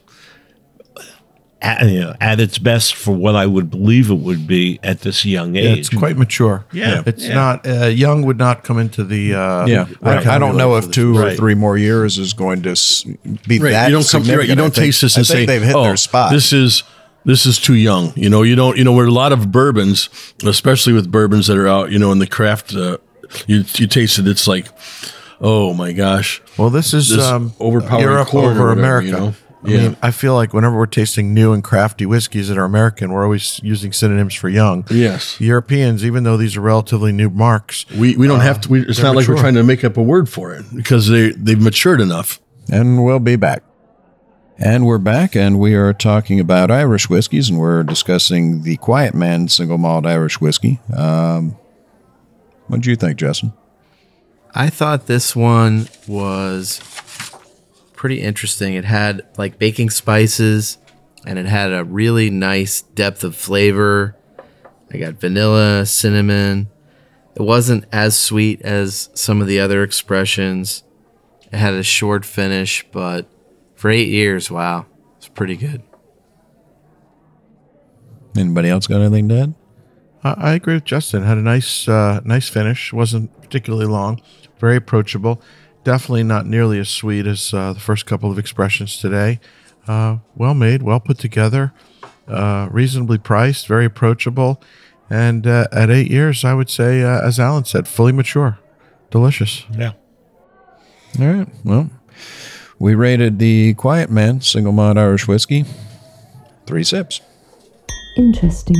at, 1.65 1.85
you 1.89 1.99
know, 2.01 2.15
at 2.21 2.39
its 2.39 2.57
best 2.59 2.95
for 2.95 3.11
what 3.15 3.35
I 3.35 3.45
would 3.45 3.69
believe 3.69 4.09
it 4.11 4.19
would 4.19 4.45
be 4.45 4.79
at 4.83 5.01
this 5.01 5.25
young 5.25 5.55
Yeah, 5.55 5.61
age. 5.71 5.79
it's 5.79 5.89
quite 5.89 6.15
mature. 6.17 6.65
Yeah, 6.71 7.01
it's 7.05 7.27
yeah. 7.27 7.33
not 7.33 7.67
uh, 7.67 7.85
young. 7.87 8.21
Would 8.25 8.37
not 8.37 8.63
come 8.63 8.77
into 8.79 9.03
the. 9.03 9.33
Uh, 9.33 9.65
yeah, 9.65 9.87
Red 10.01 10.27
I, 10.27 10.35
I 10.35 10.39
don't 10.39 10.57
know 10.57 10.75
if 10.75 10.83
for 10.83 10.87
this. 10.87 10.95
two 10.95 11.17
or 11.17 11.33
three 11.33 11.55
more 11.55 11.77
years 11.77 12.17
is 12.17 12.33
going 12.33 12.61
to 12.63 12.75
be 13.47 13.59
Right, 13.59 13.71
that 13.71 13.89
you 13.89 13.95
don't 13.95 14.07
come. 14.09 14.23
Right, 14.23 14.47
you 14.47 14.55
don't 14.55 14.73
think- 14.73 14.85
taste 14.85 15.01
this 15.01 15.17
I 15.17 15.21
and 15.21 15.27
think 15.27 15.37
say, 15.39 15.45
they've 15.45 15.63
hit 15.63 15.75
"Oh, 15.75 15.83
their 15.83 15.97
spot." 15.97 16.31
this 16.31 16.53
is 16.53 16.83
this 17.25 17.45
is 17.45 17.57
too 17.59 17.75
young." 17.75 18.13
You 18.15 18.29
know, 18.29 18.43
you 18.43 18.55
don't. 18.55 18.77
You 18.77 18.83
know, 18.83 18.93
where 18.93 19.07
a 19.07 19.11
lot 19.11 19.31
of 19.31 19.51
bourbons, 19.51 20.09
especially 20.45 20.93
with 20.93 21.11
bourbons 21.11 21.47
that 21.47 21.57
are 21.57 21.67
out, 21.67 21.91
you 21.91 21.97
know, 21.99 22.11
in 22.11 22.19
the 22.19 22.27
craft, 22.27 22.75
uh, 22.75 22.97
you 23.47 23.63
you 23.75 23.87
taste 23.87 24.19
it. 24.19 24.27
It's 24.27 24.47
like, 24.47 24.67
oh 25.41 25.73
my 25.73 25.91
gosh, 25.93 26.41
Well, 26.57 26.69
this 26.69 26.93
is 26.93 27.09
This 27.09 27.25
um, 27.25 27.53
overpowering 27.59 28.03
Europe 28.03 28.33
over 28.35 28.71
America. 28.71 29.07
you 29.07 29.11
know? 29.13 29.33
I 29.65 29.69
Yeah. 29.69 29.77
mean, 29.89 29.97
I 30.01 30.11
feel 30.11 30.33
like 30.35 30.53
whenever 30.53 30.75
we're 30.77 30.85
tasting 30.85 31.33
new 31.33 31.51
and 31.53 31.63
crafty 31.63 32.05
whiskeys 32.05 32.49
that 32.49 32.57
are 32.57 32.63
American, 32.65 33.11
we're 33.11 33.23
always 33.23 33.59
using 33.63 33.91
synonyms 33.91 34.33
for 34.35 34.49
young. 34.49 34.85
Yes. 34.89 35.39
Europeans, 35.41 36.03
even 36.05 36.23
though 36.23 36.37
these 36.37 36.55
are 36.55 36.61
relatively 36.61 37.11
new 37.11 37.29
marks, 37.29 37.85
we 37.97 38.15
we 38.15 38.27
don't 38.27 38.41
have 38.41 38.61
to. 38.61 38.69
We, 38.69 38.81
it's 38.81 38.97
they're 38.97 39.05
not 39.05 39.15
like 39.15 39.27
we're 39.27 39.37
trying 39.37 39.55
to 39.55 39.63
make 39.63 39.83
up 39.83 39.97
a 39.97 40.03
word 40.03 40.29
for 40.29 40.53
it 40.53 40.65
because 40.75 41.07
they 41.09 41.31
they've 41.31 41.61
matured 41.61 42.01
enough. 42.01 42.39
And 42.71 43.03
we'll 43.03 43.19
be 43.19 43.35
back. 43.35 43.63
And 44.57 44.85
we're 44.85 44.99
back, 44.99 45.35
and 45.35 45.59
we 45.59 45.75
are 45.75 45.91
talking 45.91 46.39
about 46.39 46.71
Irish 46.71 47.09
whiskeys, 47.09 47.49
and 47.49 47.59
we're 47.59 47.83
discussing 47.83 48.63
the 48.63 48.77
Quiet 48.77 49.13
Man 49.13 49.49
single 49.49 49.77
malt 49.77 50.05
Irish 50.05 50.39
whiskey. 50.39 50.79
Um, 50.95 51.57
what 52.67 52.79
do 52.79 52.89
you 52.89 52.95
think, 52.95 53.17
Justin? 53.19 53.51
I 54.53 54.69
thought 54.69 55.07
this 55.07 55.35
one 55.35 55.89
was 56.07 56.77
pretty 57.95 58.21
interesting. 58.21 58.73
It 58.73 58.85
had 58.85 59.25
like 59.37 59.57
baking 59.57 59.89
spices 59.89 60.77
and 61.25 61.39
it 61.39 61.45
had 61.45 61.73
a 61.73 61.83
really 61.83 62.29
nice 62.29 62.81
depth 62.81 63.23
of 63.23 63.35
flavor. 63.35 64.15
I 64.93 64.97
got 64.97 65.15
vanilla, 65.15 65.85
cinnamon. 65.85 66.69
It 67.35 67.41
wasn't 67.41 67.85
as 67.91 68.17
sweet 68.17 68.61
as 68.61 69.09
some 69.13 69.41
of 69.41 69.47
the 69.47 69.59
other 69.59 69.83
expressions. 69.83 70.83
It 71.51 71.57
had 71.57 71.73
a 71.73 71.83
short 71.83 72.25
finish, 72.25 72.85
but 72.91 73.27
for 73.75 73.89
eight 73.89 74.07
years, 74.07 74.49
wow, 74.49 74.85
it's 75.17 75.27
pretty 75.27 75.57
good. 75.57 75.81
Anybody 78.37 78.69
else 78.69 78.87
got 78.87 79.01
anything 79.01 79.29
to 79.29 79.39
add? 79.39 79.53
I, 80.23 80.33
I 80.33 80.53
agree 80.53 80.75
with 80.75 80.85
Justin. 80.85 81.23
Had 81.23 81.37
a 81.37 81.41
nice, 81.41 81.87
uh, 81.87 82.21
nice 82.23 82.49
finish. 82.49 82.93
wasn't 82.93 83.41
particularly 83.41 83.85
long. 83.85 84.21
Very 84.59 84.77
approachable. 84.77 85.41
Definitely 85.85 86.23
not 86.23 86.45
nearly 86.45 86.79
as 86.79 86.89
sweet 86.89 87.25
as 87.25 87.53
uh, 87.53 87.71
the 87.71 87.79
first 87.79 88.05
couple 88.05 88.29
of 88.29 88.37
expressions 88.37 88.99
today. 88.99 89.39
Uh, 89.87 90.17
well 90.35 90.53
made, 90.53 90.81
well 90.81 90.99
put 90.99 91.17
together, 91.19 91.71
uh, 92.27 92.67
reasonably 92.71 93.19
priced, 93.19 93.67
very 93.67 93.85
approachable, 93.85 94.61
and 95.09 95.45
uh, 95.45 95.67
at 95.71 95.91
eight 95.91 96.09
years, 96.09 96.43
I 96.43 96.55
would 96.55 96.69
say, 96.71 97.03
uh, 97.03 97.21
as 97.21 97.39
Alan 97.39 97.65
said, 97.65 97.87
fully 97.87 98.11
mature, 98.11 98.57
delicious. 99.11 99.63
yeah. 99.71 99.93
All 101.19 101.27
right. 101.27 101.47
Well, 101.63 101.89
we 102.79 102.95
rated 102.95 103.39
the 103.39 103.75
Quiet 103.75 104.09
Man 104.09 104.41
single 104.41 104.73
malt 104.73 104.97
Irish 104.97 105.27
whiskey 105.27 105.65
three 106.65 106.83
sips. 106.83 107.21
Interesting. 108.17 108.75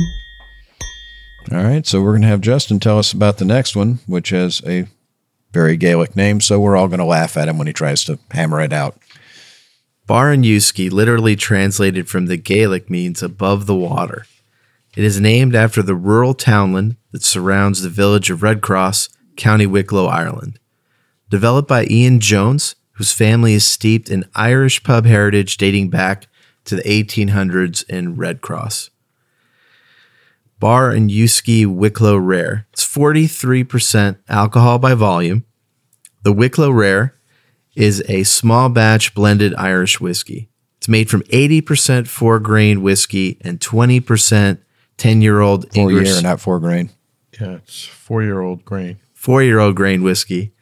All 1.52 1.62
right. 1.62 1.86
So 1.86 2.02
we're 2.02 2.12
going 2.12 2.22
to 2.22 2.28
have 2.28 2.40
Justin 2.40 2.80
tell 2.80 2.98
us 2.98 3.12
about 3.12 3.38
the 3.38 3.44
next 3.44 3.76
one, 3.76 4.00
which 4.06 4.30
has 4.30 4.60
a 4.66 4.88
very 5.56 5.78
Gaelic 5.78 6.14
name. 6.14 6.42
So 6.42 6.60
we're 6.60 6.76
all 6.76 6.86
going 6.86 6.98
to 6.98 7.04
laugh 7.06 7.38
at 7.38 7.48
him 7.48 7.56
when 7.56 7.66
he 7.66 7.72
tries 7.72 8.04
to 8.04 8.18
hammer 8.30 8.60
it 8.60 8.74
out. 8.74 8.98
Barr 10.06 10.30
an 10.30 10.42
Uisce, 10.42 10.92
literally 10.92 11.34
translated 11.34 12.10
from 12.10 12.26
the 12.26 12.36
Gaelic, 12.36 12.90
means 12.90 13.22
above 13.22 13.64
the 13.64 13.74
water. 13.74 14.26
It 14.96 15.02
is 15.02 15.18
named 15.18 15.54
after 15.54 15.82
the 15.82 15.94
rural 15.94 16.34
townland 16.34 16.96
that 17.12 17.22
surrounds 17.22 17.80
the 17.80 17.88
village 17.88 18.28
of 18.28 18.42
Red 18.42 18.60
Cross, 18.60 19.08
County 19.36 19.66
Wicklow, 19.66 20.06
Ireland. 20.06 20.58
Developed 21.30 21.68
by 21.68 21.86
Ian 21.86 22.20
Jones, 22.20 22.76
whose 22.92 23.12
family 23.12 23.54
is 23.54 23.66
steeped 23.66 24.10
in 24.10 24.28
Irish 24.34 24.82
pub 24.82 25.06
heritage 25.06 25.56
dating 25.56 25.88
back 25.88 26.28
to 26.66 26.76
the 26.76 26.82
1800s 26.82 27.82
in 27.88 28.16
Red 28.16 28.42
Cross. 28.42 28.90
Barr 30.58 30.90
an 30.90 31.08
Uisce 31.08 31.66
Wicklow 31.66 32.16
Rare. 32.16 32.66
It's 32.72 32.86
43% 32.86 34.18
alcohol 34.28 34.78
by 34.78 34.94
volume. 34.94 35.44
The 36.22 36.32
Wicklow 36.32 36.70
Rare 36.70 37.14
is 37.74 38.02
a 38.08 38.22
small 38.22 38.68
batch 38.68 39.14
blended 39.14 39.54
Irish 39.56 40.00
whiskey. 40.00 40.48
It's 40.78 40.88
made 40.88 41.10
from 41.10 41.22
80% 41.24 42.06
four 42.08 42.40
grain 42.40 42.80
whiskey 42.82 43.38
and 43.42 43.60
20% 43.60 44.58
10 44.96 45.20
year 45.22 45.40
old 45.40 45.70
Four 45.72 45.90
English 45.90 46.08
year, 46.08 46.22
not 46.22 46.40
four 46.40 46.58
grain. 46.58 46.90
Yeah, 47.38 47.56
it's 47.56 47.84
four 47.84 48.22
year 48.22 48.40
old 48.40 48.64
grain. 48.64 48.98
four 49.12 49.42
year 49.42 49.58
old 49.58 49.76
grain 49.76 50.02
whiskey 50.02 50.54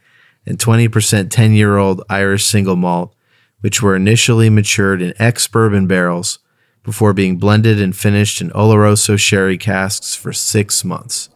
and 0.44 0.58
20% 0.58 1.30
10 1.30 1.52
year 1.52 1.76
old 1.76 2.02
Irish 2.10 2.44
single 2.44 2.74
malt, 2.74 3.14
which 3.60 3.80
were 3.80 3.94
initially 3.94 4.50
matured 4.50 5.00
in 5.00 5.14
ex 5.20 5.46
bourbon 5.46 5.86
barrels 5.86 6.40
before 6.84 7.12
being 7.12 7.38
blended 7.38 7.80
and 7.80 7.96
finished 7.96 8.40
in 8.40 8.50
Oloroso 8.50 9.18
sherry 9.18 9.58
casks 9.58 10.14
for 10.14 10.32
six 10.32 10.84
months. 10.84 11.30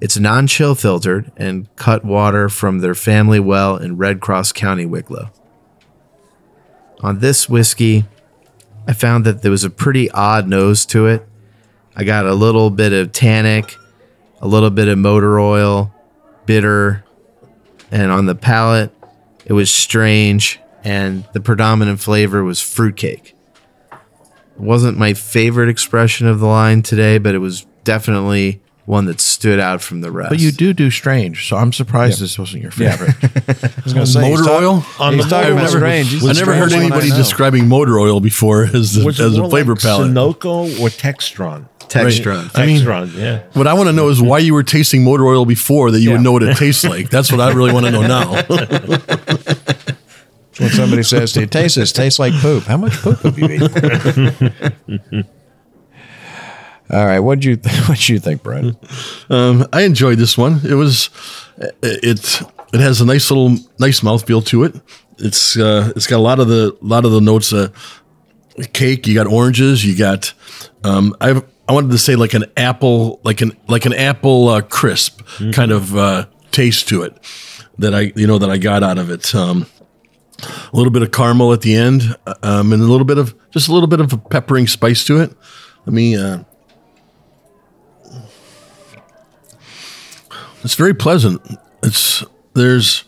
It's 0.00 0.18
non 0.18 0.46
chill 0.46 0.74
filtered 0.74 1.32
and 1.36 1.74
cut 1.76 2.04
water 2.04 2.48
from 2.48 2.78
their 2.78 2.94
family 2.94 3.40
well 3.40 3.76
in 3.76 3.96
Red 3.96 4.20
Cross 4.20 4.52
County, 4.52 4.86
Wicklow. 4.86 5.30
On 7.00 7.18
this 7.18 7.48
whiskey, 7.48 8.04
I 8.86 8.92
found 8.92 9.24
that 9.24 9.42
there 9.42 9.50
was 9.50 9.64
a 9.64 9.70
pretty 9.70 10.10
odd 10.10 10.48
nose 10.48 10.84
to 10.86 11.06
it. 11.06 11.26
I 11.96 12.04
got 12.04 12.26
a 12.26 12.34
little 12.34 12.70
bit 12.70 12.92
of 12.92 13.12
tannic, 13.12 13.76
a 14.40 14.48
little 14.48 14.70
bit 14.70 14.88
of 14.88 14.98
motor 14.98 15.38
oil, 15.38 15.94
bitter, 16.46 17.04
and 17.90 18.10
on 18.10 18.26
the 18.26 18.34
palate, 18.34 18.92
it 19.44 19.52
was 19.52 19.70
strange, 19.70 20.58
and 20.82 21.24
the 21.32 21.40
predominant 21.40 22.00
flavor 22.00 22.42
was 22.42 22.60
fruitcake. 22.60 23.34
It 24.62 24.64
wasn't 24.64 24.96
my 24.96 25.12
favorite 25.12 25.68
expression 25.68 26.28
of 26.28 26.38
the 26.38 26.46
line 26.46 26.82
today, 26.82 27.18
but 27.18 27.34
it 27.34 27.38
was 27.38 27.66
definitely 27.82 28.62
one 28.84 29.06
that 29.06 29.20
stood 29.20 29.58
out 29.58 29.82
from 29.82 30.02
the 30.02 30.10
rest. 30.12 30.30
But 30.30 30.38
you 30.38 30.52
do 30.52 30.72
do 30.72 30.88
strange, 30.88 31.48
so 31.48 31.56
I'm 31.56 31.72
surprised 31.72 32.20
this 32.20 32.38
wasn't 32.38 32.62
your 32.62 32.70
favorite. 32.70 33.10
I 33.22 33.82
was 33.82 33.92
going 33.92 34.06
to 34.06 34.12
say, 34.12 34.20
motor 34.30 34.44
talk- 34.44 34.62
oil. 34.62 34.84
On 35.00 35.14
he's 35.14 35.24
the 35.24 35.30
talking 35.30 35.50
motor 35.50 35.52
about 35.54 35.62
oil, 35.62 36.04
strange. 36.04 36.14
I 36.22 36.26
never 36.32 36.54
heard 36.54 36.70
strangest 36.70 36.74
one 36.76 36.80
I 36.80 36.84
anybody 36.84 37.08
describing 37.10 37.68
motor 37.68 37.98
oil 37.98 38.20
before 38.20 38.62
as, 38.72 38.94
the, 38.94 39.04
Was 39.04 39.18
it 39.18 39.24
as 39.24 39.36
a 39.38 39.48
flavor 39.48 39.72
like 39.72 39.82
palette. 39.82 40.10
Sunoco 40.12 40.80
or 40.80 40.88
Texaco? 40.90 41.68
Texaco. 41.88 42.50
I 42.54 42.66
mean- 42.66 42.82
Texaco, 42.82 43.16
yeah. 43.16 43.42
What 43.54 43.66
I 43.66 43.74
want 43.74 43.88
to 43.88 43.92
know 43.92 44.08
is 44.10 44.22
why 44.22 44.38
you 44.38 44.54
were 44.54 44.62
tasting 44.62 45.02
motor 45.02 45.26
oil 45.26 45.44
before 45.44 45.90
that 45.90 46.00
you 46.00 46.12
would 46.12 46.20
know 46.20 46.32
what 46.32 46.44
it 46.44 46.56
tastes 46.56 46.84
like. 46.84 47.10
That's 47.10 47.32
what 47.32 47.40
I 47.40 47.50
really 47.52 47.72
want 47.72 47.86
to 47.86 47.92
know 47.92 48.02
now. 48.02 48.42
When 50.58 50.70
somebody 50.70 51.02
says 51.02 51.32
to 51.32 51.40
you, 51.40 51.46
taste 51.48 51.76
this, 51.76 51.92
tastes 51.92 52.18
like 52.18 52.32
poop. 52.34 52.64
How 52.64 52.76
much 52.76 52.92
poop 52.94 53.18
have 53.20 53.38
you 53.38 53.46
eaten? 53.46 55.26
All 56.90 57.06
right, 57.06 57.20
what'd 57.20 57.44
you 57.44 57.56
th- 57.56 57.74
what'd 57.88 58.08
you 58.08 58.18
think, 58.18 58.42
Brent? 58.42 58.76
Um, 59.30 59.66
I 59.72 59.82
enjoyed 59.82 60.18
this 60.18 60.36
one. 60.36 60.60
It 60.64 60.74
was 60.74 61.08
it 61.82 62.42
it 62.74 62.80
has 62.80 63.00
a 63.00 63.06
nice 63.06 63.30
little 63.30 63.56
nice 63.78 64.00
mouthfeel 64.00 64.44
to 64.46 64.64
it. 64.64 64.74
It's 65.18 65.56
uh, 65.56 65.92
it's 65.96 66.06
got 66.06 66.18
a 66.18 66.18
lot 66.18 66.38
of 66.38 66.48
the 66.48 66.76
lot 66.82 67.04
of 67.04 67.12
the 67.12 67.20
notes. 67.20 67.52
Uh, 67.52 67.68
cake. 68.72 69.06
You 69.06 69.14
got 69.14 69.26
oranges. 69.26 69.84
You 69.84 69.96
got 69.96 70.32
um, 70.84 71.14
I 71.20 71.42
I 71.68 71.72
wanted 71.72 71.90
to 71.92 71.98
say 71.98 72.16
like 72.16 72.34
an 72.34 72.44
apple 72.56 73.20
like 73.24 73.40
an 73.40 73.56
like 73.68 73.86
an 73.86 73.92
apple 73.92 74.48
uh, 74.48 74.60
crisp 74.62 75.22
kind 75.52 75.72
of 75.72 75.96
uh, 75.96 76.26
taste 76.50 76.88
to 76.88 77.02
it 77.02 77.16
that 77.78 77.94
I 77.94 78.12
you 78.14 78.26
know 78.26 78.38
that 78.38 78.50
I 78.50 78.58
got 78.58 78.82
out 78.82 78.98
of 78.98 79.10
it. 79.10 79.34
Um, 79.34 79.66
a 80.42 80.76
little 80.76 80.90
bit 80.90 81.02
of 81.02 81.10
caramel 81.12 81.52
at 81.52 81.60
the 81.60 81.74
end, 81.74 82.16
um, 82.42 82.72
and 82.72 82.82
a 82.82 82.86
little 82.86 83.04
bit 83.04 83.18
of 83.18 83.34
just 83.50 83.68
a 83.68 83.72
little 83.72 83.86
bit 83.88 84.00
of 84.00 84.12
a 84.12 84.18
peppering 84.18 84.66
spice 84.66 85.04
to 85.04 85.20
it. 85.20 85.32
Let 85.86 85.94
me. 85.94 86.16
Uh, 86.16 86.44
it's 90.64 90.74
very 90.74 90.94
pleasant. 90.94 91.40
It's 91.82 92.24
there's 92.54 93.04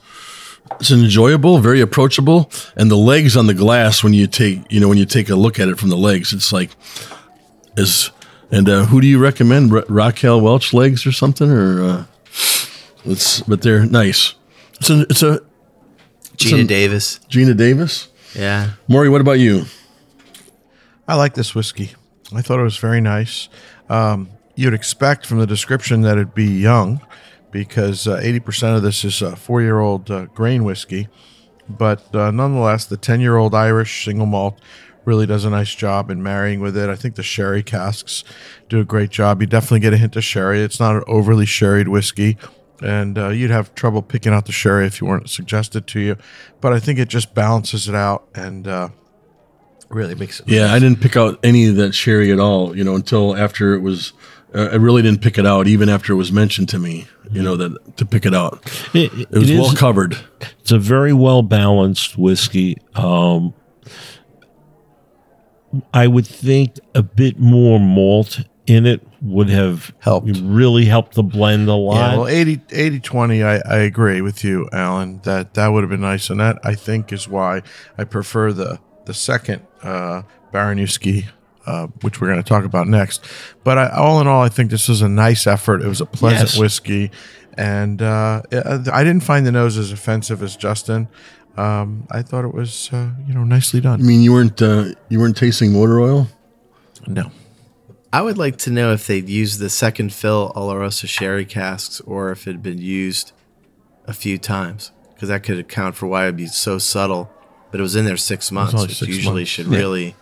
it's 0.80 0.91
enjoyable, 0.91 1.59
very 1.59 1.80
approachable, 1.80 2.51
and 2.76 2.91
the 2.91 2.97
legs 2.97 3.37
on 3.37 3.47
the 3.47 3.55
glass 3.55 4.03
when 4.03 4.12
you 4.12 4.26
take 4.26 4.61
you 4.70 4.80
know 4.80 4.89
when 4.89 4.99
you 4.99 5.07
take 5.07 5.28
a 5.28 5.37
look 5.37 5.59
at 5.59 5.68
it 5.68 5.78
from 5.78 5.89
the 5.89 5.97
legs, 5.97 6.32
it's 6.32 6.53
like 6.53 6.70
is 7.76 8.11
and 8.51 8.68
uh, 8.68 8.85
who 8.87 9.01
do 9.01 9.07
you 9.07 9.18
recommend? 9.18 9.72
Ra- 9.72 9.82
Raquel 9.89 10.41
Welch 10.41 10.72
legs 10.72 11.07
or 11.07 11.12
something 11.12 11.51
or 11.51 11.82
uh, 11.82 12.05
it's 13.05 13.41
but 13.41 13.62
they're 13.62 13.85
nice. 13.87 14.35
It's 14.74 14.91
a 14.91 15.01
it's 15.03 15.22
a 15.22 15.41
Gina 16.37 16.59
Some- 16.59 16.66
Davis. 16.66 17.20
Geena 17.30 17.57
Davis. 17.57 18.09
Yeah. 18.35 18.70
Maury, 18.89 19.09
what 19.09 19.20
about 19.20 19.39
you? 19.39 19.64
I 21.07 21.14
like 21.16 21.35
this 21.35 21.55
whiskey. 21.55 21.93
I 22.35 22.43
thought 22.43 22.59
it 22.59 22.64
was 22.64 22.78
very 22.78 23.01
nice. 23.01 23.49
Um, 23.89 24.28
you'd 24.55 24.74
expect 24.74 25.26
from 25.26 25.39
the 25.39 25.47
description 25.47 26.01
that 26.03 26.12
it'd 26.12 26.35
be 26.35 26.47
young 26.47 27.01
because 27.51 28.09
uh, 28.09 28.18
80% 28.18 28.76
of 28.76 28.82
this 28.82 29.05
is 29.05 29.22
a 29.22 29.37
four 29.37 29.62
year 29.62 29.78
old 29.80 30.11
uh, 30.11 30.26
grain 30.26 30.64
whiskey. 30.64 31.09
But 31.68 32.14
uh, 32.14 32.30
nonetheless, 32.30 32.87
the 32.87 32.97
10 32.97 33.20
year 33.20 33.37
old 33.37 33.55
Irish 33.55 34.05
single 34.05 34.26
malt 34.26 34.61
really 35.05 35.26
does 35.26 35.45
a 35.45 35.51
nice 35.51 35.74
job 35.74 36.11
in 36.11 36.22
marrying 36.22 36.61
with 36.61 36.76
it. 36.76 36.89
I 36.89 36.97
think 36.97 37.14
the 37.14 37.22
sherry 37.22 37.62
casks 37.62 38.24
do 38.68 38.80
a 38.80 38.85
great 38.85 39.11
job. 39.11 39.41
You 39.41 39.47
definitely 39.47 39.80
get 39.80 39.93
a 39.93 39.99
hint 39.99 40.16
of 40.16 40.24
sherry. 40.24 40.62
It's 40.62 40.80
not 40.80 40.97
an 40.97 41.05
overly 41.07 41.47
sherried 41.47 41.89
whiskey. 41.89 42.39
And 42.83 43.16
uh, 43.16 43.29
you'd 43.29 43.51
have 43.51 43.75
trouble 43.75 44.03
picking 44.03 44.33
out 44.33 44.47
the 44.47 44.53
sherry 44.53 44.87
if 44.87 45.01
you 45.01 45.07
weren't 45.07 45.31
suggested 45.31 45.87
to 45.89 46.01
you. 46.01 46.16
But 46.61 46.72
I 46.72 46.81
think 46.81 46.99
it 46.99 47.09
just 47.09 47.35
balances 47.35 47.89
it 47.89 47.95
out 47.95 48.29
and 48.35 48.66
uh, 48.66 48.89
really 49.89 50.14
makes 50.14 50.41
it. 50.41 50.49
Yeah, 50.49 50.72
I 50.72 50.79
didn't 50.79 51.01
pick 51.01 51.16
out 51.16 51.39
any 51.45 51.68
of 51.68 51.77
that 51.77 51.95
sherry 51.95 52.33
at 52.33 52.41
all. 52.41 52.77
You 52.77 52.85
know, 52.85 52.95
until 52.95 53.37
after 53.37 53.75
it 53.75 53.81
was. 53.81 54.12
Uh, 54.55 54.68
I 54.70 54.77
really 54.77 55.03
didn't 55.03 55.20
pick 55.20 55.37
it 55.37 55.45
out, 55.47 55.66
even 55.66 55.89
after 55.89 56.12
it 56.12 56.16
was 56.16 56.31
mentioned 56.31 56.68
to 56.68 56.79
me. 56.79 57.09
You 57.33 57.43
know 57.43 57.57
that 57.57 57.97
to 57.97 58.07
pick 58.07 58.25
it 58.25 58.35
out, 58.35 58.61
It, 58.95 59.12
it 59.12 59.31
was 59.31 59.51
it 59.51 59.59
well 59.59 59.75
covered. 59.75 60.16
It's 60.61 60.70
a 60.70 60.79
very 60.79 61.12
well 61.12 61.43
balanced 61.43 62.16
whiskey. 62.16 62.79
Um, 62.95 63.53
I 65.93 66.07
would 66.07 66.27
think 66.27 66.79
a 66.95 67.03
bit 67.03 67.39
more 67.41 67.81
malt 67.81 68.43
in 68.67 68.87
it 68.87 69.07
would 69.21 69.49
have 69.51 69.93
Helped. 70.01 70.29
really 70.43 70.85
helped 70.87 71.15
the 71.15 71.23
blend 71.23 71.69
a 71.69 71.75
lot. 71.75 71.97
Yeah, 72.12 72.17
well, 72.19 72.29
80, 72.29 72.61
80 72.71 73.01
20, 73.01 73.43
I, 73.43 73.57
I 73.59 73.77
agree 73.79 74.21
with 74.21 74.43
you, 74.45 74.69
Alan, 74.73 75.21
that 75.25 75.55
that 75.55 75.69
would 75.69 75.83
have 75.83 75.91
been 75.91 76.01
nice. 76.01 76.31
And 76.31 76.41
that, 76.41 76.59
I 76.65 76.75
think, 76.75 77.12
is 77.12 77.29
why 77.29 77.62
I 77.99 78.05
prefer 78.05 78.53
the, 78.53 78.79
the 79.05 79.15
second 79.15 79.67
uh, 79.83 80.23
Barr 80.53 80.71
an 80.73 80.79
Uisce, 80.79 81.25
uh, 81.67 81.89
which 82.03 82.21
we're 82.21 82.29
going 82.29 82.43
to 82.43 82.49
talk 82.49 82.65
about 82.65 82.87
next. 82.89 83.27
But 83.65 83.77
I, 83.79 83.89
all 83.91 84.21
in 84.21 84.27
all, 84.27 84.43
I 84.43 84.49
think 84.49 84.71
this 84.71 84.89
was 84.89 85.03
a 85.03 85.09
nice 85.09 85.47
effort. 85.47 85.83
It 85.83 85.89
was 85.89 86.01
a 86.01 86.07
pleasant 86.07 86.51
Yes. 86.51 86.59
whiskey. 86.59 87.11
And 87.57 88.03
uh, 88.03 88.43
I 88.51 89.05
didn't 89.05 89.23
find 89.23 89.47
the 89.47 89.53
nose 89.53 89.79
as 89.79 89.93
offensive 89.93 90.43
as 90.43 90.57
Justin. 90.57 91.07
Um, 91.57 92.09
I 92.11 92.23
thought 92.23 92.45
it 92.45 92.53
was, 92.53 92.91
uh, 92.93 93.11
you 93.29 93.33
know, 93.35 93.45
nicely 93.45 93.81
done. 93.81 94.01
I 94.01 94.03
mean, 94.03 94.23
you 94.23 94.33
weren't 94.33 94.61
uh, 94.61 94.87
you 95.09 95.21
weren't 95.21 95.37
tasting 95.37 95.73
motor 95.73 96.01
oil. 96.01 96.27
No. 97.07 97.31
I 98.15 98.23
would 98.23 98.39
like 98.39 98.57
to 98.59 98.71
know 98.71 98.93
if 98.93 99.07
they'd 99.09 99.29
used 99.29 99.59
the 99.59 99.69
second 99.69 100.12
fill 100.12 100.53
Oloroso 100.55 101.09
sherry 101.09 101.45
casks 101.45 102.01
or 102.03 102.31
if 102.31 102.47
it 102.47 102.53
had 102.53 102.62
been 102.62 102.79
used 102.79 103.33
a 104.07 104.12
few 104.12 104.39
times 104.39 104.93
because 105.15 105.29
that 105.31 105.43
could 105.43 105.59
account 105.59 105.97
for 105.97 106.07
why 106.07 106.25
it'd 106.25 106.37
be 106.37 106.47
so 106.47 106.79
subtle. 106.79 107.29
But 107.73 107.81
it 107.81 107.83
was 107.83 107.97
in 107.97 108.05
there 108.05 108.17
six 108.17 108.53
months, 108.53 108.73
which 108.73 108.95
six 108.99 109.09
usually 109.09 109.41
months. 109.43 109.51
should 109.51 109.67
Yeah. 109.67 109.79
really. 109.79 110.15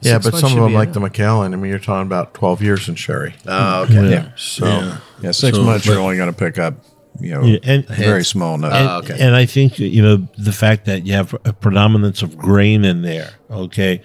Yeah, 0.00 0.18
but 0.18 0.34
some 0.34 0.52
of 0.54 0.58
them, 0.58 0.72
like 0.72 0.86
enough. 0.88 0.94
the 0.94 1.00
Macallan, 1.00 1.52
I 1.52 1.56
mean, 1.56 1.70
you're 1.70 1.78
talking 1.78 2.06
about 2.06 2.34
12 2.34 2.62
years 2.62 2.88
in 2.88 2.94
sherry. 2.96 3.34
Oh, 3.46 3.82
okay. 3.82 4.10
Yeah. 4.10 4.28
So, 4.34 4.66
Yeah. 4.66 4.96
Yeah, 5.22 5.30
six 5.30 5.56
So, 5.56 5.62
months 5.62 5.86
but- 5.86 5.92
you're 5.92 6.02
only 6.02 6.16
going 6.16 6.32
to 6.32 6.36
pick 6.36 6.58
up, 6.58 6.82
you 7.20 7.32
know, 7.34 7.42
Yeah, 7.44 7.58
and- 7.62 7.86
very 7.86 8.24
small 8.24 8.56
note. 8.58 8.72
and, 8.72 8.88
Oh, 8.88 8.96
okay. 9.04 9.16
and 9.20 9.36
I 9.36 9.44
think 9.46 9.78
you 9.78 10.02
know 10.02 10.26
the 10.38 10.52
fact 10.52 10.86
that 10.86 11.06
you 11.06 11.12
have 11.12 11.34
a 11.44 11.52
predominance 11.52 12.22
of 12.22 12.36
grain 12.38 12.84
in 12.84 13.02
there, 13.02 13.28
okay, 13.50 14.00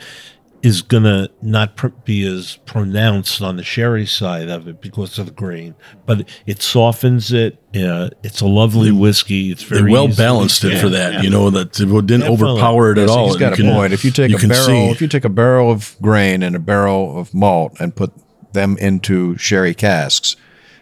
is 0.66 0.82
gonna 0.82 1.30
not 1.42 1.76
pr- 1.78 1.88
be 2.06 2.26
as 2.26 2.58
pronounced 2.66 3.42
on 3.42 3.56
the 3.56 3.64
sherry 3.64 4.06
side 4.06 4.50
of 4.50 4.68
it 4.68 4.82
because 4.82 5.20
of 5.20 5.28
the 5.28 5.32
grain, 5.32 5.76
but 6.06 6.28
it 6.46 6.62
softens 6.62 7.32
it. 7.32 7.58
Uh, 7.76 8.10
it's 8.24 8.42
a 8.42 8.48
lovely 8.48 8.92
whiskey. 8.92 9.52
It's 9.52 9.64
They 9.68 9.78
very 9.80 9.92
well 9.92 10.08
easily- 10.10 10.26
balanced 10.26 10.64
it 10.64 10.74
Yeah, 10.74 10.82
for 10.82 10.90
that. 10.90 11.14
yeah. 11.14 11.22
You 11.22 11.30
know 11.30 11.50
that 11.52 11.80
it 11.80 11.88
didn't 11.88 12.04
Definitely. 12.22 12.28
overpower 12.48 12.92
it 12.92 12.98
at 12.98 13.02
Yeah, 13.02 13.14
so 13.14 13.20
all. 13.20 13.28
He's 13.28 13.36
got 13.38 13.58
You 13.58 13.66
a 13.66 13.68
can- 13.68 13.76
point. 13.76 13.94
If 13.94 14.04
you 14.04 14.12
take 14.12 14.32
you 14.32 14.38
a 14.38 14.48
barrel, 14.48 14.66
see. 14.66 14.86
if 14.90 15.02
you 15.02 15.08
take 15.08 15.26
a 15.26 15.30
barrel 15.30 15.72
of 15.72 15.96
grain 16.02 16.42
and 16.44 16.56
a 16.56 16.60
barrel 16.60 17.20
of 17.20 17.34
malt 17.34 17.74
and 17.80 17.96
put 17.96 18.12
them 18.54 18.78
into 18.80 19.38
sherry 19.38 19.74
casks 19.74 20.36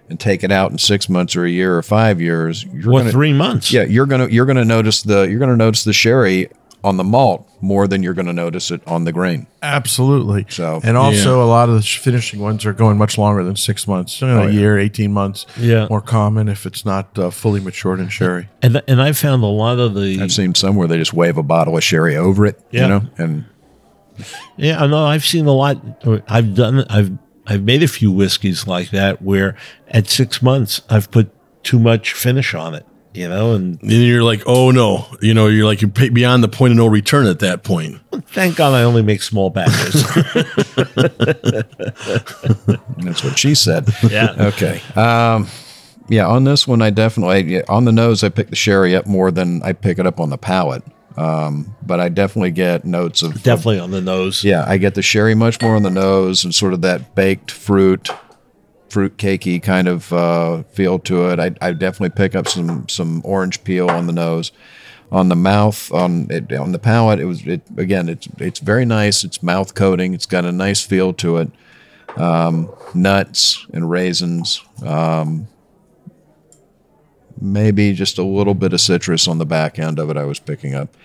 and 0.10 0.20
take 0.20 0.44
it 0.44 0.52
out 0.52 0.72
in 0.72 0.78
six 0.78 1.10
months 1.10 1.36
or 1.36 1.46
a 1.46 1.50
year 1.50 1.76
or 1.76 1.82
five 1.82 2.22
years, 2.22 2.66
you're 2.74 2.92
Or 2.94 3.00
gonna, 3.00 3.12
three 3.12 3.34
months. 3.34 3.72
Yeah, 3.72 3.84
you're 3.84 4.06
gonna 4.06 4.28
you're 4.30 4.46
gonna 4.46 4.66
notice 4.66 5.02
the 5.02 5.24
you're 5.24 5.40
gonna 5.40 5.56
notice 5.58 5.84
the 5.84 5.94
sherry 5.94 6.50
on 6.84 6.98
the 6.98 7.04
malt 7.04 7.50
more 7.62 7.88
than 7.88 8.04
you're 8.04 8.14
gonna 8.14 8.34
notice 8.34 8.70
it 8.72 8.82
on 8.86 9.06
the 9.06 9.12
grain. 9.14 9.48
Absolutely. 9.62 10.46
So- 10.50 10.82
and 10.84 10.98
also 10.98 11.42
a 11.42 11.46
lot 11.48 11.70
of 11.70 11.76
the 11.76 11.82
finishing 11.82 12.40
ones 12.42 12.66
are 12.66 12.74
going 12.74 12.98
much 12.98 13.18
longer 13.18 13.44
than 13.44 13.56
six 13.56 13.88
months. 13.88 14.20
You 14.22 14.28
know, 14.28 14.40
Oh, 14.42 14.48
a 14.48 14.52
yeah. 14.52 14.60
year, 14.60 14.78
eighteen 14.80 15.14
months. 15.14 15.46
Yeah. 15.58 15.88
more 15.90 16.02
common 16.02 16.50
if 16.50 16.66
it's 16.66 16.86
not 16.86 17.18
uh, 17.18 17.30
fully 17.30 17.62
matured 17.62 18.00
in 18.00 18.10
sherry. 18.10 18.50
And 18.62 18.74
th- 18.74 18.86
and 18.88 19.02
I 19.02 19.14
found 19.14 19.44
a 19.44 19.48
lot 19.48 19.80
of 19.80 19.94
the 19.96 20.20
I've 20.22 20.32
seen 20.32 20.56
some 20.56 20.76
where 20.76 20.88
they 20.88 20.98
just 20.98 21.14
wave 21.14 21.38
a 21.38 21.44
bottle 21.44 21.78
of 21.78 21.84
sherry 21.84 22.16
over 22.18 22.46
it, 22.46 22.60
Yeah. 22.72 22.82
you 22.84 22.88
know, 22.90 23.02
and 23.18 23.46
Yeah, 24.58 24.84
I 24.84 24.88
know. 24.88 25.06
I've 25.06 25.26
seen 25.26 25.48
a 25.48 25.54
lot. 25.54 25.78
I've 26.28 26.54
done. 26.54 26.86
I've 26.90 27.12
I've 27.48 27.64
made 27.64 27.82
a 27.84 27.88
few 27.88 28.12
whiskeys 28.12 28.68
like 28.68 28.92
that 28.92 29.22
where 29.22 29.56
at 29.90 30.08
six 30.08 30.42
months 30.42 30.82
I've 30.90 31.10
put 31.12 31.32
too 31.64 31.80
much 31.80 32.14
finish 32.14 32.54
on 32.54 32.76
it. 32.76 32.86
You 33.14 33.30
know, 33.30 33.54
and 33.54 33.80
And 33.82 33.92
you're 33.92 34.24
like, 34.24 34.42
oh 34.48 34.72
no, 34.72 35.06
you 35.22 35.34
know, 35.34 35.48
you're 35.48 35.66
like 35.66 35.82
you're 35.82 35.92
beyond 36.12 36.44
the 36.44 36.48
point 36.48 36.72
of 36.72 36.78
no 36.78 36.88
return 36.88 37.28
at 37.28 37.40
that 37.40 37.64
point. 37.64 38.00
thank 38.28 38.56
God 38.58 38.74
I 38.74 38.84
only 38.84 39.04
make 39.04 39.22
small 39.22 39.50
batches. 39.50 40.04
that's 42.98 43.24
what 43.24 43.38
she 43.38 43.56
said. 43.56 43.88
yeah. 44.10 44.34
Okay. 44.38 44.82
Um, 44.96 45.48
yeah, 46.10 46.28
on 46.28 46.44
this 46.44 46.68
one, 46.68 46.82
I 46.82 46.90
definitely 46.90 47.64
on 47.66 47.86
the 47.86 47.92
nose, 47.92 48.24
I 48.24 48.30
pick 48.30 48.50
the 48.50 48.56
sherry 48.56 48.96
up 48.96 49.06
more 49.06 49.32
than 49.32 49.62
I 49.64 49.74
pick 49.74 50.00
it 50.00 50.08
up 50.08 50.20
on 50.20 50.30
the 50.30 50.38
palate. 50.38 50.84
Um, 51.16 51.76
but 51.86 52.00
I 52.00 52.10
definitely 52.10 52.50
get 52.52 52.86
notes 52.86 53.22
of 53.22 53.44
Definitely 53.44 53.78
on 53.80 53.92
the 53.92 54.02
nose. 54.02 54.44
yeah, 54.44 54.66
I 54.68 54.78
get 54.78 54.96
the 54.96 55.04
sherry 55.04 55.36
much 55.36 55.62
more 55.62 55.76
on 55.76 55.84
the 55.84 55.92
nose 55.92 56.44
and 56.44 56.54
sort 56.56 56.74
of 56.74 56.82
that 56.82 57.14
baked 57.14 57.52
fruit, 57.52 58.10
fruit 58.94 59.18
cakey 59.18 59.62
kind 59.62 59.88
of 59.88 60.14
uh, 60.14 60.62
feel 60.72 61.00
to 61.00 61.32
it. 61.32 61.40
I, 61.40 61.56
I 61.60 61.74
definitely 61.74 62.16
pick 62.16 62.36
up 62.36 62.48
some 62.48 62.88
some 62.88 63.22
orange 63.26 63.64
peel 63.64 63.90
on 63.90 64.06
the 64.06 64.14
nose, 64.14 64.52
on 65.12 65.30
the 65.30 65.36
mouth, 65.36 65.92
on 65.92 66.28
it, 66.30 66.54
on 66.54 66.74
the 66.74 66.80
palate. 66.80 67.20
It 67.20 67.26
was 67.26 67.46
it 67.48 67.64
again. 67.76 68.08
It's 68.08 68.28
it's 68.38 68.60
very 68.60 68.86
nice. 68.86 69.24
It's 69.24 69.42
mouth 69.42 69.74
coating. 69.74 70.14
It's 70.14 70.28
got 70.28 70.46
a 70.46 70.52
nice 70.52 70.86
feel 70.86 71.12
to 71.14 71.38
it. 71.38 71.52
Um, 72.16 72.72
nuts 72.94 73.66
and 73.74 73.90
raisins. 73.90 74.62
Um, 74.86 75.48
maybe 77.42 77.94
just 77.94 78.20
a 78.20 78.24
little 78.24 78.54
bit 78.54 78.74
of 78.74 78.80
citrus 78.80 79.28
on 79.28 79.40
the 79.40 79.46
back 79.46 79.80
end 79.80 79.98
of 79.98 80.12
it. 80.12 80.18
I 80.18 80.26
was 80.26 80.40
picking 80.40 80.76
up, 80.76 80.96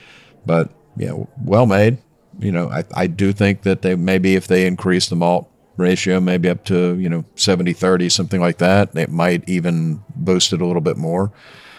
but 0.45 0.69
yeah, 0.95 1.13
well 1.43 1.65
made. 1.65 1.97
You 2.39 2.53
know, 2.53 2.69
I, 2.71 2.85
I 2.95 3.07
do 3.07 3.33
think 3.33 3.63
that 3.63 3.81
they 3.81 3.95
maybe 3.95 4.37
if 4.37 4.47
they 4.47 4.67
increase 4.67 5.09
the 5.09 5.17
malt 5.17 5.51
ratio, 5.79 6.21
maybe 6.21 6.49
up 6.49 6.65
to, 6.65 6.99
you 6.99 7.09
know, 7.09 7.25
70 7.35 7.73
30, 7.73 8.09
something 8.09 8.41
like 8.41 8.59
that, 8.59 8.97
it 8.97 9.11
might 9.11 9.49
even 9.49 10.03
boost 10.15 10.53
it 10.53 10.61
a 10.61 10.67
little 10.67 10.83
bit 10.83 10.97
more. 10.97 11.33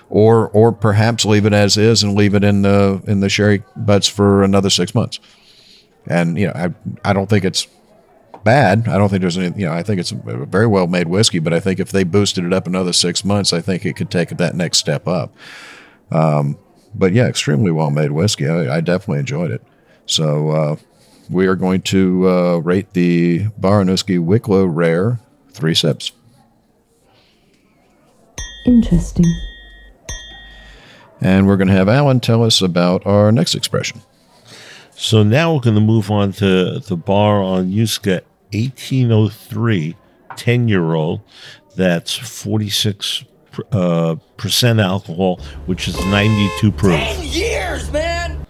Or 0.10 0.50
or 0.50 0.72
perhaps 0.72 1.24
leave 1.24 1.46
it 1.46 1.54
as 1.54 1.78
is 1.78 2.02
and 2.02 2.16
leave 2.16 2.34
it 2.34 2.44
in 2.44 2.64
the 2.64 3.00
in 3.06 3.20
the 3.20 3.30
sherry 3.30 3.64
butts 3.76 4.08
for 4.08 4.44
another 4.44 4.72
six 4.72 4.96
months. 4.96 5.20
And 6.08 6.36
you 6.36 6.48
know, 6.48 6.54
I 6.56 6.74
I 7.08 7.14
don't 7.14 7.30
think 7.30 7.46
it's 7.46 7.68
bad. 8.44 8.88
I 8.88 8.98
don't 8.98 9.10
think 9.10 9.22
there's 9.22 9.38
any, 9.38 9.56
you 9.60 9.68
know, 9.68 9.74
I 9.74 9.84
think 9.84 10.00
it's 10.00 10.12
a 10.12 10.16
very 10.16 10.66
well 10.66 10.88
made 10.88 11.08
whiskey, 11.08 11.38
but 11.38 11.54
I 11.54 11.60
think 11.60 11.80
if 11.80 11.92
they 11.92 12.04
boosted 12.04 12.44
it 12.44 12.54
up 12.54 12.66
another 12.66 12.94
six 12.94 13.24
months, 13.24 13.54
I 13.54 13.62
think 13.62 13.86
it 13.86 13.96
could 13.96 14.10
take 14.10 14.30
that 14.30 14.56
next 14.56 14.80
step 14.80 15.08
up. 15.08 15.32
Um, 16.12 16.58
but 16.96 17.14
yeah, 17.14 17.28
extremely 17.28 17.72
well 17.72 17.92
made 17.92 18.12
whiskey. 18.12 18.48
I, 18.48 18.78
I 18.78 18.82
definitely 18.82 19.20
enjoyed 19.20 19.52
it. 19.52 19.62
So 20.06 20.50
uh, 20.50 20.76
we 21.30 21.48
are 21.48 21.56
going 21.56 21.82
to 21.84 22.30
uh, 22.30 22.58
rate 22.58 22.94
the 22.94 23.48
Barr 23.58 23.82
an 23.82 23.88
Uisce 23.88 24.20
Wicklow 24.20 24.66
Rare 24.66 25.20
three 25.52 25.76
sips. 25.76 26.12
Interesting. 28.66 29.26
And 31.22 31.48
we're 31.48 31.58
going 31.58 31.68
to 31.68 31.74
have 31.74 31.90
Alan 31.90 32.20
tell 32.20 32.44
us 32.44 32.62
about 32.62 33.06
our 33.06 33.32
next 33.32 33.56
expression. 33.56 34.02
So 34.92 35.24
now 35.24 35.54
we're 35.54 35.62
going 35.62 35.76
to 35.76 35.82
move 35.82 36.12
on 36.12 36.32
to 36.34 36.80
the 36.80 36.98
Barr 36.98 37.42
an 37.42 37.72
Uisce 37.72 38.22
1803, 38.54 39.96
10 40.36 40.68
year 40.68 40.94
old. 40.94 41.22
That's 41.76 42.14
46 42.14 43.26
uh, 43.72 44.16
percent 44.38 44.80
alcohol, 44.80 45.40
which 45.66 45.88
is 45.88 45.98
92 46.06 46.72
proof. 46.72 47.00
10 47.00 47.26
Years, 47.26 47.92
man! 47.92 48.46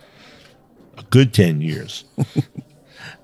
A 0.97 1.03
good 1.03 1.33
10 1.33 1.61
years. 1.61 2.05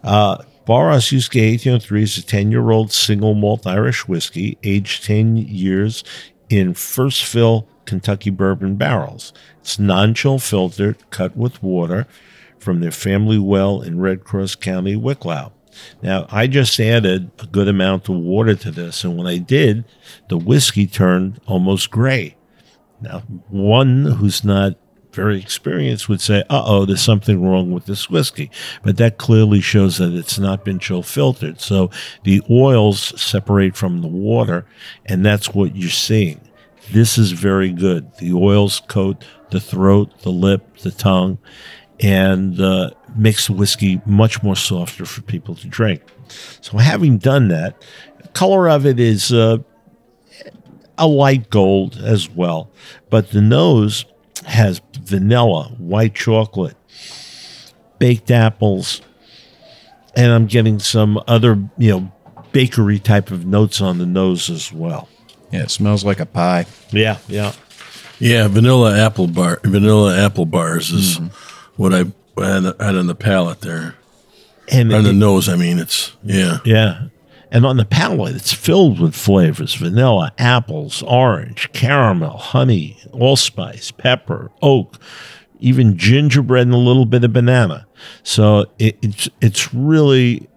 uh, 0.06 0.38
Barr 0.66 0.92
an 0.92 1.00
Uisce 1.00 1.36
1803 1.36 2.04
is 2.04 2.18
a 2.18 2.24
10 2.24 2.52
year 2.52 2.72
old 2.72 2.92
single 2.92 3.34
malt 3.34 3.68
Irish 3.68 4.08
whiskey, 4.08 4.58
aged 4.64 5.04
10 5.04 5.38
years 5.38 6.04
in 6.50 6.74
first 6.74 7.24
fill 7.24 7.68
Kentucky 7.86 8.30
bourbon 8.30 8.76
barrels. 8.76 9.34
It's 9.60 9.78
non 9.78 10.14
chill 10.14 10.40
filtered, 10.40 11.10
cut 11.10 11.36
with 11.36 11.62
water 11.62 12.08
from 12.58 12.80
their 12.80 12.92
family 12.92 13.38
well 13.38 13.82
in 13.82 14.00
Red 14.00 14.24
Cross 14.24 14.56
County, 14.56 14.96
Wicklow. 14.96 15.52
Now, 16.02 16.26
I 16.30 16.48
just 16.48 16.80
added 16.80 17.32
a 17.40 17.48
good 17.48 17.68
amount 17.68 18.08
of 18.10 18.16
water 18.16 18.56
to 18.56 18.72
this, 18.72 19.04
and 19.04 19.18
when 19.18 19.28
I 19.28 19.38
did, 19.38 19.84
the 20.30 20.38
whiskey 20.38 20.88
turned 20.88 21.42
almost 21.48 21.92
gray. 21.92 22.38
Now, 23.02 23.20
one 23.50 24.06
who's 24.06 24.44
not 24.44 24.76
very 25.16 25.40
experienced 25.40 26.10
would 26.10 26.22
say, 26.22 26.42
uh 26.50 26.64
oh, 26.66 26.86
there's 26.86 27.02
something 27.02 27.44
wrong 27.44 27.72
with 27.72 27.86
this 27.86 28.10
whiskey. 28.10 28.52
But 28.84 28.98
that 28.98 29.18
clearly 29.18 29.62
shows 29.62 29.98
that 29.98 30.14
it's 30.14 30.38
not 30.38 30.66
been 30.66 30.80
chill 30.80 31.02
filtered. 31.02 31.62
So 31.62 31.90
the 32.24 32.42
oils 32.50 33.20
separate 33.20 33.76
from 33.76 34.02
the 34.02 34.08
water, 34.08 34.66
and 35.06 35.26
that's 35.26 35.54
what 35.54 35.76
you're 35.76 35.90
seeing. 35.90 36.42
This 36.92 37.18
is 37.18 37.32
very 37.32 37.72
good. 37.72 38.16
The 38.18 38.34
oils 38.34 38.82
coat 38.88 39.24
the 39.50 39.60
throat, 39.60 40.12
the 40.22 40.32
lip, 40.32 40.78
the 40.78 40.92
tongue, 40.92 41.38
and 42.02 42.60
uh, 42.60 42.92
makes 43.16 43.48
the 43.48 43.54
whiskey 43.54 44.02
much 44.06 44.44
more 44.44 44.56
softer 44.56 45.06
for 45.06 45.22
people 45.22 45.56
to 45.56 45.68
drink. 45.68 46.02
So, 46.62 46.78
having 46.78 47.18
done 47.18 47.48
that, 47.50 47.82
the 48.22 48.28
color 48.30 48.68
of 48.70 48.86
it 48.86 49.00
is 49.00 49.32
uh, 49.32 49.60
a 50.98 51.08
light 51.08 51.50
gold 51.50 51.98
as 51.98 52.30
well, 52.30 52.70
but 53.10 53.32
the 53.32 53.42
nose 53.42 54.06
has 54.46 54.80
vanilla, 55.06 55.66
white 55.78 56.14
chocolate, 56.16 56.76
baked 58.00 58.32
apples, 58.32 59.02
and 60.16 60.32
I'm 60.32 60.48
getting 60.48 60.80
some 60.80 61.22
other, 61.28 61.58
you 61.78 61.92
know, 61.92 62.12
bakery 62.52 63.00
type 63.00 63.32
of 63.32 63.46
notes 63.46 63.82
on 63.82 63.98
the 63.98 64.06
nose 64.06 64.50
as 64.50 64.72
well. 64.72 65.10
Yeah, 65.52 65.64
it 65.64 65.72
smells 65.72 66.04
like 66.04 66.20
a 66.20 66.26
pie. 66.26 66.66
Yeah, 66.92 67.18
yeah. 67.28 67.54
Yeah, 68.20 68.48
vanilla 68.48 68.98
apple 68.98 69.28
bar, 69.28 69.60
vanilla 69.64 70.18
apple 70.18 70.46
bars 70.46 70.92
is 70.92 71.18
Mm-hmm. 71.20 71.28
what 71.82 71.94
I 71.94 71.98
had, 72.42 72.64
had 72.80 72.96
on 72.96 73.08
the 73.08 73.16
palate 73.16 73.62
there. 73.62 73.96
And 74.72 74.92
on 74.94 75.04
the 75.04 75.14
nose, 75.14 75.48
I 75.50 75.56
mean, 75.58 75.78
it's 75.80 76.16
yeah, 76.24 76.60
Yeah. 76.66 77.08
And 77.52 77.66
on 77.66 77.78
the 77.78 77.86
palate, 77.86 78.36
it's 78.36 78.54
filled 78.54 79.00
with 79.00 79.16
flavors 79.16 79.76
vanilla, 79.76 80.34
apples, 80.38 81.04
orange, 81.04 81.72
caramel, 81.74 82.38
honey, 82.38 82.98
allspice, 83.12 83.92
pepper, 83.92 84.52
oak, 84.62 85.00
even 85.60 85.98
gingerbread, 85.98 86.68
and 86.68 86.74
a 86.74 86.78
little 86.78 87.06
bit 87.06 87.24
of 87.24 87.34
banana. 87.34 87.88
So 88.24 88.66
it, 88.80 88.98
it's, 89.02 89.30
it's 89.42 89.74
really 89.74 90.50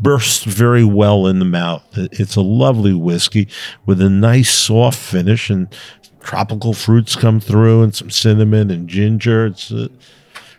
bursts 0.00 0.44
very 0.44 0.84
well 0.84 1.26
in 1.26 1.38
the 1.38 1.44
mouth. 1.44 1.84
It's 1.94 2.36
a 2.36 2.42
lovely 2.42 2.92
whiskey 2.92 3.48
with 3.86 4.02
a 4.02 4.10
nice 4.10 4.52
soft 4.52 4.98
finish, 4.98 5.48
and 5.50 5.74
tropical 6.20 6.74
fruits 6.74 7.16
come 7.16 7.40
through, 7.40 7.82
and 7.82 7.94
some 7.94 8.10
cinnamon 8.10 8.70
and 8.70 8.88
ginger. 8.88 9.46
It's 9.46 9.72
uh, 9.72 9.88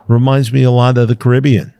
reminds 0.07 0.51
me 0.51 0.63
a 0.63 0.71
lot 0.71 0.97
of 0.97 1.07
the 1.07 1.15
Caribbean. 1.15 1.73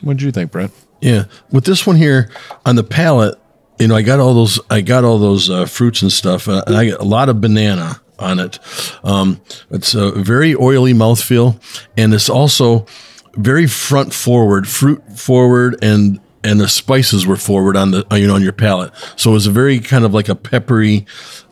What 0.00 0.16
did 0.16 0.22
you 0.22 0.32
think, 0.32 0.50
Brent? 0.50 0.72
Yeah. 1.02 1.24
With 1.50 1.64
this 1.64 1.86
one 1.86 1.96
here 1.96 2.30
on 2.64 2.76
the 2.76 2.84
palate, 2.84 3.38
you 3.78 3.88
know, 3.88 3.96
I 3.96 4.02
got 4.02 4.20
all 4.20 4.34
those, 4.34 4.60
I 4.70 4.80
got 4.80 5.04
all 5.04 5.18
those 5.18 5.50
uh, 5.50 5.66
fruits 5.66 6.02
and 6.02 6.12
stuff, 6.12 6.48
uh, 6.48 6.62
and 6.66 6.76
I 6.76 6.90
got 6.90 7.00
a 7.00 7.04
lot 7.04 7.28
of 7.28 7.40
banana 7.40 8.00
on 8.18 8.38
it. 8.38 8.58
Um, 9.02 9.40
it's 9.70 9.94
a 9.94 10.12
very 10.12 10.54
oily 10.54 10.94
mouthfeel, 10.94 11.60
and 11.96 12.14
it's 12.14 12.30
also 12.30 12.86
very 13.34 13.66
front 13.66 14.14
forward, 14.14 14.68
fruit 14.68 15.02
forward, 15.18 15.76
and 15.82 16.20
and 16.44 16.60
the 16.60 16.68
spices 16.68 17.26
were 17.26 17.36
forward 17.36 17.76
on 17.76 17.90
the 17.90 18.06
uh, 18.12 18.16
you 18.16 18.28
know 18.28 18.36
on 18.36 18.42
your 18.42 18.52
palate. 18.52 18.92
So 19.16 19.30
it 19.30 19.34
was 19.34 19.48
a 19.48 19.50
very 19.50 19.80
kind 19.80 20.04
of 20.04 20.14
like 20.14 20.28
a 20.28 20.36
peppery, 20.36 21.06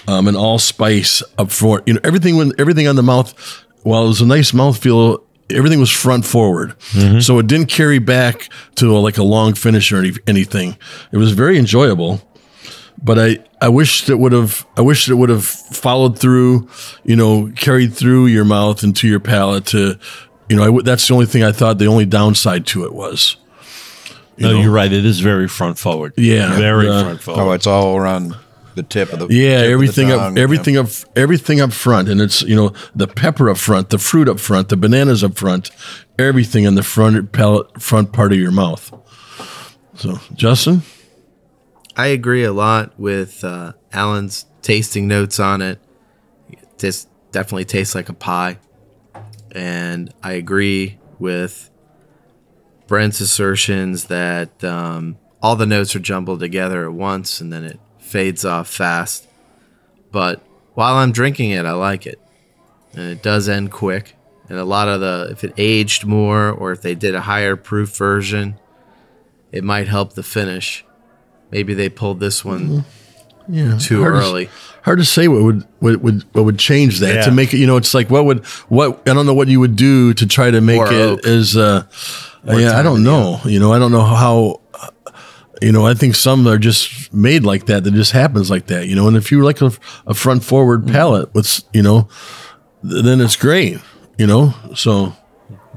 um, 0.07 0.28
and 0.28 0.36
allspice 0.36 1.24
up 1.38 1.51
front. 1.51 1.88
You 1.88 1.94
know, 1.94 2.01
everything 2.05 2.36
when 2.36 2.53
everything 2.59 2.86
on 2.86 2.96
the 2.96 3.03
mouth. 3.03 3.34
While 3.82 4.05
it 4.05 4.09
was 4.09 4.20
a 4.20 4.26
nice 4.26 4.53
mouthfeel, 4.53 5.24
everything 5.53 5.80
was 5.80 5.90
front 5.90 6.24
forward, 6.24 6.74
so 7.20 7.38
it 7.38 7.46
didn't 7.46 7.68
carry 7.68 7.98
back 7.98 8.48
to 8.76 8.96
a, 8.96 8.98
like 8.98 9.18
a 9.18 9.22
long 9.22 9.55
finish 9.55 9.92
or 9.92 9.98
any, 9.98 10.12
anything. 10.26 10.76
It 11.12 11.16
was 11.16 11.32
very 11.32 11.59
enjoyable 11.59 12.20
but 13.03 13.18
I, 13.18 13.38
I 13.61 13.68
wish 13.68 14.09
it 14.09 14.18
would 14.18 14.32
have 14.32 14.66
I 14.76 14.82
wish 14.82 15.09
it 15.09 15.14
would 15.14 15.30
have 15.30 15.44
followed 15.44 16.18
through, 16.18 16.68
you 17.05 17.16
know, 17.16 17.51
carried 17.57 17.94
through 17.94 18.26
your 18.26 18.44
mouth 18.44 18.82
and 18.82 18.94
to 18.96 19.09
your 19.09 19.20
palate 19.20 19.66
to, 19.66 19.98
you 20.48 20.57
know, 20.57 20.62
I 20.62 20.66
w- 20.66 20.82
that's 20.82 21.09
the 21.09 21.14
only 21.14 21.26
thing 21.26 21.42
I 21.42 21.53
thought 21.53 21.78
the 21.78 21.86
only 21.86 22.07
downside 22.07 22.66
to 22.68 22.84
it 22.84 22.92
was. 22.92 23.36
no, 24.36 24.53
know? 24.53 24.61
you're 24.61 24.72
right. 24.72 24.92
It 24.92 25.05
is 25.05 25.20
very 25.20 25.48
front 25.48 25.78
forward. 25.78 26.12
Yeah, 26.16 26.57
very 26.57 26.88
uh, 26.88 27.05
front 27.05 27.22
forward. 27.22 27.42
Oh, 27.42 27.53
it's 27.53 27.66
all 27.66 27.96
around 27.96 28.36
the 28.75 28.83
tip 28.83 29.12
of 29.12 29.18
the 29.18 29.27
Yeah, 29.29 29.49
tip 29.49 29.57
of 29.59 29.66
the 29.66 29.73
everything 29.73 30.09
tongue, 30.09 30.21
up 30.21 30.37
yeah. 30.37 30.43
everything 30.43 30.77
up 30.77 30.87
everything 31.16 31.61
up 31.61 31.73
front 31.73 32.09
and 32.09 32.21
it's, 32.21 32.43
you 32.43 32.57
know, 32.57 32.73
the 32.95 33.07
pepper 33.07 33.51
up 33.51 33.57
front, 33.57 33.91
the 33.91 33.99
fruit 33.99 34.29
up 34.29 34.41
front, 34.41 34.68
the 34.68 34.77
bananas 34.77 35.25
up 35.25 35.37
front, 35.37 35.71
everything 36.18 36.64
in 36.64 36.75
the 36.75 36.83
front 36.83 37.33
palate 37.33 37.81
front 37.83 38.12
part 38.12 38.33
of 38.33 38.39
your 38.39 38.53
mouth. 38.53 38.93
So, 39.95 40.18
Justin? 40.35 40.83
I 41.97 42.07
agree 42.07 42.45
a 42.45 42.53
lot 42.53 42.99
with 42.99 43.45
uh, 43.45 43.73
Alan's 43.93 44.47
tasting 44.62 45.09
notes 45.09 45.39
on 45.39 45.61
it. 45.61 45.79
This 46.79 47.07
definitely 47.33 47.66
tastes 47.66 47.95
like 47.95 48.09
a 48.09 48.14
pie. 48.14 48.59
And 49.53 50.14
I 50.23 50.33
agree 50.33 50.99
with 51.18 51.71
Brent's 52.87 53.21
assertions 53.21 54.05
that 54.05 54.62
um, 54.64 55.18
all 55.43 55.57
the 55.57 55.66
notes 55.66 55.95
are 55.95 56.01
jumbled 56.01 56.41
together 56.41 56.85
at 56.85 56.93
once 56.93 57.41
and 57.41 57.53
then 57.53 57.64
it 57.64 57.81
fades 58.11 58.45
off 58.45 58.69
fast. 58.69 59.27
But 60.13 60.43
while 60.75 60.97
I'm 60.97 61.13
drinking 61.13 61.51
it, 61.51 61.65
I 61.65 61.73
like 61.73 62.07
it. 62.07 62.21
And 62.93 63.09
it 63.11 63.23
does 63.23 63.49
end 63.49 63.71
quick. 63.71 64.17
And 64.49 64.59
a 64.59 64.65
lot 64.65 64.89
of 64.89 65.01
the, 65.01 65.29
if 65.31 65.45
it 65.45 65.55
aged 65.57 66.05
more 66.05 66.51
or 66.51 66.73
if 66.73 66.83
they 66.83 66.95
did 66.97 67.15
a 67.15 67.21
higher 67.21 67.55
proof 67.55 67.97
version, 67.97 68.59
it 69.53 69.63
might 69.63 69.87
help 69.87 70.15
the 70.15 70.25
finish. 70.25 70.85
Maybe 71.53 71.73
they 71.75 71.89
pulled 71.89 72.19
this 72.21 72.45
one 72.45 72.85
Yeah, 73.49 73.79
too 73.79 74.01
hard 74.01 74.15
to- 74.15 74.19
early. 74.21 74.51
hard 74.83 74.99
to 74.99 75.05
say 75.05 75.29
what 75.29 75.43
would 75.43 75.65
what 75.81 76.01
would 76.01 76.25
what 76.33 76.45
would 76.45 76.59
change 76.59 76.99
that 77.01 77.15
Yeah. 77.17 77.23
to 77.23 77.31
make 77.33 77.53
it. 77.55 77.59
You 77.59 77.67
know, 77.67 77.77
it's 77.77 77.95
like 77.95 78.11
what 78.11 78.25
would 78.25 78.45
what 78.69 79.01
I 79.09 79.15
don't 79.15 79.27
know 79.27 79.35
what 79.35 79.49
you 79.49 79.61
would 79.61 79.77
do 79.77 80.15
to 80.15 80.27
try 80.27 80.51
to 80.51 80.61
make 80.61 80.77
More 80.77 80.93
it 80.93 81.01
oak. 81.01 81.27
as. 81.27 81.57
Uh, 81.57 81.85
yeah, 82.45 82.79
I 82.79 82.83
don't 82.83 83.03
know. 83.03 83.41
You 83.45 83.59
know, 83.61 83.73
I 83.73 83.79
don't 83.79 83.93
know 83.93 84.03
how. 84.05 84.60
You 85.63 85.73
know, 85.73 85.87
I 85.87 85.95
think 85.95 86.15
some 86.15 86.47
are 86.47 86.59
just 86.59 87.13
made 87.13 87.45
like 87.45 87.67
that. 87.67 87.85
That 87.85 87.93
just 87.95 88.13
happens 88.13 88.51
like 88.51 88.67
that. 88.69 88.87
You 88.87 88.97
know, 88.97 89.09
and 89.09 89.17
if 89.17 89.31
you 89.31 89.43
like 89.43 89.61
a, 89.61 89.73
a 90.07 90.15
front 90.15 90.43
forward 90.45 90.83
Mm-hmm. 90.83 90.93
palate 90.93 91.35
with 91.35 91.63
you 91.75 91.83
know, 91.83 92.09
th- 92.89 93.05
then 93.05 93.21
it's 93.21 93.37
great. 93.37 93.79
You 94.19 94.27
know, 94.27 94.55
so 94.75 95.15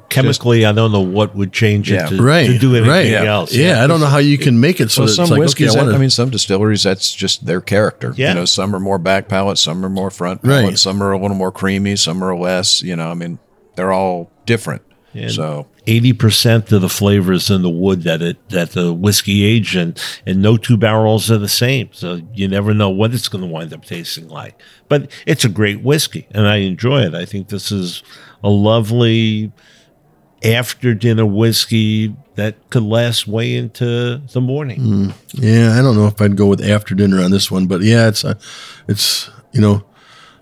Chemically, 0.09 0.63
I 0.65 0.73
don't 0.73 0.91
know 0.91 1.01
what 1.01 1.35
would 1.35 1.51
change 1.51 1.91
it 1.91 1.95
Yeah. 1.95 2.05
to, 2.07 2.21
right, 2.21 2.45
to 2.45 2.59
do 2.59 2.75
anything 2.75 2.89
right. 2.89 3.11
else. 3.25 3.51
Yeah, 3.53 3.83
I 3.83 3.87
don't 3.87 3.99
know 3.99 4.05
how 4.05 4.19
you 4.19 4.37
can 4.37 4.59
make 4.59 4.79
it 4.79 4.91
so 4.91 5.01
Well, 5.01 5.07
that 5.07 5.13
some 5.15 5.23
it's 5.23 5.31
like 5.31 5.39
whiskeys, 5.39 5.69
okay, 5.71 5.79
I, 5.79 5.83
that- 5.83 5.85
wanna, 5.87 5.97
I 5.97 5.99
mean, 6.01 6.09
some 6.11 6.29
distilleries, 6.29 6.83
that's 6.83 7.11
just 7.15 7.45
their 7.47 7.61
character. 7.61 8.13
Yeah. 8.15 8.29
You 8.29 8.35
know, 8.35 8.45
some 8.45 8.75
are 8.75 8.79
more 8.79 8.99
back 8.99 9.27
palate, 9.27 9.57
some 9.57 9.83
are 9.83 9.89
more 9.89 10.11
front 10.11 10.43
palate, 10.43 10.65
Right. 10.65 10.77
some 10.77 11.01
are 11.01 11.13
a 11.13 11.17
little 11.17 11.35
more 11.37 11.51
creamy, 11.51 11.95
some 11.95 12.23
are 12.23 12.35
less. 12.37 12.83
You 12.83 12.95
know, 12.95 13.09
I 13.09 13.15
mean, 13.15 13.39
they're 13.75 13.91
all 13.91 14.29
different. 14.45 14.83
And 15.13 15.31
so 15.31 15.67
eighty 15.85 16.13
percent 16.13 16.71
of 16.71 16.81
the 16.81 16.89
flavors 16.89 17.49
in 17.49 17.61
the 17.61 17.69
wood 17.69 18.03
that 18.03 18.21
it 18.21 18.49
that 18.49 18.71
the 18.71 18.93
whiskey 18.93 19.43
aged 19.43 19.75
in, 19.75 19.95
and 20.25 20.41
no 20.41 20.57
two 20.57 20.77
barrels 20.77 21.29
are 21.29 21.37
the 21.37 21.47
same. 21.47 21.89
So 21.91 22.21
you 22.33 22.47
never 22.47 22.73
know 22.73 22.89
what 22.89 23.13
it's 23.13 23.27
going 23.27 23.43
to 23.43 23.49
wind 23.49 23.73
up 23.73 23.85
tasting 23.85 24.29
like. 24.29 24.59
But 24.87 25.11
it's 25.25 25.45
a 25.45 25.49
great 25.49 25.81
whiskey, 25.81 26.27
and 26.31 26.47
I 26.47 26.57
enjoy 26.57 27.01
it. 27.01 27.13
I 27.15 27.25
think 27.25 27.49
this 27.49 27.71
is 27.71 28.03
a 28.43 28.49
lovely 28.49 29.51
after 30.43 30.93
dinner 30.93 31.25
whiskey 31.25 32.15
that 32.35 32.69
could 32.69 32.83
last 32.83 33.27
way 33.27 33.55
into 33.55 34.17
the 34.31 34.41
morning. 34.41 35.13
Yeah, 35.33 35.77
I 35.77 35.81
don't 35.81 35.95
know 35.95 36.07
if 36.07 36.21
I'd 36.21 36.35
go 36.35 36.47
with 36.47 36.61
after 36.61 36.95
dinner 36.95 37.21
on 37.21 37.31
this 37.31 37.49
one, 37.49 37.67
but 37.67 37.81
yeah, 37.81 38.07
it's 38.07 38.25
uh, 38.25 38.33
it's 38.87 39.29
you 39.51 39.61
know, 39.61 39.83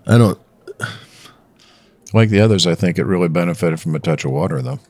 I 0.06 0.18
don't. 0.18 0.38
Like 2.12 2.28
the 2.28 2.40
others, 2.40 2.66
I 2.66 2.74
think 2.74 2.98
it 2.98 3.04
really 3.06 3.28
benefited 3.28 3.80
from 3.80 3.94
a 3.94 3.98
touch 3.98 4.24
of 4.24 4.30
water, 4.32 4.60
though. 4.62 4.80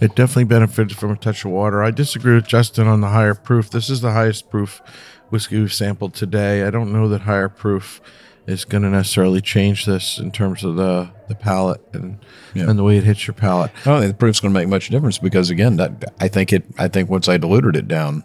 It 0.00 0.14
definitely 0.14 0.44
benefited 0.44 0.96
from 0.96 1.10
a 1.10 1.16
touch 1.16 1.44
of 1.44 1.50
water. 1.50 1.82
I 1.82 1.90
disagree 1.90 2.34
with 2.34 2.46
Justin 2.46 2.86
on 2.86 3.00
the 3.00 3.08
higher 3.08 3.34
proof. 3.34 3.68
This 3.70 3.90
is 3.90 4.00
the 4.00 4.12
highest 4.12 4.48
proof 4.50 4.80
whiskey 5.28 5.58
we've 5.60 5.72
sampled 5.72 6.14
today. 6.14 6.62
I 6.64 6.70
don't 6.70 6.92
know 6.92 7.08
that 7.08 7.22
higher 7.22 7.48
proof 7.50 8.00
is 8.46 8.64
going 8.64 8.82
to 8.82 8.88
necessarily 8.88 9.40
change 9.42 9.84
this 9.84 10.18
in 10.18 10.32
terms 10.32 10.64
of 10.64 10.74
the 10.76 11.10
the 11.28 11.34
palate 11.34 11.82
and 11.92 12.18
Yeah. 12.54 12.68
and 12.70 12.78
the 12.78 12.82
way 12.82 12.96
it 12.96 13.04
hits 13.04 13.26
your 13.26 13.34
palate. 13.34 13.70
I 13.84 13.90
don't 13.90 14.00
think 14.00 14.12
the 14.14 14.18
proof's 14.18 14.40
going 14.40 14.52
to 14.54 14.58
make 14.58 14.68
much 14.68 14.88
difference 14.88 15.18
because 15.18 15.50
again, 15.50 15.76
that 15.76 16.14
I 16.18 16.28
think 16.28 16.52
it. 16.52 16.64
I 16.78 16.88
think 16.88 17.10
once 17.10 17.28
I 17.28 17.36
diluted 17.36 17.76
it 17.76 17.86
down 17.86 18.24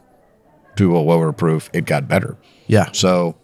to 0.78 0.96
a 0.96 1.00
lower 1.00 1.32
proof, 1.34 1.70
it 1.74 1.86
got 1.86 2.08
better. 2.08 2.38
Yeah. 2.68 2.90
So, 2.94 3.36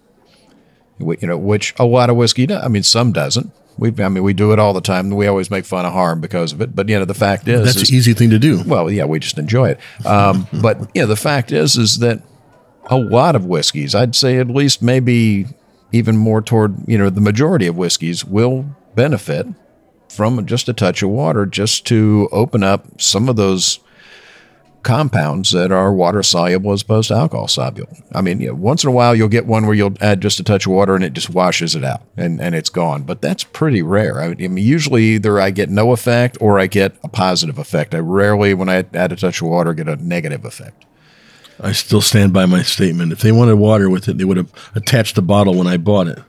you 0.99 1.18
know, 1.28 1.38
which 1.38 1.74
a 1.78 1.86
lot 1.86 2.10
of 2.10 2.16
whiskey, 2.16 2.52
I 2.52 2.68
mean, 2.70 2.84
some 2.84 3.12
doesn't. 3.12 3.52
We 3.82 3.92
I 4.04 4.10
mean 4.10 4.24
we 4.24 4.34
do 4.34 4.54
it 4.54 4.60
all 4.60 4.74
the 4.74 4.80
time. 4.82 5.10
We 5.10 5.26
always 5.28 5.50
make 5.50 5.66
fun 5.66 5.86
of 5.86 5.92
harm 5.92 6.22
because 6.22 6.54
of 6.54 6.62
it. 6.62 6.76
But 6.76 6.88
you 6.88 6.98
know 7.00 7.04
the 7.06 7.16
fact 7.16 7.48
is 7.48 7.66
That's 7.66 7.78
is- 7.82 7.90
an 7.90 7.96
easy 7.96 8.14
thing 8.14 8.30
to 8.30 8.40
do. 8.40 8.64
well, 8.66 8.90
yeah, 8.92 9.06
we 9.06 9.20
just 9.20 9.38
enjoy 9.40 9.70
it. 9.72 10.06
Um, 10.06 10.48
but 10.62 10.90
yeah, 10.94 11.06
the 11.06 11.16
fact 11.16 11.52
is, 11.52 11.76
is 11.76 11.98
that 12.00 12.22
a 12.86 12.98
lot 12.98 13.36
of 13.36 13.46
whiskeys, 13.46 13.96
I'd 13.96 14.16
say 14.16 14.38
at 14.38 14.48
least 14.48 14.82
maybe 14.82 15.48
even 15.92 16.16
more 16.16 16.42
toward 16.42 16.76
you 16.88 16.98
know 16.98 17.10
the 17.10 17.22
majority 17.22 17.66
of 17.68 17.76
whiskeys 17.76 18.24
will 18.24 18.66
benefit 18.96 19.48
from 20.10 20.46
just 20.46 20.70
a 20.70 20.74
touch 20.74 21.02
of 21.02 21.10
water, 21.10 21.46
just 21.46 21.86
to 21.88 22.30
open 22.32 22.64
up 22.64 23.02
some 23.02 23.28
of 23.30 23.36
those 23.36 23.80
compounds 24.84 25.52
that 25.52 25.72
are 25.72 25.94
water 25.94 26.24
soluble 26.24 26.72
as 26.72 26.82
opposed 26.82 27.10
to 27.10 27.16
alcohol 27.16 27.48
soluble. 27.48 27.88
I 28.14 28.22
mean, 28.22 28.42
you 28.42 28.48
know, 28.48 28.56
once 28.56 28.84
in 28.84 28.90
a 28.90 28.92
while 28.94 29.16
you'll 29.16 29.28
get 29.28 29.46
one 29.46 29.66
where 29.66 29.76
you'll 29.76 29.96
add 30.02 30.22
just 30.22 30.40
a 30.40 30.44
touch 30.44 30.66
of 30.66 30.72
water 30.72 30.96
and 30.96 31.04
it 31.04 31.14
just 31.14 31.30
washes 31.30 31.76
it 31.76 31.84
out 31.84 32.02
and, 32.18 32.42
and 32.42 32.56
it's 32.56 32.70
gone. 32.70 33.04
But 33.04 33.22
that's 33.22 33.44
pretty 33.44 33.82
rare. 33.82 34.20
I 34.22 34.34
mean, 34.34 34.58
usually 34.58 35.04
either 35.04 35.40
I 35.40 35.52
get 35.52 35.70
no 35.70 35.92
effect 35.92 36.38
or 36.42 36.60
I 36.60 36.68
get 36.68 36.96
a 37.04 37.08
positive 37.08 37.58
effect. 37.58 37.94
I 37.94 38.00
rarely, 38.00 38.54
when 38.54 38.70
I 38.70 38.86
add 38.94 39.12
a 39.12 39.16
touch 39.16 39.42
of 39.42 39.48
water, 39.48 39.74
get 39.74 39.88
a 39.88 39.96
negative 39.96 40.46
effect. 40.46 40.86
I 41.60 41.74
still 41.74 42.02
stand 42.02 42.34
by 42.34 42.48
my 42.48 42.64
statement. 42.64 43.12
If 43.12 43.22
they 43.22 43.32
wanted 43.32 43.56
water 43.56 43.90
with 43.90 44.08
it, 44.08 44.18
they 44.18 44.26
would 44.26 44.38
have 44.38 44.52
attached 44.74 45.16
the 45.16 45.22
bottle 45.22 45.56
when 45.56 45.68
I 45.68 45.78
bought 45.78 46.08
it. 46.08 46.20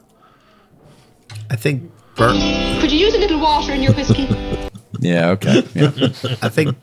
I 1.51 1.57
think 1.57 1.91
bur- 2.17 2.33
Could 2.81 2.93
you 2.93 2.99
use 2.99 3.15
a 3.15 3.19
little 3.19 3.41
water 3.41 3.73
in 3.73 3.83
your 3.83 3.95
whiskey? 3.95 4.27
Yeah. 5.03 5.31
Okay. 5.31 5.67
Yeah. 5.75 5.91
I 6.43 6.49
think 6.49 6.77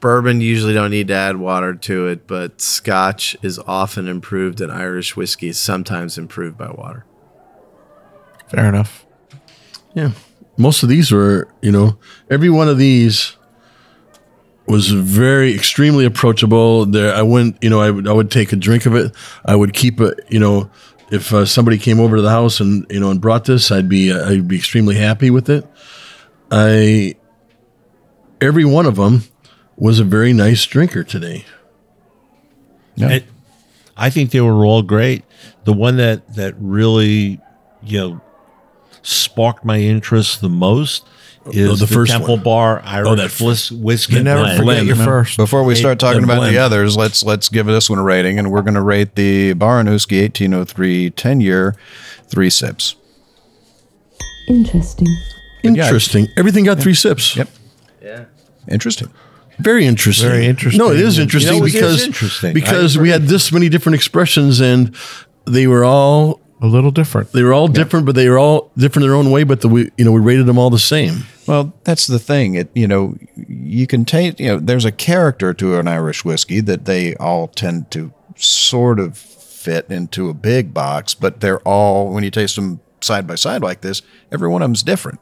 bourbon 0.00 0.40
usually 0.40 0.72
don't 0.72 0.90
need 0.90 1.08
to 1.08 1.14
add 1.14 1.36
water 1.36 1.74
to 1.74 2.06
it, 2.08 2.26
but 2.26 2.60
Scotch 2.60 3.36
is 3.42 3.58
often 3.60 4.08
improved, 4.08 4.60
and 4.60 4.72
Irish 4.72 5.16
whiskey 5.16 5.48
is 5.48 5.58
sometimes 5.58 6.16
improved 6.16 6.56
by 6.56 6.70
water. 6.70 7.04
Fair 8.48 8.66
enough. 8.66 9.04
Yeah. 9.94 10.12
Most 10.56 10.82
of 10.82 10.88
these 10.88 11.12
were, 11.12 11.48
you 11.60 11.70
know, 11.70 11.98
every 12.30 12.48
one 12.48 12.68
of 12.68 12.78
these 12.78 13.36
was 14.66 14.88
very 14.88 15.54
extremely 15.54 16.06
approachable. 16.06 16.86
There, 16.86 17.14
I 17.14 17.22
wouldn't, 17.22 17.62
you 17.62 17.68
know, 17.68 17.80
I 17.80 17.90
would, 17.90 18.08
I 18.08 18.12
would 18.12 18.30
take 18.30 18.52
a 18.52 18.56
drink 18.56 18.86
of 18.86 18.94
it. 18.94 19.14
I 19.44 19.54
would 19.54 19.74
keep 19.74 20.00
it, 20.00 20.18
you 20.28 20.38
know, 20.38 20.70
if 21.10 21.32
uh, 21.32 21.44
somebody 21.44 21.78
came 21.78 22.00
over 22.00 22.16
to 22.16 22.22
the 22.22 22.30
house 22.30 22.58
and 22.58 22.84
you 22.90 22.98
know 22.98 23.10
and 23.10 23.20
brought 23.20 23.44
this, 23.44 23.70
I'd 23.70 23.88
be, 23.88 24.10
uh, 24.10 24.28
I'd 24.28 24.48
be 24.48 24.56
extremely 24.56 24.96
happy 24.96 25.30
with 25.30 25.48
it. 25.48 25.64
I, 26.50 27.14
every 28.40 28.64
one 28.64 28.86
of 28.86 28.96
them 28.96 29.24
was 29.76 29.98
a 29.98 30.04
very 30.04 30.32
nice 30.32 30.64
drinker 30.64 31.04
today. 31.04 31.44
Yeah. 32.94 33.08
And 33.08 33.24
I 33.96 34.10
think 34.10 34.30
they 34.30 34.40
were 34.40 34.64
all 34.64 34.82
great. 34.82 35.24
The 35.64 35.72
one 35.72 35.96
that 35.96 36.34
that 36.34 36.54
really, 36.58 37.40
you 37.82 37.98
know, 37.98 38.20
sparked 39.02 39.64
my 39.64 39.78
interest 39.78 40.40
the 40.40 40.48
most 40.48 41.06
oh, 41.44 41.50
is 41.50 41.68
Oh, 41.70 41.74
the 41.76 41.86
the, 41.86 41.94
first 41.94 42.12
Temple 42.12 42.36
one. 42.36 42.44
Bar 42.44 42.82
Irish 42.84 43.08
Oh, 43.08 43.14
that 43.16 43.40
Whis- 43.40 43.70
whiskey. 43.72 44.16
You 44.16 44.22
never 44.22 44.42
blend. 44.42 44.58
forget 44.58 44.84
your 44.86 44.96
first. 44.96 45.36
Before 45.36 45.62
we 45.62 45.74
start 45.74 45.98
talking 45.98 46.20
the 46.22 46.26
about 46.26 46.38
blend. 46.38 46.54
the 46.54 46.58
others, 46.58 46.96
let's 46.96 47.22
let's 47.22 47.48
give 47.48 47.66
this 47.66 47.90
one 47.90 47.98
a 47.98 48.02
rating, 48.02 48.38
and 48.38 48.50
we're 48.50 48.62
going 48.62 48.74
to 48.74 48.82
rate 48.82 49.14
the 49.14 49.52
Barr 49.54 49.80
an 49.80 49.86
Uisce 49.86 50.10
1803 50.10 51.10
10 51.10 51.40
year 51.40 51.76
three 52.28 52.50
sips. 52.50 52.96
Interesting. 54.48 55.08
Interesting. 55.62 56.28
Everything 56.36 56.64
got 56.64 56.78
three 56.78 56.94
sips. 56.94 57.36
Yep. 57.36 57.48
Yeah. 58.06 58.24
Interesting. 58.70 59.10
Very 59.58 59.86
interesting. 59.86 60.28
Very 60.28 60.46
interesting. 60.46 60.78
No, 60.78 60.92
it 60.92 61.00
is 61.00 61.18
interesting 61.18 61.54
You 61.54 61.60
know, 61.60 61.66
it 61.66 61.68
is 61.68 61.72
because 61.74 62.02
interesting. 62.06 62.54
because 62.54 62.98
we 62.98 63.08
had 63.10 63.22
this 63.22 63.50
many 63.52 63.68
different 63.68 63.94
expressions 63.94 64.60
and 64.60 64.94
they 65.46 65.66
were 65.66 65.84
all 65.84 66.40
A 66.60 66.66
little 66.66 66.90
different. 66.90 67.32
they 67.32 67.42
were 67.42 67.54
all 67.54 67.68
different, 67.68 68.06
but 68.06 68.14
they 68.14 68.28
were 68.28 68.38
all 68.38 68.70
different 68.76 69.04
in 69.04 69.08
their 69.10 69.16
own 69.16 69.30
way. 69.30 69.44
But 69.44 69.60
the 69.62 69.68
we 69.68 69.90
you 69.98 70.04
know 70.04 70.12
we 70.12 70.20
rated 70.20 70.46
them 70.46 70.58
all 70.58 70.70
the 70.70 70.78
same. 70.78 71.24
Well, 71.46 71.72
that's 71.84 72.06
the 72.06 72.18
thing. 72.18 72.54
It 72.54 72.68
you 72.74 72.86
know 72.88 73.16
you 73.48 73.86
can 73.86 74.04
taste 74.04 74.40
you 74.40 74.48
know 74.48 74.58
there's 74.58 74.84
a 74.84 74.92
character 74.92 75.54
to 75.54 75.78
an 75.78 75.88
Irish 75.88 76.24
whiskey 76.24 76.60
that 76.60 76.84
they 76.84 77.14
all 77.16 77.48
tend 77.48 77.90
to 77.92 78.12
sort 78.36 79.00
of 79.00 79.16
fit 79.16 79.86
into 79.90 80.28
a 80.28 80.34
big 80.34 80.74
box, 80.74 81.14
but 81.14 81.40
they're 81.40 81.60
all 81.60 82.12
when 82.12 82.24
you 82.24 82.30
taste 82.30 82.56
them 82.56 82.80
side 83.00 83.26
by 83.26 83.36
side 83.36 83.62
like 83.62 83.80
this, 83.80 84.02
every 84.30 84.48
one 84.48 84.60
of 84.62 84.68
them's 84.68 84.82
different. 84.82 85.18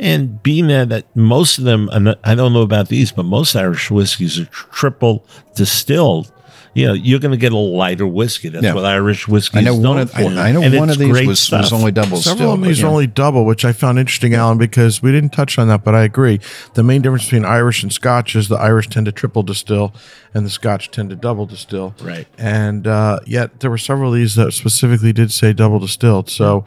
And 0.00 0.42
being 0.42 0.68
that, 0.68 0.88
that 0.90 1.16
most 1.16 1.58
of 1.58 1.64
them, 1.64 1.88
I 2.24 2.34
don't 2.34 2.52
know 2.52 2.62
about 2.62 2.88
these, 2.88 3.10
but 3.12 3.24
most 3.24 3.56
Irish 3.56 3.90
whiskeys 3.90 4.38
are 4.38 4.44
triple 4.46 5.26
distilled. 5.56 6.32
You 6.74 6.86
know, 6.86 6.92
you're 6.92 7.18
going 7.18 7.32
to 7.32 7.38
get 7.38 7.50
a 7.50 7.56
lighter 7.56 8.06
whiskey. 8.06 8.50
That's 8.50 8.62
Yeah. 8.62 8.74
what 8.74 8.84
Irish 8.84 9.26
whiskey 9.26 9.58
I 9.58 9.62
know 9.62 9.72
is 9.72 9.80
one 9.80 9.98
of 9.98 10.10
for. 10.12 10.18
I, 10.20 10.50
I 10.50 10.52
know 10.52 10.62
And 10.62 10.76
one 10.76 10.90
of 10.90 10.98
these 10.98 11.10
great 11.10 11.26
was, 11.26 11.50
was 11.50 11.72
only 11.72 11.90
double 11.90 12.18
Several 12.18 12.36
still. 12.36 12.52
of 12.52 12.62
these 12.62 12.78
yeah. 12.78 12.86
are 12.86 12.90
only 12.90 13.08
double, 13.08 13.44
which 13.44 13.64
I 13.64 13.72
found 13.72 13.98
interesting, 13.98 14.34
Alan, 14.34 14.58
because 14.58 15.02
we 15.02 15.10
didn't 15.10 15.30
touch 15.30 15.58
on 15.58 15.66
that, 15.68 15.82
but 15.82 15.96
I 15.96 16.04
agree. 16.04 16.38
The 16.74 16.84
main 16.84 17.02
difference 17.02 17.24
between 17.24 17.44
Irish 17.44 17.82
and 17.82 17.92
Scotch 17.92 18.36
is 18.36 18.46
the 18.48 18.56
Irish 18.56 18.86
tend 18.88 19.06
to 19.06 19.12
triple 19.12 19.42
distill, 19.42 19.92
and 20.32 20.46
the 20.46 20.50
Scotch 20.50 20.92
tend 20.92 21.10
to 21.10 21.16
double 21.16 21.46
distill. 21.46 21.94
Right. 22.00 22.28
And 22.38 22.86
uh, 22.86 23.20
yet 23.26 23.58
there 23.58 23.70
were 23.70 23.78
several 23.78 24.12
of 24.12 24.16
these 24.16 24.36
that 24.36 24.52
specifically 24.52 25.12
did 25.12 25.32
say 25.32 25.52
double 25.52 25.80
distilled. 25.80 26.30
So 26.30 26.64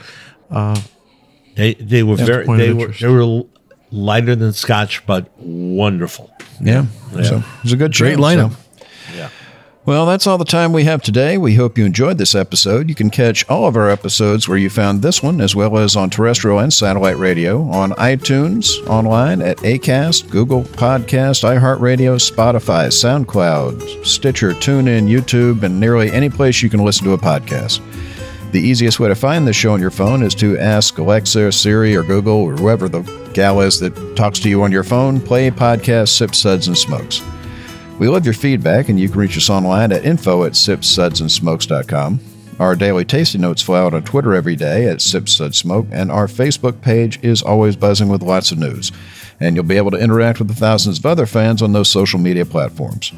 They 1.56 1.74
they 1.76 2.04
were 2.04 2.16
That's 2.16 2.30
very 2.30 2.46
point 2.46 2.62
of 2.62 2.68
they 2.68 2.74
were 2.74 2.80
interest. 2.82 3.02
they 3.02 3.08
were 3.08 3.44
lighter 3.92 4.36
than 4.36 4.54
Scotch, 4.54 5.06
but 5.06 5.30
wonderful. 5.38 6.32
Yeah. 6.62 6.86
So 7.24 7.38
it 7.38 7.64
was 7.64 7.74
a 7.74 7.78
good 7.78 7.94
Great 7.94 8.16
show, 8.16 8.22
lineup. 8.22 8.52
so. 9.16 9.30
Well, 9.84 10.06
that's 10.06 10.28
all 10.28 10.38
the 10.38 10.46
time 10.46 10.74
we 10.74 10.84
have 10.84 11.02
today. 11.02 11.40
We 11.40 11.56
hope 11.56 11.76
you 11.76 11.86
enjoyed 11.86 12.20
this 12.20 12.36
episode. 12.36 12.88
You 12.88 12.94
can 12.94 13.10
catch 13.10 13.50
all 13.50 13.66
of 13.68 13.76
our 13.76 13.90
episodes 13.90 14.48
where 14.48 14.58
you 14.60 14.70
found 14.70 15.02
this 15.02 15.24
one, 15.24 15.42
as 15.42 15.56
well 15.56 15.76
as 15.80 15.96
on 15.96 16.12
terrestrial 16.12 16.60
and 16.60 16.72
satellite 16.72 17.18
radio, 17.18 17.64
on 17.64 17.90
iTunes, 17.94 18.70
online 18.88 19.42
at 19.42 19.58
Acast, 19.58 20.30
Google 20.30 20.62
Podcast, 20.62 21.44
iHeartRadio, 21.44 22.18
Spotify, 22.22 22.90
SoundCloud, 22.92 24.06
Stitcher, 24.06 24.52
TuneIn, 24.52 25.10
YouTube, 25.10 25.64
and 25.64 25.80
nearly 25.80 26.12
any 26.12 26.30
place 26.30 26.62
you 26.62 26.70
can 26.70 26.86
listen 26.86 27.06
to 27.06 27.14
a 27.14 27.18
podcast. 27.18 27.80
The 28.52 28.60
easiest 28.60 29.00
way 29.00 29.08
to 29.08 29.16
find 29.16 29.48
this 29.48 29.56
show 29.56 29.72
on 29.72 29.80
your 29.80 29.92
phone 29.92 30.22
is 30.22 30.36
to 30.36 30.58
ask 30.58 30.98
Alexa, 30.98 31.54
Siri, 31.54 31.96
or 31.96 32.04
Google, 32.04 32.34
or 32.34 32.54
whoever 32.54 32.90
the 32.90 33.02
gal 33.34 33.62
is 33.62 33.80
that 33.80 34.16
talks 34.18 34.40
to 34.40 34.50
you 34.50 34.62
on 34.64 34.74
your 34.74 34.84
phone, 34.84 35.22
play 35.22 35.50
podcast 35.50 36.10
Sip 36.10 36.36
Suds 36.36 36.68
and 36.68 36.78
Smokes. 36.78 37.22
We 37.98 38.10
love 38.10 38.26
your 38.26 38.34
feedback, 38.34 38.90
and 38.90 39.00
you 39.00 39.08
can 39.08 39.20
reach 39.20 39.38
us 39.38 39.50
online 39.50 39.94
at 39.94 40.04
info 40.04 40.44
at 40.44 40.52
sipsudsandsmokes.com. 40.52 42.20
Our 42.60 42.76
daily 42.76 43.06
tasting 43.06 43.40
notes 43.40 43.62
fly 43.62 43.80
out 43.80 43.94
on 43.94 44.04
Twitter 44.04 44.34
every 44.36 44.58
day 44.58 44.90
at 44.90 44.98
sipsudsmoke, 44.98 45.88
and 45.90 46.12
our 46.12 46.28
Facebook 46.28 46.82
page 46.82 47.24
is 47.24 47.42
always 47.42 47.78
buzzing 47.78 48.10
with 48.10 48.22
lots 48.22 48.52
of 48.52 48.60
news. 48.60 48.92
And 49.40 49.56
you'll 49.56 49.64
be 49.64 49.78
able 49.78 49.92
to 49.92 49.98
interact 49.98 50.40
with 50.40 50.50
the 50.50 50.54
thousands 50.54 51.00
of 51.00 51.06
other 51.06 51.26
fans 51.26 51.62
on 51.62 51.72
those 51.72 51.90
social 51.90 52.20
media 52.20 52.46
platforms. 52.46 53.14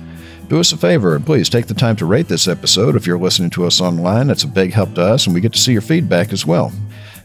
Do 0.53 0.59
us 0.59 0.71
a 0.71 0.77
favor 0.77 1.15
and 1.15 1.25
please 1.25 1.49
take 1.49 1.65
the 1.65 1.73
time 1.73 1.95
to 1.95 2.05
rate 2.05 2.27
this 2.27 2.47
episode 2.47 2.95
if 2.95 3.07
you're 3.07 3.17
listening 3.17 3.49
to 3.49 3.65
us 3.65 3.81
online. 3.81 4.27
That's 4.27 4.43
a 4.43 4.47
big 4.47 4.71
help 4.71 4.93
to 4.93 5.01
us, 5.01 5.25
and 5.25 5.33
we 5.33 5.41
get 5.41 5.51
to 5.53 5.59
see 5.59 5.71
your 5.71 5.81
feedback 5.81 6.31
as 6.31 6.45
well. 6.45 6.71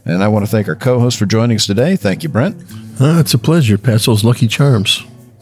And 0.03 0.23
I 0.23 0.27
want 0.27 0.45
to 0.45 0.49
thank 0.49 0.67
our 0.67 0.75
co 0.75 0.99
host 0.99 1.19
for 1.19 1.27
joining 1.27 1.55
us 1.55 1.67
today. 1.67 1.95
Thank 1.95 2.23
you, 2.23 2.29
Brent. 2.29 2.57
Ah, 2.99 3.19
it's 3.19 3.35
a 3.35 3.37
pleasure. 3.37 3.77
Pass 3.77 4.07
those 4.07 4.23
lucky 4.23 4.47
charms. 4.47 5.03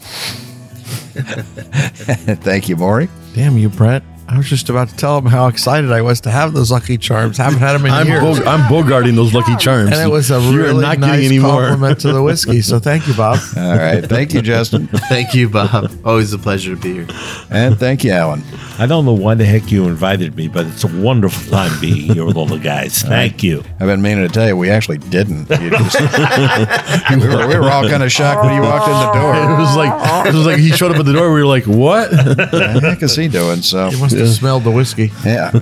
thank 2.42 2.68
you, 2.68 2.76
Maury. 2.76 3.08
damn 3.34 3.56
you, 3.56 3.70
Brent. 3.70 4.04
I 4.30 4.36
was 4.36 4.46
just 4.46 4.68
about 4.68 4.90
to 4.90 4.96
tell 4.96 5.16
him 5.16 5.24
how 5.24 5.46
excited 5.48 5.90
I 5.90 6.02
was 6.02 6.20
to 6.22 6.30
have 6.30 6.52
those 6.52 6.70
Lucky 6.70 6.98
Charms. 6.98 7.38
Haven't 7.38 7.60
had 7.60 7.72
them 7.72 7.86
in 7.86 7.92
I'm 7.92 8.06
years. 8.06 8.20
bo- 8.20 8.44
I'm 8.44 8.60
bogarting 8.70 9.16
those 9.16 9.32
lucky 9.32 9.56
charms, 9.56 9.90
and 9.90 10.00
it 10.06 10.12
was 10.12 10.30
a 10.30 10.38
You're 10.38 10.64
really 10.64 10.82
not 10.82 10.98
nice 10.98 11.12
getting 11.12 11.26
any 11.26 11.38
more. 11.38 11.62
compliment 11.62 12.00
to 12.00 12.12
the 12.12 12.22
whiskey. 12.22 12.60
So 12.60 12.78
thank 12.78 13.08
you, 13.08 13.14
Bob. 13.14 13.38
All 13.56 13.76
right. 13.76 14.04
Thank 14.04 14.34
you, 14.34 14.42
Justin. 14.42 14.86
Thank 15.08 15.32
you, 15.32 15.48
Bob. 15.48 15.90
Always 16.04 16.34
a 16.34 16.38
pleasure 16.38 16.74
to 16.76 16.80
be 16.80 16.92
here. 16.92 17.06
And 17.50 17.78
thank 17.78 18.04
you, 18.04 18.10
Alan. 18.12 18.42
I 18.78 18.84
don't 18.86 19.06
know 19.06 19.14
why 19.14 19.34
the 19.34 19.46
heck 19.46 19.72
you 19.72 19.88
invited 19.88 20.36
me, 20.36 20.46
but 20.48 20.66
it's 20.66 20.84
a 20.84 21.00
wonderful 21.00 21.50
time 21.50 21.80
being 21.80 22.12
here 22.12 22.26
with 22.26 22.36
all 22.36 22.46
the 22.46 22.58
guys. 22.58 23.02
Thank 23.02 23.42
you. 23.42 23.64
I've 23.80 23.86
been 23.86 24.02
meaning 24.02 24.28
to 24.28 24.32
tell 24.32 24.46
you, 24.46 24.56
we 24.58 24.68
actually 24.68 24.98
didn't. 24.98 25.48
Just- 25.48 26.00
we, 27.10 27.16
were, 27.26 27.48
we 27.48 27.58
were 27.58 27.70
all 27.70 27.88
kind 27.88 28.02
of 28.02 28.12
shocked 28.12 28.44
when 28.44 28.54
you 28.54 28.60
walked 28.60 28.86
in 28.88 28.92
the 28.92 29.12
door. 29.12 29.34
It 29.34 29.46
door. 29.48 29.58
was 29.58 29.74
like 29.74 30.26
it 30.26 30.34
was 30.34 30.44
like 30.46 30.58
he 30.58 30.70
showed 30.70 30.90
up 30.92 30.98
at 30.98 31.06
the 31.06 31.14
door. 31.14 31.32
We 31.32 31.40
were 31.40 31.46
like, 31.46 31.64
"What?" 31.64 32.10
What 32.12 32.36
the 32.50 32.80
heck 32.82 33.02
is 33.02 33.16
he 33.16 33.26
doing? 33.28 33.62
So, 33.62 33.90
You 34.18 34.24
must 34.24 34.38
smelled 34.38 34.64
the 34.64 34.70
whiskey. 34.70 35.10
yeah. 35.24 35.50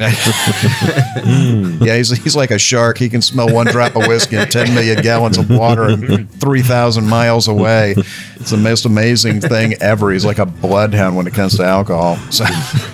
Mm. 1.27 1.85
yeah, 1.85 1.97
he's, 1.97 2.11
he's 2.23 2.37
like 2.37 2.51
a 2.51 2.59
shark. 2.59 2.99
He 2.99 3.09
can 3.09 3.21
smell 3.23 3.53
one 3.53 3.67
drop 3.67 3.97
of 3.97 4.07
whiskey 4.07 4.37
and 4.37 4.51
10 4.51 4.75
million 4.75 5.03
gallons 5.03 5.39
of 5.39 5.51
water 5.51 5.97
3,000 5.97 7.09
miles 7.09 7.49
away. 7.49 7.95
It's 8.37 8.51
the 8.51 8.57
most 8.57 8.85
amazing 8.85 9.41
thing 9.41 9.75
ever. 9.81 10.13
He's 10.13 10.25
like 10.25 10.39
a 10.39 10.47
bloodhound 10.47 11.17
when 11.17 11.27
it 11.27 11.35
comes 11.35 11.57
to 11.57 11.65
alcohol. 11.65 12.17
So, 12.31 12.45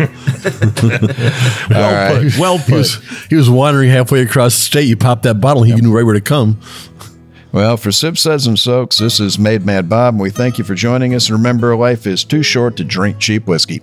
Well 1.70 1.92
right. 1.92 2.22
put. 2.32 2.38
Well 2.38 2.58
he, 2.58 2.74
was, 2.74 2.96
put. 2.96 3.28
he 3.30 3.36
was 3.36 3.50
wandering 3.50 3.90
halfway 3.90 4.22
across 4.22 4.54
the 4.54 4.60
state. 4.62 4.86
You 4.86 4.96
popped 4.96 5.24
that 5.24 5.40
bottle. 5.40 5.62
He 5.64 5.74
knew 5.74 5.92
right 5.94 6.04
where 6.04 6.14
to 6.14 6.20
come. 6.20 6.58
well, 7.52 7.76
for 7.76 7.92
Sip 7.92 8.16
Suds 8.16 8.46
and 8.46 8.58
Smokes, 8.58 8.98
this 8.98 9.20
is 9.20 9.38
Made 9.38 9.66
Man 9.66 9.88
Bob, 9.88 10.14
and 10.14 10.22
we 10.22 10.30
thank 10.30 10.58
you 10.58 10.64
for 10.64 10.74
joining 10.74 11.14
us. 11.14 11.28
And 11.28 11.36
remember, 11.38 11.76
life 11.76 12.06
is 12.06 12.24
too 12.24 12.42
short 12.42 12.76
to 12.76 12.84
drink 12.84 13.18
cheap 13.18 13.46
whiskey. 13.46 13.82